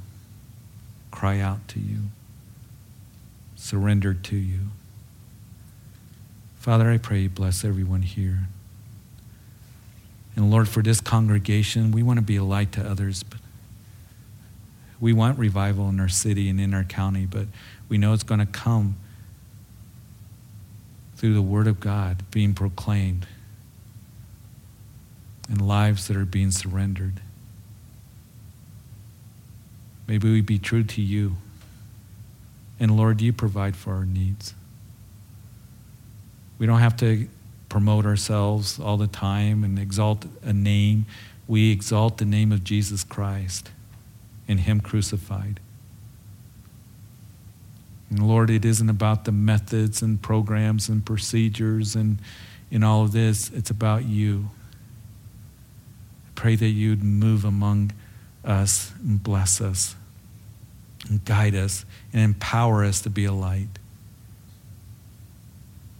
cry 1.12 1.40
out 1.40 1.68
to 1.70 1.80
you 1.80 2.04
surrendered 3.66 4.24
to 4.24 4.36
you. 4.36 4.60
Father, 6.60 6.92
I 6.92 7.00
pray 7.00 7.22
you 7.22 7.30
bless 7.30 7.66
everyone 7.66 8.04
here. 8.04 8.48
And 10.36 10.52
Lord, 10.52 10.70
for 10.70 10.84
this 10.84 11.02
congregation, 11.02 11.92
we 11.92 12.04
want 12.04 12.20
to 12.20 12.26
be 12.26 12.36
a 12.36 12.44
light 12.44 12.72
to 12.74 12.88
others. 12.88 13.24
But 13.24 13.40
we 15.00 15.14
want 15.14 15.40
revival 15.40 15.90
in 15.90 16.00
our 16.00 16.10
city 16.10 16.48
and 16.48 16.62
in 16.62 16.76
our 16.76 16.84
county, 16.84 17.26
but 17.26 17.48
we 17.90 17.98
know 17.98 18.14
it's 18.14 18.22
going 18.22 18.40
to 18.40 18.46
come 18.46 18.98
through 21.16 21.34
the 21.34 21.42
Word 21.42 21.66
of 21.66 21.80
God 21.80 22.24
being 22.30 22.54
proclaimed 22.54 23.26
and 25.50 25.60
lives 25.60 26.08
that 26.08 26.16
are 26.16 26.26
being 26.26 26.52
surrendered. 26.52 27.20
Maybe 30.06 30.32
we 30.32 30.42
be 30.42 30.60
true 30.60 30.84
to 30.84 31.02
you. 31.02 31.38
And 32.80 32.98
Lord, 32.98 33.22
you 33.22 33.32
provide 33.32 33.76
for 33.76 33.94
our 33.94 34.06
needs. 34.06 34.54
We 36.58 36.66
don't 36.66 36.80
have 36.80 36.98
to 36.98 37.28
promote 37.70 38.06
ourselves 38.06 38.80
all 38.80 38.98
the 38.98 39.08
time 39.08 39.64
and 39.64 39.78
exalt 39.78 40.26
a 40.44 40.54
name. 40.54 41.06
We 41.48 41.72
exalt 41.72 42.18
the 42.18 42.26
name 42.26 42.52
of 42.52 42.64
Jesus 42.64 43.04
Christ 43.04 43.72
and 44.48 44.62
Him 44.62 44.80
crucified. 44.82 45.60
And 48.10 48.28
Lord, 48.28 48.50
it 48.50 48.64
isn't 48.64 48.90
about 48.90 49.26
the 49.26 49.32
methods 49.32 50.02
and 50.02 50.22
programs 50.22 50.90
and 50.90 51.06
procedures 51.06 51.96
and 51.96 52.20
in 52.72 52.84
all 52.84 53.04
of 53.04 53.12
this, 53.12 53.52
it's 53.52 53.70
about 53.70 54.06
you. 54.06 54.50
I 56.26 56.30
pray 56.36 56.56
that 56.56 56.68
you'd 56.68 57.04
move 57.04 57.46
among 57.46 57.92
us 58.44 58.92
and 59.04 59.22
bless 59.22 59.62
us 59.62 59.96
and 61.10 61.24
guide 61.26 61.56
us 61.56 61.86
and 62.14 62.22
empower 62.22 62.84
us 62.84 63.02
to 63.02 63.10
be 63.10 63.26
a 63.26 63.34
light. 63.34 63.70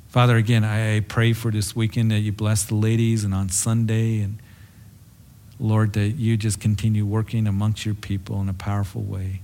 Father, 0.10 0.38
again, 0.38 0.64
I 0.64 1.02
pray 1.02 1.34
for 1.34 1.52
this 1.52 1.76
weekend 1.76 2.12
that 2.12 2.20
you 2.20 2.32
bless 2.32 2.64
the 2.64 2.76
ladies 2.76 3.24
and 3.26 3.34
on 3.34 3.50
Sunday, 3.50 4.22
and 4.22 4.40
Lord, 5.60 5.94
that 5.94 6.12
you 6.12 6.38
just 6.38 6.60
continue 6.60 7.06
working 7.06 7.48
amongst 7.48 7.86
your 7.86 7.96
people 7.96 8.40
in 8.42 8.48
a 8.48 8.54
powerful 8.54 9.02
way. 9.02 9.42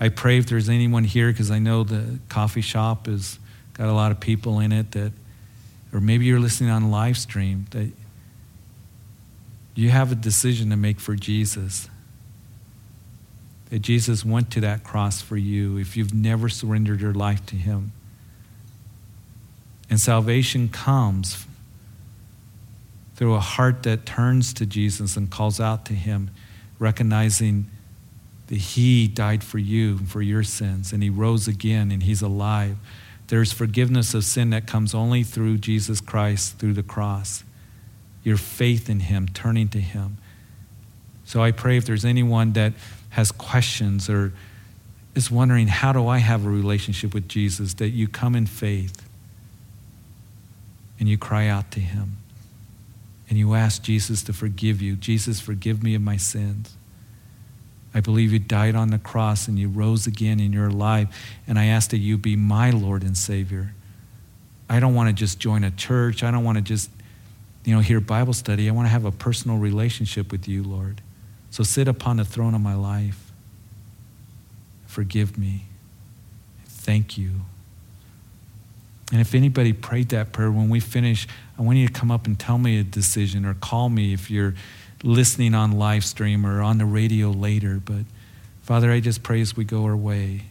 I 0.00 0.08
pray 0.08 0.38
if 0.38 0.46
there's 0.46 0.68
anyone 0.68 1.04
here, 1.04 1.30
because 1.30 1.50
I 1.50 1.58
know 1.58 1.84
the 1.84 2.18
coffee 2.28 2.62
shop 2.62 3.06
has 3.06 3.38
got 3.74 3.88
a 3.88 3.92
lot 3.92 4.10
of 4.10 4.20
people 4.20 4.58
in 4.60 4.72
it 4.72 4.92
that, 4.92 5.12
or 5.92 6.00
maybe 6.00 6.24
you're 6.24 6.40
listening 6.40 6.70
on 6.70 6.90
live 6.90 7.18
stream, 7.18 7.66
that 7.70 7.90
you 9.74 9.90
have 9.90 10.10
a 10.10 10.14
decision 10.14 10.70
to 10.70 10.76
make 10.76 10.98
for 10.98 11.14
Jesus 11.14 11.90
that 13.70 13.80
Jesus 13.80 14.24
went 14.24 14.50
to 14.52 14.60
that 14.60 14.82
cross 14.82 15.20
for 15.20 15.36
you 15.36 15.76
if 15.76 15.96
you've 15.96 16.14
never 16.14 16.48
surrendered 16.48 17.00
your 17.00 17.12
life 17.12 17.44
to 17.46 17.56
Him. 17.56 17.92
And 19.90 20.00
salvation 20.00 20.68
comes 20.68 21.46
through 23.14 23.34
a 23.34 23.40
heart 23.40 23.82
that 23.82 24.06
turns 24.06 24.52
to 24.54 24.64
Jesus 24.64 25.16
and 25.16 25.30
calls 25.30 25.60
out 25.60 25.84
to 25.86 25.92
Him, 25.92 26.30
recognizing 26.78 27.66
that 28.46 28.56
He 28.56 29.08
died 29.08 29.44
for 29.44 29.58
you, 29.58 29.98
and 29.98 30.08
for 30.08 30.22
your 30.22 30.42
sins, 30.42 30.92
and 30.92 31.02
He 31.02 31.10
rose 31.10 31.48
again 31.48 31.90
and 31.90 32.02
He's 32.02 32.22
alive. 32.22 32.76
There's 33.26 33.52
forgiveness 33.52 34.14
of 34.14 34.24
sin 34.24 34.50
that 34.50 34.66
comes 34.66 34.94
only 34.94 35.22
through 35.22 35.58
Jesus 35.58 36.00
Christ, 36.00 36.58
through 36.58 36.72
the 36.74 36.82
cross. 36.82 37.44
Your 38.24 38.38
faith 38.38 38.88
in 38.88 39.00
Him, 39.00 39.28
turning 39.28 39.68
to 39.68 39.80
Him. 39.80 40.16
So 41.24 41.42
I 41.42 41.50
pray 41.50 41.76
if 41.76 41.84
there's 41.84 42.06
anyone 42.06 42.54
that 42.54 42.72
has 43.10 43.32
questions 43.32 44.08
or 44.08 44.32
is 45.14 45.30
wondering, 45.30 45.68
how 45.68 45.92
do 45.92 46.06
I 46.06 46.18
have 46.18 46.44
a 46.44 46.48
relationship 46.48 47.14
with 47.14 47.28
Jesus? 47.28 47.74
That 47.74 47.90
you 47.90 48.08
come 48.08 48.34
in 48.34 48.46
faith 48.46 49.08
and 51.00 51.08
you 51.08 51.18
cry 51.18 51.46
out 51.46 51.70
to 51.72 51.80
him 51.80 52.18
and 53.28 53.38
you 53.38 53.54
ask 53.54 53.82
Jesus 53.82 54.22
to 54.24 54.32
forgive 54.32 54.80
you. 54.80 54.96
Jesus, 54.96 55.40
forgive 55.40 55.82
me 55.82 55.94
of 55.94 56.02
my 56.02 56.16
sins. 56.16 56.74
I 57.94 58.00
believe 58.00 58.32
you 58.32 58.38
died 58.38 58.74
on 58.74 58.90
the 58.90 58.98
cross 58.98 59.48
and 59.48 59.58
you 59.58 59.68
rose 59.68 60.06
again 60.06 60.40
in 60.40 60.52
your 60.52 60.70
life, 60.70 61.08
and 61.46 61.58
I 61.58 61.66
ask 61.66 61.90
that 61.90 61.98
you 61.98 62.18
be 62.18 62.36
my 62.36 62.70
Lord 62.70 63.02
and 63.02 63.16
Savior. 63.16 63.74
I 64.68 64.78
don't 64.78 64.94
want 64.94 65.08
to 65.08 65.14
just 65.14 65.40
join 65.40 65.64
a 65.64 65.70
church. 65.70 66.22
I 66.22 66.30
don't 66.30 66.44
want 66.44 66.58
to 66.58 66.62
just, 66.62 66.90
you 67.64 67.74
know, 67.74 67.80
hear 67.80 68.00
Bible 68.00 68.34
study. 68.34 68.68
I 68.68 68.72
want 68.72 68.86
to 68.86 68.90
have 68.90 69.06
a 69.06 69.10
personal 69.10 69.56
relationship 69.56 70.30
with 70.30 70.46
you, 70.46 70.62
Lord. 70.62 71.00
So 71.50 71.62
sit 71.62 71.88
upon 71.88 72.18
the 72.18 72.24
throne 72.24 72.54
of 72.54 72.60
my 72.60 72.74
life. 72.74 73.32
Forgive 74.86 75.38
me. 75.38 75.66
Thank 76.64 77.18
you. 77.18 77.32
And 79.10 79.20
if 79.20 79.34
anybody 79.34 79.72
prayed 79.72 80.10
that 80.10 80.32
prayer, 80.32 80.50
when 80.50 80.68
we 80.68 80.80
finish, 80.80 81.26
I 81.58 81.62
want 81.62 81.78
you 81.78 81.86
to 81.86 81.92
come 81.92 82.10
up 82.10 82.26
and 82.26 82.38
tell 82.38 82.58
me 82.58 82.78
a 82.78 82.84
decision 82.84 83.46
or 83.46 83.54
call 83.54 83.88
me 83.88 84.12
if 84.12 84.30
you're 84.30 84.54
listening 85.02 85.54
on 85.54 85.72
live 85.72 86.04
stream 86.04 86.44
or 86.44 86.60
on 86.60 86.78
the 86.78 86.84
radio 86.84 87.30
later. 87.30 87.80
But 87.82 88.04
Father, 88.62 88.90
I 88.90 89.00
just 89.00 89.22
pray 89.22 89.40
as 89.40 89.56
we 89.56 89.64
go 89.64 89.84
our 89.84 89.96
way, 89.96 90.42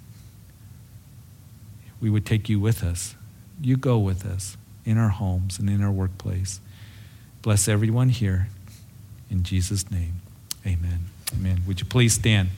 we 2.02 2.10
would 2.10 2.26
take 2.26 2.50
you 2.50 2.60
with 2.60 2.84
us. 2.84 3.16
You 3.62 3.78
go 3.78 3.98
with 4.00 4.26
us 4.26 4.58
in 4.86 4.98
our 4.98 5.10
homes 5.10 5.60
and 5.60 5.70
in 5.70 5.84
our 5.84 5.92
workplace. 5.92 6.60
Bless 7.42 7.68
everyone 7.68 8.10
here. 8.10 8.48
In 9.30 9.44
Jesus' 9.44 9.92
name, 9.92 10.22
amen. 10.66 11.06
Amen. 11.34 11.62
Would 11.68 11.80
you 11.80 11.86
please 11.86 12.14
stand? 12.14 12.50